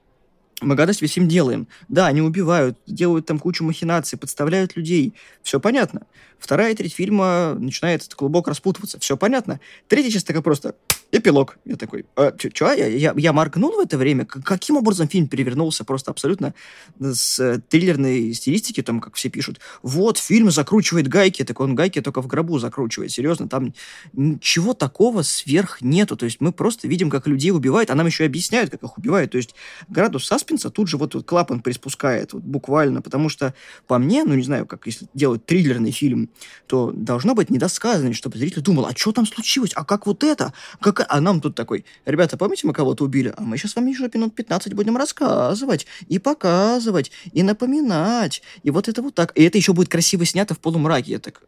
мы 0.63 0.75
гадость 0.75 1.03
весь 1.03 1.17
им 1.17 1.29
делаем. 1.29 1.69
Да, 1.89 2.07
они 2.07 2.23
убивают, 2.23 2.79
делают 2.87 3.27
там 3.27 3.39
кучу 3.39 3.65
махинаций, 3.65 4.19
подставляют 4.19 4.77
людей. 4.77 5.15
Все 5.43 5.61
понятно. 5.61 6.03
Вторая 6.39 6.75
треть 6.75 6.95
фильма 6.95 7.55
начинает 7.59 8.03
этот 8.03 8.15
клубок 8.15 8.49
распутываться. 8.49 8.99
Все 8.99 9.17
понятно. 9.17 9.61
Третья 9.89 10.11
часть 10.11 10.27
такая 10.27 10.43
просто 10.43 10.75
Эпилог. 11.15 11.59
Я 11.67 11.77
такой, 11.77 12.07
а, 12.17 12.33
чё, 12.39 12.73
я, 12.73 12.87
я, 12.87 13.13
я 13.15 13.33
моргнул 13.35 13.73
в 13.73 13.81
это 13.81 13.99
время? 13.99 14.25
Каким 14.25 14.79
образом 14.79 15.09
фильм 15.09 15.29
перевернулся 15.29 15.85
просто 15.85 16.11
абсолютно 16.11 16.55
с 16.99 17.39
э, 17.39 17.61
триллерной 17.69 18.33
стилистики, 18.33 18.83
там, 18.83 18.99
как 18.99 19.17
все 19.17 19.29
пишут. 19.29 19.61
Вот, 19.83 20.17
фильм 20.17 20.51
закручивает 20.51 21.09
гайки, 21.09 21.45
так 21.45 21.61
он 21.61 21.75
гайки 21.75 22.01
только 22.01 22.23
в 22.23 22.27
гробу 22.29 22.59
закручивает. 22.59 23.13
Серьезно, 23.13 23.47
там 23.47 23.75
ничего 24.15 24.73
такого 24.73 25.21
сверх 25.21 25.83
нету. 25.83 26.17
То 26.17 26.25
есть 26.25 26.41
мы 26.41 26.51
просто 26.51 26.89
видим, 26.89 27.11
как 27.11 27.27
людей 27.27 27.51
убивают, 27.51 27.91
а 27.91 27.95
нам 27.95 28.07
еще 28.07 28.25
объясняют, 28.25 28.71
как 28.71 28.83
их 28.83 28.97
убивают. 28.97 29.33
То 29.33 29.37
есть 29.37 29.55
градус 29.91 30.25
саспенса 30.25 30.71
тут 30.71 30.89
же 30.89 30.97
вот, 30.97 31.15
вот 31.15 31.27
клапан 31.27 31.61
приспускает, 31.61 32.33
вот 32.33 32.43
буквально, 32.43 33.03
потому 33.03 33.29
что 33.29 33.53
по 33.87 33.99
мне, 33.99 34.25
ну 34.25 34.35
не 34.35 34.45
знаю, 34.45 34.65
как 34.65 34.87
если 34.87 35.07
делать 35.13 35.45
триллерный 35.45 35.91
фильм, 35.91 36.31
то 36.67 36.91
должно 36.91 37.35
быть 37.35 37.51
недосказанность, 37.51 38.17
чтобы 38.17 38.39
зритель 38.39 38.63
думал, 38.63 38.87
а 38.87 38.97
что 38.97 39.13
там 39.13 39.27
случилось, 39.27 39.73
а 39.75 39.85
как 39.85 40.07
вот 40.07 40.25
это, 40.25 40.55
как 40.81 41.02
а 41.09 41.21
нам 41.21 41.41
тут 41.41 41.55
такой, 41.55 41.85
ребята, 42.05 42.37
помните, 42.37 42.67
мы 42.67 42.73
кого-то 42.73 43.05
убили? 43.05 43.33
А 43.37 43.43
мы 43.43 43.57
сейчас 43.57 43.77
вам 43.77 43.87
еще 43.87 44.09
минут 44.13 44.35
15 44.35 44.75
будем 44.75 44.97
рассказывать, 44.97 45.87
и 46.09 46.19
показывать, 46.19 47.11
и 47.33 47.43
напоминать, 47.43 48.43
и 48.63 48.71
вот 48.71 48.89
это 48.89 49.03
вот 49.03 49.15
так. 49.15 49.33
И 49.37 49.43
это 49.43 49.59
еще 49.59 49.73
будет 49.73 49.89
красиво 49.89 50.25
снято 50.25 50.55
в 50.55 50.59
полумраке. 50.59 51.13
Я 51.13 51.19
так, 51.19 51.43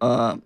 а, 0.00 0.38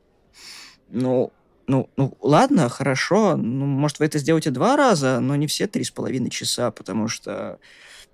ну, 0.89 1.33
ну, 1.67 1.89
ну, 1.97 2.17
ладно, 2.21 2.69
хорошо, 2.69 3.37
ну, 3.37 3.65
может, 3.65 4.01
вы 4.01 4.07
это 4.07 4.19
сделаете 4.19 4.51
два 4.51 4.77
раза, 4.77 5.21
но 5.21 5.37
не 5.37 5.47
все 5.47 5.67
три 5.67 5.85
с 5.85 5.91
половиной 5.91 6.31
часа, 6.31 6.71
потому 6.71 7.07
что 7.09 7.59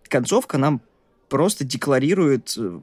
концовка 0.09 0.59
нам 0.59 0.83
просто 1.29 1.65
декларирует 1.65 2.55
э, 2.59 2.81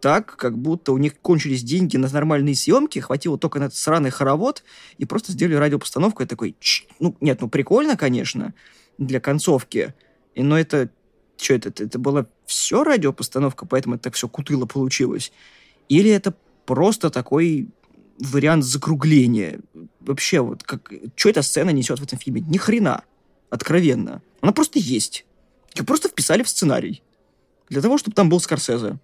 так, 0.00 0.36
как 0.36 0.58
будто 0.58 0.92
у 0.92 0.98
них 0.98 1.18
кончились 1.20 1.62
деньги 1.62 1.96
на 1.96 2.08
нормальные 2.08 2.54
съемки, 2.54 2.98
хватило 2.98 3.38
только 3.38 3.58
на 3.58 3.64
этот 3.64 3.76
сраный 3.76 4.10
хоровод, 4.10 4.62
и 4.98 5.04
просто 5.04 5.32
сделали 5.32 5.56
радиопостановку. 5.56 6.22
Я 6.22 6.26
такой, 6.26 6.56
ну, 7.00 7.16
нет, 7.20 7.40
ну, 7.40 7.48
прикольно, 7.48 7.96
конечно, 7.96 8.54
для 8.98 9.20
концовки, 9.20 9.94
и, 10.34 10.42
но 10.42 10.58
это, 10.58 10.90
что 11.36 11.54
это, 11.54 11.68
это, 11.70 11.84
это 11.84 11.98
была 11.98 12.26
все 12.46 12.84
радиопостановка, 12.84 13.66
поэтому 13.66 13.96
это 13.96 14.04
так 14.04 14.14
все 14.14 14.28
кутыло 14.28 14.66
получилось? 14.66 15.32
Или 15.88 16.10
это 16.10 16.34
просто 16.64 17.10
такой 17.10 17.68
вариант 18.18 18.64
закругления? 18.64 19.60
Вообще, 20.00 20.40
вот, 20.40 20.62
как, 20.62 20.92
что 21.16 21.28
эта 21.28 21.42
сцена 21.42 21.70
несет 21.70 21.98
в 21.98 22.04
этом 22.04 22.18
фильме? 22.18 22.40
Ни 22.40 22.58
хрена, 22.58 23.04
откровенно. 23.50 24.22
Она 24.40 24.52
просто 24.52 24.78
есть. 24.78 25.24
Ее 25.74 25.84
просто 25.84 26.08
вписали 26.08 26.42
в 26.42 26.48
сценарий. 26.48 27.02
Для 27.68 27.80
того, 27.80 27.98
чтобы 27.98 28.14
там 28.14 28.28
был 28.28 28.40
Скорсезе. 28.40 28.98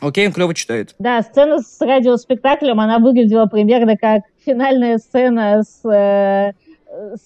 Окей, 0.00 0.26
он 0.26 0.32
клево 0.32 0.54
читает. 0.54 0.94
Да, 0.98 1.22
сцена 1.22 1.58
с 1.58 1.80
радиоспектаклем, 1.80 2.80
она 2.80 2.98
выглядела 2.98 3.46
примерно 3.46 3.96
как 3.96 4.22
финальная 4.44 4.98
сцена 4.98 5.62
с 5.62 5.88
э, 5.88 6.52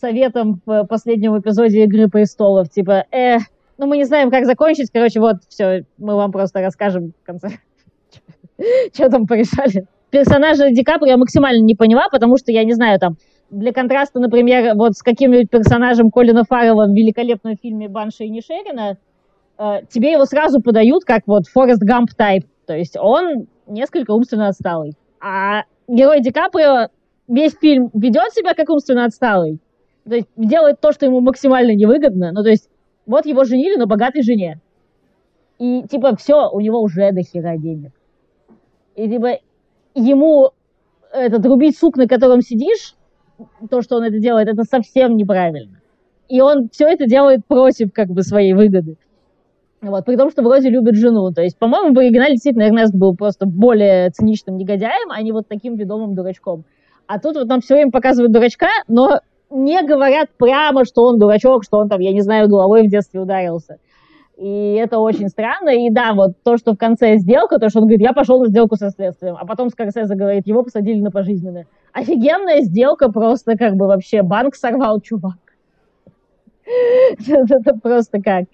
советом 0.01 0.61
в 0.64 0.85
последнем 0.85 1.39
эпизоде 1.39 1.85
«Игры 1.85 2.09
престолов». 2.09 2.71
Типа, 2.71 3.05
э, 3.11 3.39
ну 3.79 3.87
мы 3.87 3.97
не 3.97 4.05
знаем, 4.05 4.31
как 4.31 4.47
закончить, 4.47 4.91
короче, 4.93 5.21
вот, 5.21 5.37
все, 5.49 5.85
мы 5.99 6.14
вам 6.14 6.33
просто 6.33 6.61
расскажем 6.61 7.12
в 7.23 7.27
конце, 7.27 7.51
что 8.95 9.11
там 9.11 9.27
порешали. 9.27 9.87
Персонажа 10.11 10.71
Ди 10.71 10.83
Каприо 10.83 11.12
я 11.12 11.16
максимально 11.16 11.62
не 11.62 11.75
поняла, 11.75 12.09
потому 12.11 12.37
что, 12.37 12.53
я 12.53 12.64
не 12.64 12.75
знаю, 12.75 12.99
там, 12.99 13.16
для 13.51 13.73
контраста, 13.73 14.21
например, 14.21 14.75
вот 14.75 14.95
с 14.95 15.03
каким-нибудь 15.03 15.51
персонажем 15.51 16.11
Колина 16.11 16.45
Фаррелла 16.45 16.87
в 16.87 16.95
великолепном 16.95 17.57
фильме 17.61 17.89
«Банши 17.89 18.25
и 18.25 18.31
Нишерина», 18.31 18.97
э, 19.59 19.81
тебе 19.89 20.12
его 20.12 20.25
сразу 20.25 20.61
подают 20.61 21.05
как 21.05 21.23
вот 21.27 21.47
Форест 21.49 21.83
Гамп 21.83 22.11
тайп. 22.14 22.47
То 22.71 22.77
есть 22.77 22.97
он 22.97 23.49
несколько 23.66 24.12
умственно 24.12 24.47
отсталый. 24.47 24.93
А 25.21 25.64
герой 25.89 26.21
Ди 26.21 26.31
Каприо 26.31 26.87
весь 27.27 27.59
фильм 27.61 27.91
ведет 27.95 28.33
себя 28.33 28.55
как 28.55 28.71
умственно 28.71 29.07
отсталый. 29.07 29.59
То 30.09 30.14
есть 30.14 30.29
делает 30.37 30.81
то, 30.81 30.93
что 30.93 31.05
ему 31.05 31.21
максимально 31.21 31.75
невыгодно. 31.75 32.31
Ну, 32.31 32.45
то 32.45 32.49
есть 32.49 32.71
вот 33.07 33.27
его 33.27 33.43
женили 33.43 33.75
на 33.75 33.87
богатой 33.87 34.23
жене. 34.23 34.61
И, 35.59 35.83
типа, 35.91 36.14
все, 36.14 36.49
у 36.49 36.61
него 36.61 36.81
уже 36.81 37.11
до 37.11 37.23
хера 37.23 37.57
денег. 37.57 37.91
И, 38.95 39.09
типа, 39.09 39.41
ему 39.97 40.53
этот 41.12 41.45
рубить 41.45 41.77
сук, 41.77 41.97
на 41.97 42.07
котором 42.07 42.41
сидишь, 42.41 42.95
то, 43.68 43.83
что 43.83 43.97
он 43.97 44.05
это 44.05 44.21
делает, 44.21 44.47
это 44.47 44.62
совсем 44.62 45.16
неправильно. 45.16 45.81
И 46.29 46.41
он 46.41 46.68
все 46.71 46.87
это 46.87 47.07
делает 47.07 47.45
против, 47.49 47.93
как 47.93 48.11
бы, 48.11 48.23
своей 48.23 48.53
выгоды. 48.53 48.97
Вот, 49.83 50.05
при 50.05 50.16
том, 50.16 50.31
что 50.31 50.43
вроде 50.43 50.68
любит 50.68 50.95
жену. 50.97 51.33
То 51.33 51.43
есть, 51.43 51.59
по-моему, 51.59 51.95
в 51.95 51.99
оригинале 51.99 52.35
действительно 52.35 52.64
Эрнест 52.64 52.95
был 52.95 53.16
просто 53.16 53.47
более 53.47 54.11
циничным 54.11 54.59
негодяем, 54.59 55.11
а 55.11 55.22
не 55.22 55.33
вот 55.33 55.49
таким 55.49 55.76
ведомым 55.76 56.14
дурачком. 56.14 56.64
А 57.07 57.18
тут 57.18 57.37
вот 57.37 57.49
нам 57.49 57.61
все 57.61 57.74
время 57.74 57.91
показывают 57.91 58.33
дурачка, 58.33 58.68
но 58.89 59.20
не 59.51 59.83
говорят 59.83 60.28
прямо, 60.37 60.85
что 60.85 61.07
он 61.07 61.18
дурачок, 61.18 61.64
что 61.64 61.78
он 61.78 61.89
там, 61.89 62.01
я 62.01 62.12
не 62.12 62.20
знаю, 62.20 62.49
головой 62.49 62.87
в 62.87 62.91
детстве 62.91 63.20
ударился. 63.20 63.78
И 64.37 64.74
это 64.74 64.99
очень 64.99 65.28
странно. 65.28 65.70
И 65.70 65.91
да, 65.91 66.12
вот 66.14 66.33
то, 66.45 66.57
что 66.57 66.74
в 66.74 66.76
конце 66.76 67.16
сделка, 67.16 67.59
то, 67.59 67.68
что 67.70 67.81
он 67.81 67.87
говорит, 67.87 68.03
я 68.03 68.12
пошел 68.12 68.39
на 68.41 68.49
сделку 68.49 68.76
со 68.76 68.91
следствием, 68.91 69.37
а 69.39 69.47
потом 69.47 69.70
Скорсезе 69.70 70.14
говорит, 70.14 70.47
его 70.47 70.62
посадили 70.62 71.01
на 71.01 71.11
пожизненное. 71.11 71.66
Офигенная 71.93 72.61
сделка, 72.61 73.11
просто 73.11 73.57
как 73.57 73.76
бы 73.76 73.87
вообще 73.87 74.22
банк 74.22 74.55
сорвал, 74.55 75.01
чувак. 75.01 75.39
Это 77.26 77.74
просто 77.83 78.22
как 78.22 78.45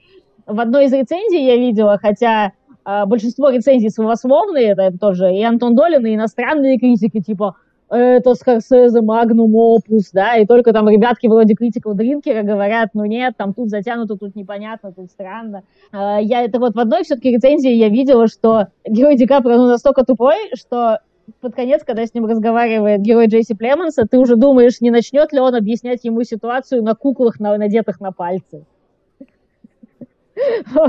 в 0.47 0.61
одной 0.61 0.87
из 0.87 0.93
рецензий 0.93 1.45
я 1.45 1.57
видела, 1.57 1.99
хотя 2.01 2.53
э, 2.85 3.05
большинство 3.07 3.51
рецензий 3.51 3.91
своесловные, 3.91 4.71
это, 4.71 4.83
это 4.83 4.99
тоже 4.99 5.35
и 5.35 5.43
Антон 5.43 5.75
Долин, 5.75 6.07
и 6.07 6.15
иностранные 6.15 6.79
критики, 6.79 7.21
типа 7.21 7.57
это 7.89 8.35
Скорсезе, 8.35 9.01
magnum 9.01 9.55
opus, 9.55 10.11
да, 10.13 10.37
и 10.37 10.47
только 10.47 10.73
там 10.73 10.89
ребятки 10.89 11.29
вроде 11.29 11.55
Critical 11.55 11.95
Drinker 11.95 12.37
а 12.37 12.43
говорят, 12.43 12.91
ну 12.95 13.05
нет, 13.05 13.35
там 13.37 13.55
тут 13.55 13.71
затянуто, 13.71 14.17
тут 14.17 14.35
непонятно, 14.35 14.93
тут 14.93 15.11
странно. 15.11 15.63
Э, 15.93 16.19
я 16.21 16.43
это 16.43 16.59
вот 16.59 16.75
в 16.75 16.81
одной 16.81 17.05
все-таки 17.05 17.31
рецензии 17.31 17.73
я 17.73 17.89
видела, 17.89 18.27
что 18.27 18.69
герой 18.89 19.17
Ди 19.17 19.27
Каприо 19.27 19.57
ну, 19.57 19.67
настолько 19.67 20.05
тупой, 20.05 20.37
что 20.55 21.01
под 21.41 21.55
конец, 21.55 21.83
когда 21.85 22.07
с 22.07 22.15
ним 22.15 22.27
разговаривает 22.27 23.01
герой 23.01 23.27
Джесси 23.27 23.55
Племонса, 23.55 24.05
ты 24.09 24.19
уже 24.19 24.37
думаешь, 24.37 24.81
не 24.81 24.91
начнет 24.91 25.33
ли 25.33 25.41
он 25.41 25.55
объяснять 25.55 26.05
ему 26.05 26.23
ситуацию 26.23 26.83
на 26.83 26.95
куклах, 26.95 27.41
на, 27.41 27.57
надетых 27.57 28.01
на 28.01 28.13
пальцы. 28.13 28.65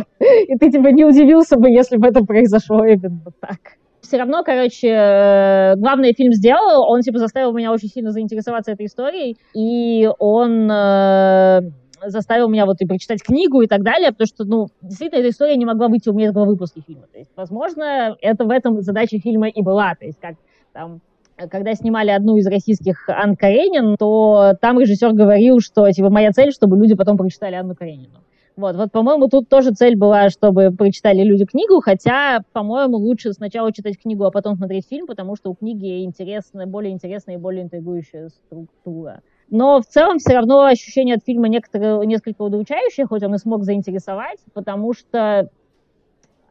И 0.09 0.57
ты 0.57 0.71
типа 0.71 0.87
не 0.87 1.05
удивился 1.05 1.57
бы, 1.57 1.69
если 1.69 1.97
бы 1.97 2.07
это 2.07 2.23
произошло 2.23 2.85
именно 2.85 3.31
так. 3.39 3.59
Все 4.01 4.17
равно, 4.17 4.43
короче, 4.43 4.87
э, 4.87 5.75
главный 5.75 6.13
фильм 6.13 6.31
сделал, 6.31 6.89
он 6.89 7.01
типа 7.01 7.17
заставил 7.17 7.51
меня 7.53 7.73
очень 7.73 7.89
сильно 7.89 8.11
заинтересоваться 8.11 8.71
этой 8.71 8.85
историей, 8.85 9.37
и 9.53 10.09
он 10.19 10.71
э, 10.71 11.61
заставил 12.05 12.47
меня 12.47 12.65
вот 12.65 12.77
и 12.79 12.85
прочитать 12.85 13.21
книгу 13.21 13.61
и 13.61 13.67
так 13.67 13.83
далее, 13.83 14.11
потому 14.11 14.27
что, 14.27 14.45
ну, 14.45 14.67
действительно, 14.81 15.19
эта 15.19 15.29
история 15.29 15.57
не 15.57 15.65
могла 15.65 15.87
выйти 15.87 16.09
у 16.09 16.13
меня 16.13 16.27
из 16.27 16.31
головы 16.31 16.57
фильма. 16.87 17.07
То 17.11 17.19
есть, 17.19 17.31
возможно, 17.35 18.15
это 18.21 18.45
в 18.45 18.49
этом 18.49 18.81
задача 18.81 19.19
фильма 19.19 19.49
и 19.49 19.61
была. 19.61 19.95
То 19.95 20.05
есть, 20.05 20.19
как 20.21 20.35
там 20.73 21.01
когда 21.49 21.75
снимали 21.75 22.09
одну 22.09 22.37
из 22.37 22.47
российских 22.47 23.07
Анн 23.09 23.35
Каренин, 23.35 23.95
то 23.97 24.53
там 24.59 24.79
режиссер 24.79 25.13
говорил, 25.13 25.59
что 25.59 25.87
типа 25.91 26.09
моя 26.09 26.31
цель, 26.31 26.51
чтобы 26.51 26.77
люди 26.77 26.95
потом 26.95 27.15
прочитали 27.15 27.53
Анну 27.53 27.75
Каренину. 27.75 28.23
Вот, 28.57 28.75
вот, 28.75 28.91
по-моему, 28.91 29.27
тут 29.27 29.49
тоже 29.49 29.71
цель 29.71 29.95
была, 29.95 30.29
чтобы 30.29 30.71
прочитали 30.71 31.21
люди 31.21 31.45
книгу, 31.45 31.79
хотя, 31.79 32.39
по-моему, 32.53 32.97
лучше 32.97 33.31
сначала 33.33 33.71
читать 33.71 34.01
книгу, 34.01 34.25
а 34.25 34.31
потом 34.31 34.55
смотреть 34.55 34.87
фильм, 34.89 35.05
потому 35.05 35.35
что 35.35 35.51
у 35.51 35.55
книги 35.55 36.03
интересная, 36.03 36.65
более 36.65 36.91
интересная 36.91 37.35
и 37.35 37.37
более 37.37 37.63
интригующая 37.63 38.29
структура. 38.29 39.21
Но 39.51 39.79
в 39.79 39.85
целом 39.85 40.17
все 40.17 40.33
равно 40.33 40.65
ощущение 40.65 41.15
от 41.15 41.23
фильма 41.23 41.47
некоторые, 41.49 42.03
несколько 42.07 42.41
удручающее, 42.41 43.05
хоть 43.05 43.21
он 43.21 43.35
и 43.35 43.37
смог 43.37 43.63
заинтересовать, 43.63 44.39
потому 44.55 44.93
что 44.93 45.49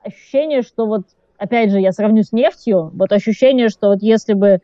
ощущение, 0.04 0.62
что 0.62 0.86
вот 0.86 1.02
опять 1.38 1.72
же, 1.72 1.80
я 1.80 1.90
сравню 1.90 2.22
с 2.22 2.30
нефтью, 2.30 2.92
вот 2.94 3.10
ощущение, 3.10 3.68
что 3.68 3.88
вот 3.88 3.98
если 4.00 4.34
бы 4.34 4.60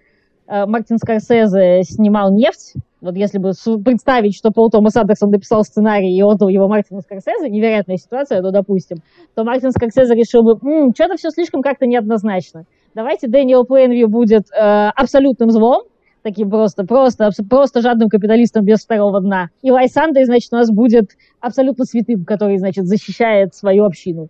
э, 0.46 0.66
Мартин 0.66 0.98
Скорсезе 0.98 1.82
снимал 1.82 2.32
«Нефть», 2.32 2.74
вот 3.02 3.16
если 3.16 3.38
бы 3.38 3.50
представить, 3.84 4.36
что 4.36 4.52
Пол 4.52 4.70
Томас 4.70 4.96
Андерсон 4.96 5.30
написал 5.30 5.64
сценарий 5.64 6.16
и 6.16 6.22
отдал 6.22 6.48
его 6.48 6.68
Мартину 6.68 7.00
Скорсезе, 7.00 7.50
невероятная 7.50 7.96
ситуация, 7.96 8.40
ну, 8.40 8.52
допустим, 8.52 8.98
то 9.34 9.42
Мартин 9.42 9.72
Скорсезе 9.72 10.14
решил 10.14 10.44
бы, 10.44 10.56
что-то 10.94 11.16
все 11.16 11.30
слишком 11.30 11.62
как-то 11.62 11.86
неоднозначно. 11.86 12.62
Давайте 12.94 13.26
Дэниел 13.26 13.64
Плейнвью 13.64 14.08
будет 14.08 14.44
э, 14.52 14.90
абсолютным 14.94 15.50
злом, 15.50 15.82
таким 16.22 16.48
просто, 16.48 16.84
просто, 16.84 17.30
просто 17.50 17.80
жадным 17.80 18.08
капиталистом 18.08 18.64
без 18.64 18.84
второго 18.84 19.20
дна. 19.20 19.48
И 19.62 19.72
Лай 19.72 19.88
Сандой, 19.88 20.24
значит, 20.24 20.52
у 20.52 20.56
нас 20.56 20.70
будет 20.70 21.10
абсолютно 21.40 21.84
святым, 21.84 22.24
который, 22.24 22.58
значит, 22.58 22.86
защищает 22.86 23.54
свою 23.54 23.84
общину. 23.84 24.28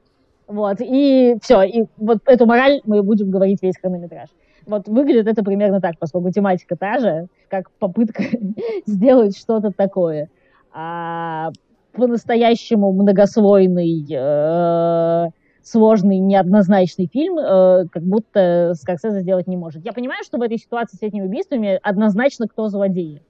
Вот, 0.49 0.79
и 0.81 1.35
все, 1.43 1.62
и 1.62 1.85
вот 1.99 2.18
эту 2.27 2.47
мораль 2.47 2.81
мы 2.85 3.03
будем 3.03 3.31
говорить 3.31 3.59
весь 3.62 3.79
хронометраж. 3.79 4.31
Вот 4.67 4.89
выглядит 4.89 5.27
это 5.27 5.43
примерно 5.43 5.81
так, 5.81 5.99
поскольку 5.99 6.31
тематика 6.31 6.77
та 6.77 6.99
же, 6.99 7.27
как 7.49 7.71
попытка 7.73 8.23
сделать 8.87 9.37
что-то 9.37 9.71
такое. 9.71 10.29
А 10.73 11.51
по-настоящему 11.93 12.93
многослойный, 12.93 14.07
э, 14.11 15.31
сложный, 15.63 16.19
неоднозначный 16.19 17.09
фильм, 17.13 17.39
э, 17.39 17.85
как 17.91 18.03
будто 18.03 18.73
Скорсезе 18.75 19.21
сделать 19.21 19.47
не 19.47 19.57
может. 19.57 19.85
Я 19.85 19.93
понимаю, 19.93 20.25
что 20.25 20.39
в 20.39 20.43
этой 20.43 20.59
ситуации 20.59 20.97
с 20.97 21.03
этими 21.03 21.23
убийствами 21.23 21.79
однозначно 21.83 22.49
кто 22.49 22.69
злодеи. 22.69 23.23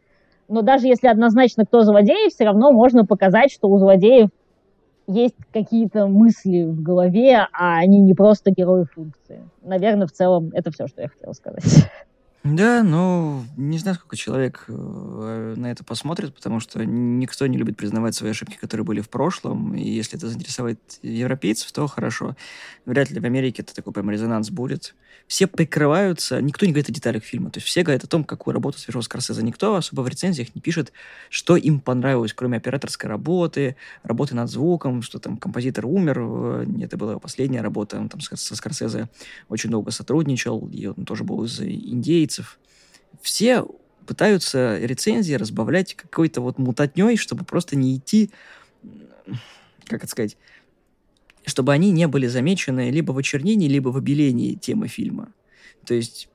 Но 0.48 0.62
даже 0.62 0.86
если 0.86 1.08
однозначно 1.08 1.64
кто 1.64 1.82
злодеи, 1.82 2.30
все 2.30 2.44
равно 2.44 2.72
можно 2.72 3.04
показать, 3.04 3.50
что 3.52 3.68
у 3.68 3.78
злодеев 3.78 4.28
есть 5.12 5.36
какие-то 5.52 6.06
мысли 6.06 6.64
в 6.64 6.82
голове, 6.82 7.46
а 7.52 7.78
они 7.78 8.00
не 8.00 8.14
просто 8.14 8.50
герои 8.50 8.84
функции. 8.84 9.42
Наверное, 9.62 10.06
в 10.06 10.12
целом 10.12 10.50
это 10.54 10.70
все, 10.70 10.86
что 10.86 11.02
я 11.02 11.08
хотела 11.08 11.32
сказать. 11.32 11.88
Да, 12.44 12.82
ну, 12.82 13.44
не 13.56 13.78
знаю, 13.78 13.94
сколько 13.94 14.16
человек 14.16 14.64
э, 14.66 15.54
на 15.56 15.70
это 15.70 15.84
посмотрит, 15.84 16.34
потому 16.34 16.58
что 16.58 16.84
никто 16.84 17.46
не 17.46 17.56
любит 17.56 17.76
признавать 17.76 18.16
свои 18.16 18.32
ошибки, 18.32 18.56
которые 18.60 18.84
были 18.84 19.00
в 19.00 19.08
прошлом, 19.08 19.76
и 19.76 19.88
если 19.88 20.18
это 20.18 20.26
заинтересовать 20.26 20.78
европейцев, 21.02 21.70
то 21.70 21.86
хорошо. 21.86 22.34
Вряд 22.84 23.10
ли 23.10 23.20
в 23.20 23.24
Америке 23.24 23.62
это 23.62 23.72
такой 23.72 23.92
прям 23.92 24.10
резонанс 24.10 24.50
будет. 24.50 24.96
Все 25.26 25.46
прикрываются, 25.46 26.40
никто 26.42 26.66
не 26.66 26.72
говорит 26.72 26.90
о 26.90 26.92
деталях 26.92 27.24
фильма, 27.24 27.50
то 27.50 27.58
есть 27.58 27.66
все 27.66 27.82
говорят 27.82 28.04
о 28.04 28.06
том, 28.06 28.24
какую 28.24 28.54
работу 28.54 28.78
совершил 28.78 29.02
Скорсезе. 29.02 29.42
Никто 29.42 29.74
особо 29.76 30.02
в 30.02 30.08
рецензиях 30.08 30.54
не 30.54 30.60
пишет, 30.60 30.92
что 31.30 31.56
им 31.56 31.80
понравилось, 31.80 32.34
кроме 32.34 32.58
операторской 32.58 33.08
работы, 33.08 33.76
работы 34.02 34.34
над 34.34 34.50
звуком, 34.50 35.02
что 35.02 35.18
там 35.18 35.36
композитор 35.38 35.86
умер, 35.86 36.18
э, 36.20 36.66
это 36.82 36.96
была 36.96 37.18
последняя 37.18 37.62
работа, 37.62 37.98
он 37.98 38.08
там 38.08 38.20
со 38.20 38.56
Скорсезе 38.56 39.08
очень 39.48 39.70
долго 39.70 39.90
сотрудничал, 39.90 40.68
и 40.70 40.86
он 40.86 41.04
тоже 41.04 41.24
был 41.24 41.44
из 41.44 41.60
индейцев. 41.60 42.58
Все 43.20 43.64
пытаются 44.06 44.78
рецензии 44.78 45.34
разбавлять 45.34 45.94
какой-то 45.94 46.40
вот 46.40 46.58
мутатней, 46.58 47.16
чтобы 47.16 47.44
просто 47.44 47.76
не 47.76 47.96
идти, 47.96 48.30
как 49.86 50.02
это 50.02 50.08
сказать, 50.08 50.36
чтобы 51.44 51.72
они 51.72 51.90
не 51.90 52.06
были 52.06 52.26
замечены 52.26 52.90
либо 52.90 53.12
в 53.12 53.18
очернении, 53.18 53.68
либо 53.68 53.88
в 53.88 53.96
обелении 53.96 54.54
темы 54.54 54.88
фильма. 54.88 55.32
То 55.86 55.94
есть 55.94 56.28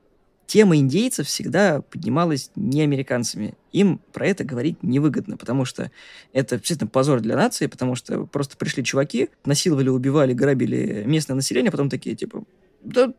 тема 0.46 0.76
индейцев 0.76 1.26
всегда 1.26 1.82
поднималась 1.82 2.50
не 2.56 2.82
американцами. 2.82 3.54
Им 3.72 4.00
про 4.12 4.26
это 4.26 4.44
говорить 4.44 4.82
невыгодно, 4.82 5.36
потому 5.36 5.64
что 5.64 5.90
это 6.32 6.56
действительно 6.56 6.88
позор 6.88 7.20
для 7.20 7.36
нации, 7.36 7.66
потому 7.66 7.94
что 7.94 8.24
просто 8.26 8.56
пришли 8.56 8.82
чуваки, 8.82 9.28
насиловали, 9.44 9.88
убивали, 9.88 10.32
грабили 10.32 11.04
местное 11.06 11.36
население, 11.36 11.68
а 11.68 11.72
потом 11.72 11.90
такие, 11.90 12.16
типа, 12.16 12.44
да, 12.82 13.12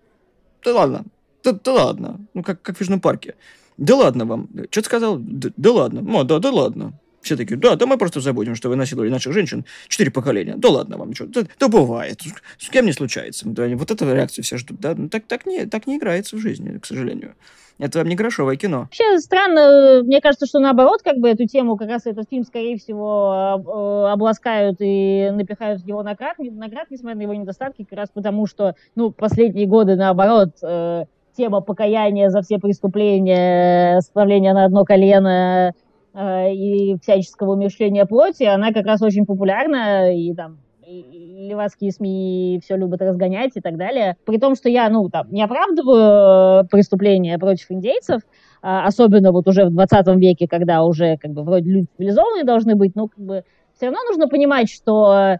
да 0.63 0.73
ладно, 0.73 1.05
да, 1.43 1.53
да 1.53 1.71
ладно. 1.71 2.19
Ну, 2.33 2.43
как, 2.43 2.61
как 2.61 2.77
в 2.77 2.81
Южном 2.81 2.99
парке. 2.99 3.35
Да 3.77 3.95
ладно 3.95 4.25
вам. 4.25 4.49
Что 4.69 4.81
ты 4.81 4.85
сказал? 4.85 5.17
Да, 5.19 5.49
да 5.55 5.71
ладно. 5.71 6.01
Ну, 6.01 6.23
да, 6.23 6.39
да 6.39 6.51
ладно. 6.51 6.99
Все 7.21 7.35
такие, 7.35 7.57
да, 7.57 7.75
да 7.75 7.85
мы 7.85 7.97
просто 7.97 8.21
забудем, 8.21 8.55
что 8.55 8.69
вы 8.69 8.75
насиловали 8.75 9.09
наших 9.09 9.33
женщин 9.33 9.65
четыре 9.87 10.11
поколения. 10.11 10.55
Да 10.57 10.69
ладно 10.69 10.97
вам, 10.97 11.13
что, 11.13 11.25
да, 11.25 11.41
да 11.59 11.67
бывает. 11.67 12.21
С 12.57 12.69
кем 12.69 12.85
не 12.85 12.93
случается. 12.93 13.47
Да, 13.47 13.67
вот 13.67 13.91
эту 13.91 14.13
реакцию 14.13 14.43
все 14.43 14.57
ждут. 14.57 14.79
Да, 14.79 14.95
ну, 14.95 15.09
так, 15.09 15.25
так, 15.27 15.45
не, 15.45 15.65
так 15.65 15.87
не 15.87 15.97
играется 15.97 16.35
в 16.37 16.39
жизни, 16.39 16.77
к 16.77 16.85
сожалению. 16.85 17.35
Это 17.77 17.99
вам 17.99 18.09
не 18.09 18.15
грошовое 18.15 18.57
кино. 18.57 18.81
Вообще 18.81 19.19
странно, 19.19 20.03
мне 20.03 20.19
кажется, 20.19 20.45
что 20.45 20.59
наоборот, 20.59 21.01
как 21.01 21.17
бы 21.17 21.29
эту 21.29 21.45
тему, 21.45 21.77
как 21.77 21.87
раз 21.87 22.05
этот 22.05 22.29
фильм, 22.29 22.43
скорее 22.43 22.77
всего, 22.77 23.55
э, 23.55 24.11
обласкают 24.11 24.77
и 24.81 25.29
напихают 25.31 25.87
его 25.87 26.03
наград, 26.03 26.37
наград, 26.39 26.87
несмотря 26.89 27.17
на 27.17 27.21
его 27.21 27.33
недостатки, 27.33 27.85
как 27.89 27.97
раз 27.97 28.09
потому, 28.13 28.47
что, 28.47 28.75
ну, 28.95 29.11
последние 29.11 29.65
годы, 29.65 29.95
наоборот, 29.95 30.49
э, 30.61 31.05
тема 31.37 31.61
покаяния 31.61 32.29
за 32.29 32.41
все 32.41 32.59
преступления, 32.59 34.01
справления 34.01 34.53
на 34.53 34.65
одно 34.65 34.83
колено 34.83 35.69
э, 35.69 35.73
и 36.19 36.97
всяческого 37.01 37.53
умерщвления 37.53 38.05
плоти, 38.05 38.43
она 38.43 38.73
как 38.73 38.85
раз 38.85 39.01
очень 39.01 39.25
популярна, 39.25 40.13
и 40.13 40.33
там 40.33 40.59
левацкие 40.89 41.91
СМИ 41.91 42.59
все 42.63 42.75
любят 42.75 43.01
разгонять 43.01 43.51
и 43.55 43.61
так 43.61 43.77
далее. 43.77 44.17
При 44.25 44.37
том, 44.37 44.55
что 44.55 44.69
я, 44.69 44.89
ну, 44.89 45.09
там, 45.09 45.27
не 45.31 45.43
оправдываю 45.43 46.63
э, 46.63 46.67
преступления 46.67 47.37
против 47.37 47.71
индейцев, 47.71 48.21
а, 48.61 48.85
особенно 48.85 49.31
вот 49.31 49.47
уже 49.47 49.65
в 49.65 49.71
20 49.71 50.07
веке, 50.17 50.47
когда 50.47 50.83
уже, 50.83 51.17
как 51.17 51.31
бы, 51.31 51.43
вроде 51.43 51.69
люди 51.69 51.87
цивилизованные 51.97 52.43
должны 52.43 52.75
быть, 52.75 52.95
но, 52.95 53.07
как 53.07 53.19
бы, 53.19 53.43
все 53.75 53.85
равно 53.85 53.99
нужно 54.09 54.27
понимать, 54.27 54.69
что, 54.69 55.37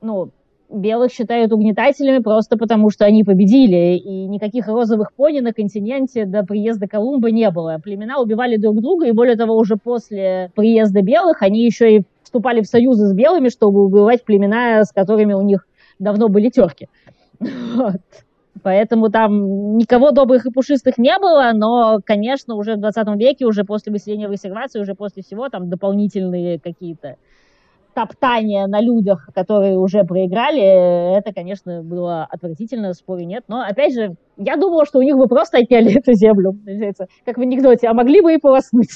ну, 0.00 0.30
белых 0.70 1.12
считают 1.12 1.52
угнетателями 1.52 2.18
просто 2.18 2.56
потому, 2.56 2.90
что 2.90 3.04
они 3.04 3.24
победили, 3.24 3.96
и 3.96 4.26
никаких 4.26 4.68
розовых 4.68 5.12
пони 5.12 5.40
на 5.40 5.52
континенте 5.52 6.24
до 6.24 6.42
приезда 6.42 6.86
Колумба 6.86 7.30
не 7.30 7.50
было. 7.50 7.78
Племена 7.82 8.20
убивали 8.20 8.56
друг 8.56 8.80
друга, 8.80 9.06
и 9.06 9.12
более 9.12 9.36
того, 9.36 9.56
уже 9.56 9.76
после 9.76 10.50
приезда 10.54 11.02
белых 11.02 11.42
они 11.42 11.64
еще 11.64 11.96
и 11.96 12.02
вступали 12.22 12.62
в 12.62 12.66
союзы 12.66 13.06
с 13.06 13.14
белыми, 13.14 13.48
чтобы 13.48 13.84
убивать 13.84 14.24
племена, 14.24 14.84
с 14.84 14.92
которыми 14.92 15.32
у 15.32 15.42
них 15.42 15.66
давно 15.98 16.28
были 16.28 16.48
терки. 16.48 16.88
Вот. 17.38 18.00
Поэтому 18.62 19.10
там 19.10 19.76
никого 19.76 20.10
добрых 20.10 20.46
и 20.46 20.50
пушистых 20.50 20.98
не 20.98 21.16
было, 21.18 21.50
но, 21.54 21.98
конечно, 22.04 22.54
уже 22.54 22.74
в 22.74 22.80
20 22.80 23.08
веке, 23.16 23.44
уже 23.44 23.64
после 23.64 23.92
выселения 23.92 24.28
в 24.28 24.32
реserвации, 24.32 24.80
уже 24.80 24.94
после 24.94 25.22
всего 25.22 25.48
там 25.48 25.68
дополнительные 25.68 26.58
какие-то 26.58 27.16
топтание 27.96 28.66
на 28.66 28.82
людях, 28.82 29.30
которые 29.34 29.78
уже 29.78 30.04
проиграли, 30.04 31.16
это, 31.16 31.32
конечно, 31.32 31.82
было 31.82 32.24
отвратительно, 32.24 32.92
спорю 32.92 33.24
нет. 33.24 33.44
Но, 33.48 33.62
опять 33.62 33.94
же, 33.94 34.16
я 34.36 34.56
думала, 34.56 34.84
что 34.84 34.98
у 34.98 35.02
них 35.02 35.16
бы 35.16 35.26
просто 35.28 35.58
отняли 35.58 35.98
эту 35.98 36.12
землю, 36.12 36.52
как 37.24 37.38
в 37.38 37.40
анекдоте, 37.40 37.88
а 37.88 37.94
могли 37.94 38.20
бы 38.20 38.34
и 38.34 38.38
полоснуть. 38.38 38.90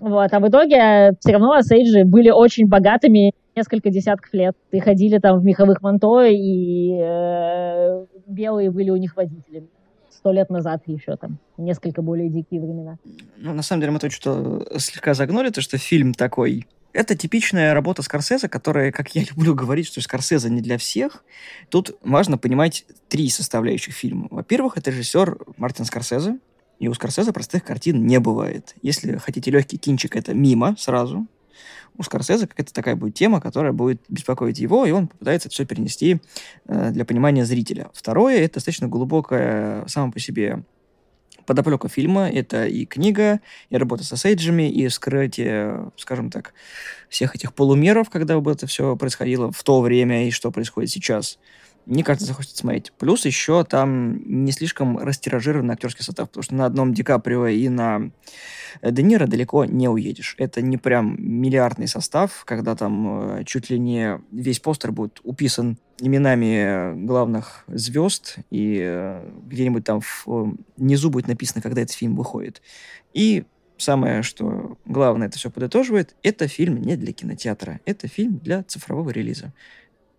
Вот, 0.00 0.32
а 0.32 0.40
в 0.40 0.48
итоге 0.48 1.12
все 1.20 1.32
равно 1.32 1.52
Осейджи 1.52 2.04
были 2.04 2.30
очень 2.30 2.66
богатыми 2.66 3.32
несколько 3.54 3.90
десятков 3.90 4.32
лет. 4.32 4.54
И 4.72 4.80
ходили 4.80 5.18
там 5.18 5.38
в 5.38 5.44
меховых 5.44 5.80
манто, 5.80 6.24
и 6.24 6.96
э, 7.00 8.06
белые 8.26 8.72
были 8.72 8.90
у 8.90 8.96
них 8.96 9.16
водителями 9.16 9.68
сто 10.10 10.32
лет 10.32 10.50
назад 10.50 10.82
еще 10.86 11.16
там, 11.16 11.38
несколько 11.56 12.02
более 12.02 12.28
дикие 12.28 12.60
времена. 12.60 12.96
Ну, 13.36 13.54
на 13.54 13.62
самом 13.62 13.82
деле, 13.82 13.92
мы 13.92 13.98
то, 14.00 14.10
что 14.10 14.64
слегка 14.78 15.14
загнули, 15.14 15.50
то, 15.50 15.60
что 15.60 15.78
фильм 15.78 16.12
такой 16.12 16.66
это 16.98 17.14
типичная 17.14 17.74
работа 17.74 18.02
Скорсезе, 18.02 18.48
которая, 18.48 18.90
как 18.90 19.14
я 19.14 19.22
люблю 19.30 19.54
говорить, 19.54 19.86
что 19.86 20.00
Скорсезе 20.00 20.50
не 20.50 20.60
для 20.60 20.78
всех. 20.78 21.24
Тут 21.68 21.96
важно 22.02 22.38
понимать 22.38 22.84
три 23.08 23.28
составляющих 23.30 23.94
фильма. 23.94 24.26
Во-первых, 24.30 24.76
это 24.76 24.90
режиссер 24.90 25.38
Мартин 25.58 25.84
Скорсезе, 25.84 26.38
и 26.80 26.88
у 26.88 26.94
Скорсезе 26.94 27.32
простых 27.32 27.62
картин 27.62 28.04
не 28.04 28.18
бывает. 28.18 28.74
Если 28.82 29.16
хотите 29.16 29.52
легкий 29.52 29.78
кинчик, 29.78 30.16
это 30.16 30.34
мимо 30.34 30.74
сразу. 30.76 31.28
У 31.96 32.02
Скорсезе 32.02 32.48
какая-то 32.48 32.74
такая 32.74 32.96
будет 32.96 33.14
тема, 33.14 33.40
которая 33.40 33.72
будет 33.72 34.02
беспокоить 34.08 34.58
его, 34.58 34.84
и 34.84 34.90
он 34.90 35.06
попытается 35.06 35.48
это 35.48 35.54
все 35.54 35.64
перенести 35.66 36.20
э, 36.66 36.90
для 36.90 37.04
понимания 37.04 37.44
зрителя. 37.44 37.90
Второе, 37.94 38.40
это 38.40 38.54
достаточно 38.54 38.88
глубокое 38.88 39.86
само 39.86 40.10
по 40.10 40.18
себе 40.18 40.64
подоплека 41.48 41.88
фильма. 41.88 42.30
Это 42.30 42.66
и 42.66 42.84
книга, 42.84 43.40
и 43.70 43.76
работа 43.76 44.04
со 44.04 44.16
сейджами, 44.16 44.70
и 44.70 44.86
вскрытие, 44.86 45.90
скажем 45.96 46.30
так, 46.30 46.52
всех 47.08 47.34
этих 47.34 47.54
полумеров, 47.54 48.10
когда 48.10 48.38
бы 48.38 48.52
это 48.52 48.66
все 48.66 48.94
происходило 48.96 49.50
в 49.50 49.62
то 49.64 49.80
время 49.80 50.28
и 50.28 50.30
что 50.30 50.52
происходит 50.52 50.90
сейчас. 50.90 51.38
Мне 51.88 52.04
кажется, 52.04 52.26
захочется 52.26 52.58
смотреть. 52.58 52.92
Плюс 52.98 53.24
еще 53.24 53.64
там 53.64 54.20
не 54.44 54.52
слишком 54.52 54.98
растиражированный 54.98 55.72
актерский 55.72 56.04
состав, 56.04 56.28
потому 56.28 56.42
что 56.42 56.54
на 56.54 56.66
одном 56.66 56.92
Ди 56.92 57.02
Каприо 57.02 57.46
и 57.46 57.66
на 57.70 58.10
Де 58.82 59.02
Ниро 59.02 59.26
далеко 59.26 59.64
не 59.64 59.88
уедешь. 59.88 60.34
Это 60.36 60.60
не 60.60 60.76
прям 60.76 61.16
миллиардный 61.18 61.88
состав, 61.88 62.44
когда 62.44 62.76
там 62.76 63.38
э, 63.38 63.44
чуть 63.44 63.70
ли 63.70 63.78
не 63.78 64.20
весь 64.30 64.60
постер 64.60 64.92
будет 64.92 65.20
уписан 65.24 65.78
именами 65.98 66.94
главных 67.06 67.64
звезд, 67.68 68.36
и 68.50 68.80
э, 68.82 69.26
где-нибудь 69.46 69.84
там 69.84 70.02
внизу 70.76 71.08
будет 71.08 71.26
написано, 71.26 71.62
когда 71.62 71.80
этот 71.80 71.94
фильм 71.94 72.16
выходит. 72.16 72.60
И 73.14 73.44
самое, 73.78 74.22
что 74.22 74.76
главное 74.84 75.28
это 75.28 75.38
все 75.38 75.50
подытоживает, 75.50 76.14
это 76.22 76.48
фильм 76.48 76.82
не 76.82 76.96
для 76.96 77.14
кинотеатра, 77.14 77.80
это 77.86 78.08
фильм 78.08 78.36
для 78.38 78.62
цифрового 78.62 79.08
релиза. 79.08 79.54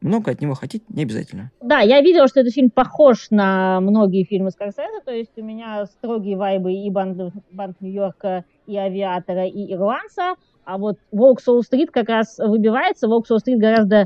Много 0.01 0.31
от 0.31 0.41
него 0.41 0.53
хотеть 0.53 0.83
не 0.89 1.03
обязательно. 1.03 1.51
Да, 1.61 1.79
я 1.79 2.01
видела, 2.01 2.27
что 2.27 2.39
этот 2.39 2.53
фильм 2.53 2.69
похож 2.69 3.27
на 3.31 3.79
многие 3.81 4.23
фильмы 4.23 4.51
Скорсезе, 4.51 5.01
то 5.05 5.11
есть 5.11 5.37
у 5.37 5.43
меня 5.43 5.85
строгие 5.85 6.37
вайбы 6.37 6.73
и 6.73 6.89
Банд, 6.89 7.33
Банд 7.51 7.81
Нью-Йорка, 7.81 8.45
и 8.67 8.77
Авиатора, 8.77 9.45
и 9.47 9.73
Ирландца, 9.73 10.35
а 10.63 10.77
вот 10.77 10.97
Волк 11.11 11.41
Солл-стрит 11.41 11.91
как 11.91 12.09
раз 12.09 12.37
выбивается, 12.37 13.07
Волк 13.07 13.27
Солл-стрит 13.27 13.57
гораздо 13.57 14.05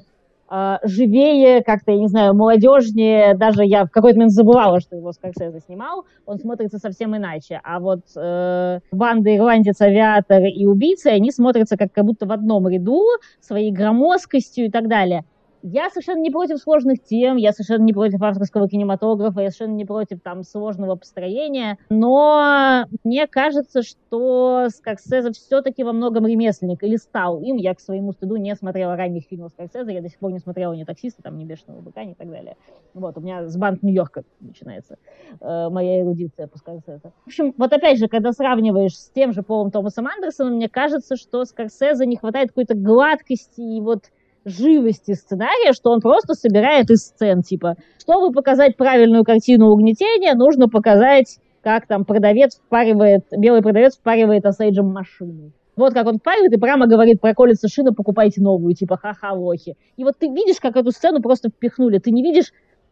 э, 0.49 0.77
живее, 0.83 1.61
как-то, 1.61 1.91
я 1.91 1.99
не 1.99 2.07
знаю, 2.07 2.33
молодежнее, 2.33 3.35
даже 3.35 3.65
я 3.65 3.85
в 3.85 3.91
какой-то 3.91 4.17
момент 4.17 4.31
забывала, 4.31 4.79
что 4.79 4.95
его 4.95 5.11
Скорсезе 5.11 5.59
снимал, 5.59 6.05
он 6.25 6.39
смотрится 6.39 6.77
совсем 6.77 7.15
иначе, 7.15 7.59
а 7.63 7.79
вот 7.79 8.01
э, 8.15 8.79
банды 8.91 9.35
Ирландец, 9.35 9.81
Авиатор 9.81 10.43
и 10.43 10.65
Убийцы, 10.65 11.07
они 11.07 11.31
смотрятся 11.31 11.75
как, 11.75 11.91
как 11.91 12.05
будто 12.05 12.25
в 12.25 12.31
одном 12.31 12.67
ряду, 12.69 13.03
своей 13.41 13.71
громоздкостью 13.71 14.67
и 14.67 14.69
так 14.69 14.87
далее. 14.87 15.25
Я 15.65 15.89
совершенно 15.89 16.19
не 16.19 16.29
против 16.29 16.57
сложных 16.57 17.01
тем, 17.01 17.37
я 17.37 17.53
совершенно 17.53 17.85
не 17.85 17.93
против 17.93 18.21
авторского 18.21 18.67
кинематографа, 18.67 19.39
я 19.39 19.49
совершенно 19.49 19.77
не 19.77 19.85
против 19.85 20.19
там 20.19 20.43
сложного 20.43 20.95
построения, 20.95 21.77
но 21.89 22.85
мне 23.05 23.27
кажется, 23.27 23.81
что 23.81 24.67
Скорсезе 24.67 25.31
все-таки 25.31 25.85
во 25.85 25.93
многом 25.93 26.27
ремесленник, 26.27 26.83
или 26.83 26.97
стал 26.97 27.39
им. 27.39 27.55
Я, 27.55 27.73
к 27.75 27.79
своему 27.79 28.11
стыду, 28.11 28.35
не 28.35 28.53
смотрела 28.55 28.97
ранних 28.97 29.23
фильмов 29.29 29.51
Скорсезе, 29.51 29.93
я 29.93 30.01
до 30.01 30.09
сих 30.09 30.19
пор 30.19 30.33
не 30.33 30.39
смотрела 30.39 30.73
ни 30.73 30.83
«Таксиста», 30.83 31.23
там, 31.23 31.37
ни 31.37 31.45
«Бешеного 31.45 31.79
быка», 31.79 32.03
ни 32.03 32.13
так 32.13 32.29
далее. 32.29 32.57
Вот, 32.93 33.17
у 33.17 33.21
меня 33.21 33.47
с 33.47 33.55
«Банк 33.55 33.83
Нью-Йорка» 33.83 34.25
начинается 34.41 34.97
э, 35.39 35.69
моя 35.69 36.01
эрудиция 36.01 36.47
по 36.47 36.57
Скорсезе. 36.57 37.13
В 37.23 37.27
общем, 37.27 37.53
вот 37.57 37.71
опять 37.71 37.99
же, 37.99 38.09
когда 38.09 38.33
сравниваешь 38.33 38.97
с 38.97 39.09
тем 39.11 39.31
же 39.31 39.43
Полом 39.43 39.71
Томасом 39.71 40.07
Андерсоном, 40.07 40.55
мне 40.55 40.67
кажется, 40.67 41.15
что 41.15 41.45
Скорсезе 41.45 42.05
не 42.05 42.17
хватает 42.17 42.49
какой-то 42.49 42.75
гладкости 42.75 43.61
и 43.61 43.79
вот 43.79 44.09
живости 44.45 45.13
сценария, 45.13 45.73
что 45.73 45.91
он 45.91 46.01
просто 46.01 46.33
собирает 46.33 46.89
из 46.89 47.07
сцен, 47.07 47.41
типа, 47.41 47.75
чтобы 47.99 48.33
показать 48.33 48.77
правильную 48.77 49.23
картину 49.23 49.67
угнетения, 49.67 50.33
нужно 50.35 50.67
показать, 50.67 51.37
как 51.61 51.87
там 51.87 52.05
продавец 52.05 52.57
впаривает, 52.57 53.25
белый 53.31 53.61
продавец 53.61 53.97
впаривает 53.97 54.45
осейджем 54.45 54.87
машину. 54.87 55.51
Вот 55.75 55.93
как 55.93 56.05
он 56.07 56.17
впаривает 56.17 56.53
и 56.53 56.59
прямо 56.59 56.87
говорит, 56.87 57.19
проколется 57.19 57.67
шина, 57.67 57.93
покупайте 57.93 58.41
новую, 58.41 58.75
типа, 58.75 58.97
ха-ха, 58.97 59.33
лохи. 59.33 59.75
И 59.97 60.03
вот 60.03 60.15
ты 60.19 60.27
видишь, 60.27 60.59
как 60.59 60.75
эту 60.75 60.91
сцену 60.91 61.21
просто 61.21 61.49
впихнули, 61.49 61.97
ты 61.97 62.11
не 62.11 62.21
видишь 62.21 62.51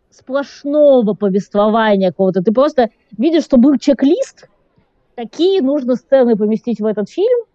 сплошного 0.10 1.14
повествования 1.14 2.10
какого-то, 2.10 2.42
ты 2.42 2.52
просто 2.52 2.90
видишь, 3.18 3.44
что 3.44 3.58
был 3.58 3.78
чек-лист, 3.78 4.50
какие 5.16 5.62
нужно 5.62 5.96
сцены 5.96 6.36
поместить 6.36 6.80
в 6.80 6.86
этот 6.86 7.10
фильм, 7.10 7.46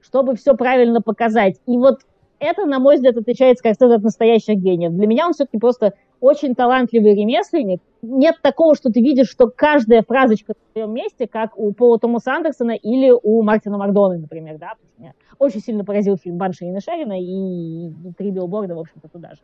чтобы 0.00 0.36
все 0.36 0.54
правильно 0.54 1.00
показать. 1.00 1.56
И 1.66 1.76
вот 1.76 2.00
это, 2.38 2.66
на 2.66 2.78
мой 2.78 2.96
взгляд, 2.96 3.16
отличает 3.16 3.58
Скорсезе 3.58 3.94
от 3.94 4.02
настоящих 4.02 4.56
гениев. 4.56 4.92
Для 4.92 5.06
меня 5.06 5.26
он 5.26 5.32
все-таки 5.32 5.58
просто 5.58 5.94
очень 6.20 6.54
талантливый 6.54 7.14
ремесленник. 7.14 7.80
Нет 8.02 8.36
такого, 8.42 8.74
что 8.74 8.90
ты 8.90 9.00
видишь, 9.00 9.28
что 9.28 9.48
каждая 9.48 10.02
фразочка 10.02 10.54
в 10.54 10.72
своем 10.72 10.92
месте, 10.92 11.26
как 11.26 11.58
у 11.58 11.72
Пола 11.72 11.98
Томаса 11.98 12.34
Андерсона 12.34 12.72
или 12.72 13.10
у 13.10 13.42
Мартина 13.42 13.78
Макдона, 13.78 14.18
например, 14.18 14.58
да, 14.58 14.74
меня 14.98 15.12
очень 15.38 15.60
сильно 15.60 15.84
поразил 15.84 16.16
фильм 16.16 16.38
Банши 16.38 16.64
и 16.64 16.80
Шерина 16.80 17.20
и, 17.20 17.92
«Три 18.16 18.30
билборда», 18.30 18.74
в 18.74 18.80
общем-то, 18.80 19.08
туда 19.08 19.30
же 19.34 19.40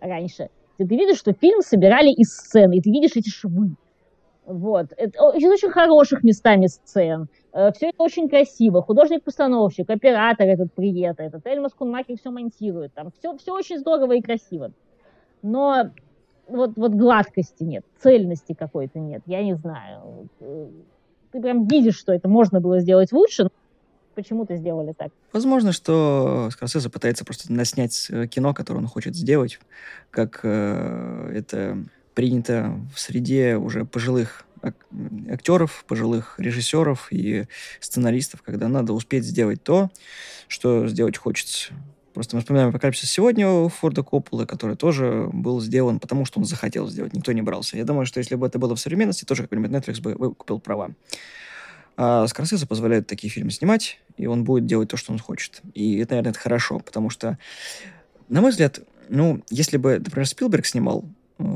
раньше. 0.00 0.48
Ты, 0.78 0.86
ты 0.86 0.96
видишь, 0.96 1.18
что 1.18 1.32
фильм 1.32 1.60
собирали 1.60 2.10
из 2.10 2.34
сцены, 2.34 2.78
и 2.78 2.80
ты 2.80 2.90
видишь 2.90 3.16
эти 3.16 3.28
швы. 3.28 3.76
Вот. 4.44 4.92
Это 4.96 5.30
из 5.36 5.50
очень 5.50 5.70
хороших 5.70 6.24
местами 6.24 6.66
сцен. 6.66 7.28
Э, 7.52 7.70
все 7.72 7.90
это 7.90 8.02
очень 8.02 8.28
красиво. 8.28 8.82
Художник-постановщик, 8.82 9.88
оператор 9.88 10.46
этот 10.46 10.72
привет, 10.72 11.16
этот 11.18 11.46
Эльмас 11.46 11.72
Кунмакер 11.74 12.18
все 12.18 12.30
монтирует. 12.30 12.92
Там 12.94 13.12
все, 13.18 13.36
все 13.36 13.54
очень 13.54 13.78
здорово 13.78 14.12
и 14.12 14.22
красиво. 14.22 14.72
Но 15.42 15.90
вот, 16.48 16.72
вот 16.76 16.92
гладкости 16.92 17.62
нет, 17.62 17.84
цельности 18.00 18.54
какой-то 18.54 18.98
нет. 18.98 19.22
Я 19.26 19.42
не 19.42 19.54
знаю. 19.54 20.28
Э, 20.40 20.68
ты 21.30 21.40
прям 21.40 21.66
видишь, 21.66 21.96
что 21.96 22.12
это 22.12 22.28
можно 22.28 22.60
было 22.60 22.80
сделать 22.80 23.12
лучше, 23.12 23.48
почему-то 24.14 24.56
сделали 24.56 24.92
так. 24.92 25.10
Возможно, 25.32 25.72
что 25.72 26.48
Скорсезе 26.50 26.90
пытается 26.90 27.24
просто 27.24 27.52
наснять 27.52 28.08
э, 28.10 28.26
кино, 28.26 28.54
которое 28.54 28.80
он 28.80 28.86
хочет 28.86 29.14
сделать, 29.14 29.58
как 30.10 30.40
э, 30.42 31.32
это 31.34 31.78
принято 32.14 32.78
в 32.94 33.00
среде 33.00 33.56
уже 33.56 33.84
пожилых 33.84 34.44
актеров, 35.28 35.84
пожилых 35.88 36.34
режиссеров 36.38 37.08
и 37.10 37.46
сценаристов, 37.80 38.42
когда 38.42 38.68
надо 38.68 38.92
успеть 38.92 39.24
сделать 39.24 39.62
то, 39.62 39.90
что 40.48 40.86
сделать 40.86 41.16
хочется. 41.16 41.72
Просто 42.14 42.36
мы 42.36 42.42
вспоминаем 42.42 42.68
«Апокалипсис 42.68 43.10
сегодня» 43.10 43.48
у 43.48 43.68
Форда 43.68 44.02
Копполы, 44.02 44.44
который 44.46 44.76
тоже 44.76 45.30
был 45.32 45.60
сделан, 45.60 45.98
потому 45.98 46.26
что 46.26 46.40
он 46.40 46.44
захотел 46.44 46.86
сделать, 46.88 47.14
никто 47.14 47.32
не 47.32 47.40
брался. 47.40 47.78
Я 47.78 47.84
думаю, 47.84 48.04
что 48.04 48.18
если 48.18 48.34
бы 48.34 48.46
это 48.46 48.58
было 48.58 48.76
в 48.76 48.80
современности, 48.80 49.24
тоже 49.24 49.42
какой-нибудь 49.42 49.70
Netflix 49.70 50.02
бы 50.02 50.14
выкупил 50.14 50.60
права. 50.60 50.90
А 51.96 52.26
Скорсезе 52.26 52.66
позволяет 52.66 53.06
такие 53.06 53.30
фильмы 53.30 53.50
снимать, 53.50 53.98
и 54.18 54.26
он 54.26 54.44
будет 54.44 54.66
делать 54.66 54.90
то, 54.90 54.96
что 54.98 55.12
он 55.12 55.18
хочет. 55.18 55.62
И 55.72 55.98
это, 55.98 56.12
наверное, 56.12 56.32
это 56.32 56.40
хорошо, 56.40 56.80
потому 56.80 57.08
что, 57.08 57.38
на 58.28 58.42
мой 58.42 58.50
взгляд, 58.50 58.80
ну, 59.08 59.42
если 59.50 59.78
бы, 59.78 59.98
например, 59.98 60.26
Спилберг 60.26 60.66
снимал 60.66 61.06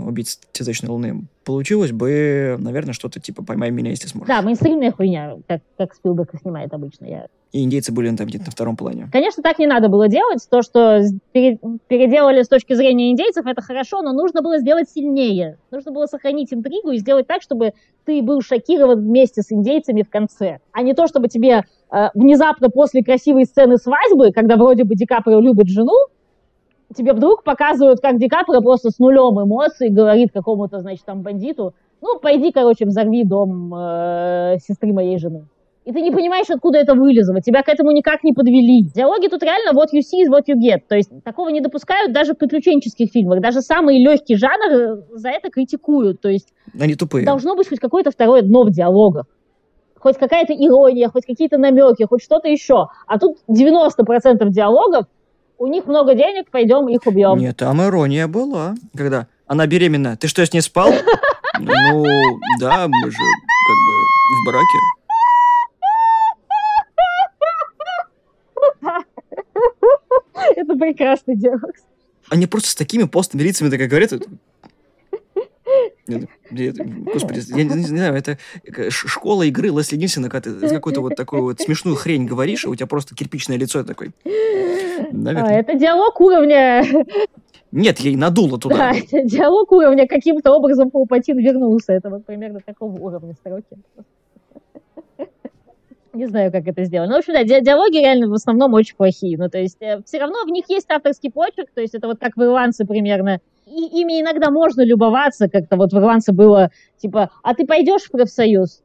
убить 0.07 0.39
цветочной 0.53 0.91
луны, 0.91 1.24
получилось 1.45 1.93
бы, 1.93 2.57
наверное, 2.59 2.93
что-то 2.93 3.20
типа 3.20 3.45
«Поймай 3.45 3.70
меня, 3.70 3.91
если 3.91 4.09
сможешь». 4.09 4.28
Да, 4.28 4.43
мейнстримная 4.43 4.93
хуйня, 4.93 5.37
как, 5.47 5.62
как 5.76 5.95
Спилберг 5.95 6.30
снимает 6.41 6.72
обычно. 6.72 7.07
Я... 7.07 7.26
И 7.53 7.62
индейцы 7.62 7.93
были 7.93 8.14
там 8.14 8.26
где-то 8.26 8.47
на 8.47 8.51
втором 8.51 8.76
плане. 8.76 9.09
Конечно, 9.12 9.43
так 9.43 9.59
не 9.59 9.66
надо 9.66 9.89
было 9.89 10.09
делать. 10.09 10.47
То, 10.51 10.62
что 10.62 11.01
переделали 11.32 12.43
с 12.43 12.49
точки 12.49 12.74
зрения 12.74 13.11
индейцев, 13.11 13.47
это 13.47 13.62
хорошо, 13.62 14.03
но 14.03 14.12
нужно 14.12 14.43
было 14.43 14.59
сделать 14.59 14.91
сильнее. 14.91 15.59
Нужно 15.70 15.93
было 15.93 16.07
сохранить 16.07 16.53
интригу 16.53 16.91
и 16.91 16.99
сделать 16.99 17.26
так, 17.26 17.43
чтобы 17.43 17.72
ты 18.05 18.20
был 18.22 18.43
шокирован 18.43 19.01
вместе 19.01 19.43
с 19.43 19.53
индейцами 19.53 20.03
в 20.03 20.11
конце. 20.11 20.59
А 20.72 20.82
не 20.82 20.95
то, 20.95 21.07
чтобы 21.07 21.28
тебе 21.28 21.64
э, 21.91 22.09
внезапно 22.14 22.68
после 22.68 23.03
красивой 23.03 23.45
сцены 23.45 23.78
свадьбы, 23.78 24.32
когда 24.32 24.57
вроде 24.57 24.84
бы 24.84 24.95
Ди 24.95 25.07
Каприо 25.07 25.41
любит 25.41 25.68
жену, 25.68 25.95
тебе 26.95 27.12
вдруг 27.12 27.43
показывают, 27.43 28.01
как 28.01 28.18
Ди 28.18 28.28
Каприо 28.28 28.61
просто 28.61 28.91
с 28.91 28.99
нулем 28.99 29.43
эмоций 29.43 29.89
говорит 29.91 30.30
какому-то, 30.32 30.80
значит, 30.80 31.05
там 31.05 31.22
бандиту, 31.22 31.74
ну, 32.03 32.18
пойди, 32.18 32.53
короче, 32.53 32.84
взорви 32.84 33.24
дом 33.24 33.74
э, 33.74 34.57
сестры 34.61 34.93
моей 34.93 35.18
жены. 35.18 35.47
И 35.84 35.93
ты 35.93 36.01
не 36.03 36.11
понимаешь, 36.11 36.47
откуда 36.51 36.78
это 36.78 36.95
вылезло. 36.95 37.41
Тебя 37.41 37.62
к 37.62 37.68
этому 37.68 37.93
никак 37.93 38.24
не 38.24 38.32
подвели. 38.32 38.82
Диалоги 38.93 39.28
тут 39.28 39.43
реально 39.45 39.70
what 39.70 39.87
you 39.95 40.01
see 40.01 40.24
is 40.26 40.28
what 40.28 40.43
you 40.49 40.57
get. 40.57 40.80
То 40.89 40.97
есть 40.97 41.11
такого 41.22 41.49
не 41.49 41.61
допускают 41.61 42.12
даже 42.12 42.34
в 42.34 42.39
приключенческих 42.39 43.12
фильмах. 43.12 43.41
Даже 43.41 43.61
самый 43.61 44.03
легкий 44.03 44.34
жанр 44.34 44.72
э, 44.72 44.97
за 45.12 45.28
это 45.30 45.49
критикуют. 45.49 46.20
То 46.20 46.28
есть 46.28 46.53
Они 46.78 46.95
тупые. 46.97 47.24
должно 47.24 47.55
быть 47.55 47.68
хоть 47.68 47.78
какое-то 47.78 48.11
второе 48.11 48.43
дно 48.43 48.64
в 48.64 48.70
диалогах. 48.70 49.26
Хоть 49.99 50.18
какая-то 50.18 50.53
ирония, 50.53 51.09
хоть 51.09 51.24
какие-то 51.24 51.57
намеки, 51.57 52.05
хоть 52.05 52.22
что-то 52.22 52.49
еще. 52.49 52.89
А 53.07 53.18
тут 53.18 53.37
90% 53.49 54.49
диалогов 54.51 55.07
у 55.59 55.67
них 55.67 55.87
много 55.87 56.15
денег, 56.15 56.51
пойдем 56.51 56.89
их 56.89 57.07
убьем. 57.07 57.39
Нет, 57.39 57.57
там 57.57 57.83
ирония 57.83 58.27
была, 58.27 58.75
когда 58.97 59.27
она 59.47 59.67
беременна. 59.67 60.17
Ты 60.17 60.29
что, 60.29 60.45
с 60.45 60.53
ней 60.53 60.61
спал? 60.61 60.93
Ну, 61.59 62.05
да, 62.61 62.87
мы 62.89 63.11
же 63.11 63.17
как 63.67 63.77
бы 63.87 63.93
в 64.33 64.45
браке. 64.47 64.79
Это 70.57 70.75
прекрасный 70.75 71.37
диалог. 71.37 71.73
Они 72.29 72.47
просто 72.47 72.71
с 72.71 72.75
такими 72.75 73.05
постными 73.05 73.43
лицами 73.43 73.71
так 73.71 73.81
говорят. 73.89 74.13
Господи, 76.07 77.43
я 77.57 77.65
не, 77.65 77.85
знаю, 77.85 78.15
это 78.15 78.39
школа 78.91 79.43
игры 79.45 79.69
Лесли 79.69 79.97
Нильсона, 79.97 80.29
когда 80.29 80.53
ты 80.53 80.69
какую-то 80.69 81.01
вот 81.01 81.17
такую 81.17 81.43
вот 81.43 81.61
смешную 81.61 81.97
хрень 81.97 82.27
говоришь, 82.27 82.65
и 82.65 82.69
у 82.69 82.75
тебя 82.75 82.87
просто 82.87 83.15
кирпичное 83.15 83.57
лицо 83.57 83.83
такое. 83.83 84.13
Наверное. 85.13 85.45
А, 85.45 85.53
это 85.53 85.75
диалог 85.75 86.21
уровня... 86.21 86.83
Нет, 87.73 87.99
ей 87.99 88.17
надуло 88.17 88.59
туда. 88.59 88.77
Да, 88.77 88.93
это 88.93 89.23
диалог 89.23 89.71
уровня 89.73 90.07
каким-то 90.07 90.53
образом 90.53 90.91
Паупатин 90.91 91.39
вернулся. 91.39 91.93
Это 91.93 92.11
вот 92.11 92.25
примерно 92.25 92.61
такого 92.65 92.99
уровня 92.99 93.35
строки. 93.35 93.77
Не 96.17 96.27
знаю, 96.27 96.51
как 96.51 96.67
это 96.67 96.85
сделано. 96.85 97.11
Ну, 97.11 97.17
в 97.17 97.19
общем, 97.19 97.35
да, 97.35 97.45
диалоги 97.45 97.99
реально 97.99 98.29
в 98.29 98.33
основном 98.33 98.73
очень 98.73 98.97
плохие. 98.97 99.37
Ну, 99.37 99.51
то 99.51 99.59
есть, 99.59 99.77
э, 99.81 100.01
все 100.07 100.19
равно 100.19 100.45
в 100.45 100.49
них 100.49 100.65
есть 100.69 100.91
авторский 100.91 101.31
почерк, 101.31 101.69
то 101.75 101.83
есть, 101.83 101.95
это 101.95 102.07
вот 102.07 102.19
как 102.19 102.37
в 102.37 102.43
«Ирландце» 102.43 102.87
примерно. 102.87 103.41
И 103.67 104.01
ими 104.01 104.23
иногда 104.23 104.51
можно 104.51 104.81
любоваться, 104.81 105.51
как-то 105.51 105.77
вот 105.77 105.93
в 105.93 105.99
«Ирландце» 105.99 106.33
было, 106.33 106.71
типа, 106.97 107.31
а 107.43 107.55
ты 107.55 107.67
пойдешь 107.67 108.05
в 108.05 108.13
профсоюз? 108.13 108.83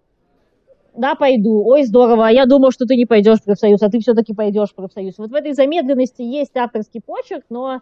Да, 0.95 1.15
пойду, 1.15 1.63
ой, 1.65 1.83
здорово, 1.83 2.27
а 2.27 2.31
я 2.31 2.45
думал, 2.45 2.71
что 2.71 2.85
ты 2.85 2.95
не 2.95 3.05
пойдешь 3.05 3.39
в 3.39 3.43
профсоюз, 3.43 3.81
а 3.81 3.89
ты 3.89 3.99
все-таки 3.99 4.33
пойдешь 4.33 4.69
в 4.69 4.75
профсоюз. 4.75 5.17
Вот 5.17 5.31
в 5.31 5.35
этой 5.35 5.53
замедленности 5.53 6.21
есть 6.21 6.55
авторский 6.55 7.01
почерк, 7.01 7.45
но 7.49 7.79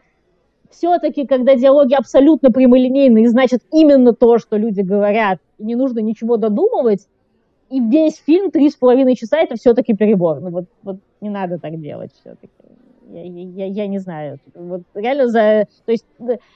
все-таки, 0.69 1.25
когда 1.25 1.55
диалоги 1.55 1.95
абсолютно 1.95 2.51
прямолинейные, 2.51 3.29
значит 3.29 3.61
именно 3.71 4.13
то, 4.13 4.37
что 4.37 4.57
люди 4.57 4.81
говорят, 4.81 5.39
и 5.57 5.63
не 5.63 5.75
нужно 5.75 5.99
ничего 5.99 6.37
додумывать, 6.37 7.07
и 7.69 7.79
весь 7.79 8.17
фильм 8.17 8.51
три 8.51 8.69
с 8.69 8.75
половиной 8.75 9.15
часа 9.15 9.37
это 9.37 9.55
все-таки 9.55 9.95
перебор. 9.95 10.39
Ну 10.39 10.49
вот, 10.49 10.65
вот 10.83 10.97
не 11.21 11.29
надо 11.29 11.57
так 11.57 11.79
делать 11.79 12.11
все-таки. 12.13 12.49
Я, 13.11 13.23
я, 13.23 13.65
я 13.65 13.87
не 13.87 13.99
знаю. 13.99 14.39
Вот 14.53 14.83
реально 14.93 15.27
за... 15.27 15.67
То 15.85 15.91
есть 15.91 16.05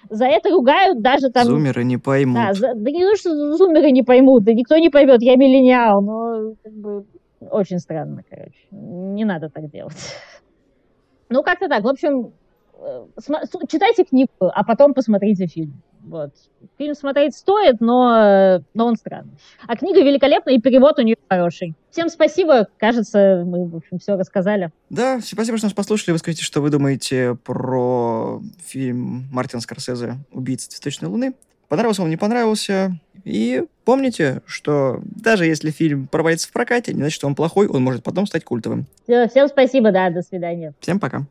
за 0.09 0.25
это 0.25 0.49
ругают 0.49 1.01
даже 1.01 1.29
там... 1.29 1.45
Зумеры 1.45 1.83
не 1.83 1.97
поймут. 1.97 2.35
Да, 2.35 2.53
за, 2.53 2.73
да 2.75 2.91
не 2.91 3.03
то, 3.03 3.15
что 3.15 3.55
зумеры 3.57 3.91
не 3.91 4.03
поймут, 4.03 4.43
да 4.43 4.53
никто 4.53 4.77
не 4.77 4.89
поймет, 4.89 5.21
я 5.21 5.35
миллениал, 5.35 6.01
но 6.01 6.55
как 6.63 6.73
бы 6.73 7.05
очень 7.49 7.79
странно, 7.79 8.23
короче. 8.29 8.67
Не 8.71 9.25
надо 9.25 9.49
так 9.49 9.69
делать. 9.69 9.97
Ну, 11.29 11.41
как-то 11.41 11.67
так. 11.67 11.83
В 11.83 11.87
общем, 11.87 12.31
э, 12.79 13.05
читайте 13.67 14.03
книгу, 14.03 14.29
а 14.39 14.63
потом 14.63 14.93
посмотрите 14.93 15.47
фильм. 15.47 15.81
Вот. 16.03 16.31
Фильм 16.77 16.95
смотреть 16.95 17.35
стоит, 17.35 17.79
но, 17.79 18.61
но 18.73 18.85
он 18.85 18.95
странный. 18.95 19.33
А 19.67 19.75
книга 19.75 20.01
великолепная, 20.01 20.55
и 20.55 20.61
перевод 20.61 20.99
у 20.99 21.01
нее 21.01 21.15
хороший. 21.29 21.75
Всем 21.91 22.09
спасибо. 22.09 22.67
Кажется, 22.77 23.43
мы, 23.45 23.67
в 23.67 23.75
общем, 23.75 23.99
все 23.99 24.15
рассказали. 24.15 24.71
Да, 24.89 25.19
спасибо, 25.21 25.57
что 25.57 25.67
нас 25.67 25.73
послушали. 25.73 26.11
Вы 26.11 26.19
скажите, 26.19 26.43
что 26.43 26.61
вы 26.61 26.69
думаете 26.69 27.37
про 27.43 28.41
фильм 28.63 29.27
Мартина 29.31 29.61
Скорсезе 29.61 30.17
«Убийца 30.31 30.69
цветочной 30.69 31.09
луны». 31.09 31.33
Понравился 31.69 32.03
он, 32.03 32.09
не 32.09 32.17
понравился. 32.17 32.99
И 33.23 33.63
помните, 33.85 34.41
что 34.45 35.01
даже 35.03 35.45
если 35.45 35.71
фильм 35.71 36.07
провалится 36.07 36.47
в 36.47 36.51
прокате, 36.51 36.93
не 36.93 36.99
значит, 36.99 37.15
что 37.15 37.27
он 37.27 37.35
плохой, 37.35 37.67
он 37.67 37.83
может 37.83 38.03
потом 38.03 38.27
стать 38.27 38.43
культовым. 38.43 38.85
Все, 39.03 39.27
всем 39.27 39.47
спасибо, 39.47 39.91
да, 39.91 40.09
до 40.09 40.21
свидания. 40.21 40.73
Всем 40.81 40.99
пока. 40.99 41.25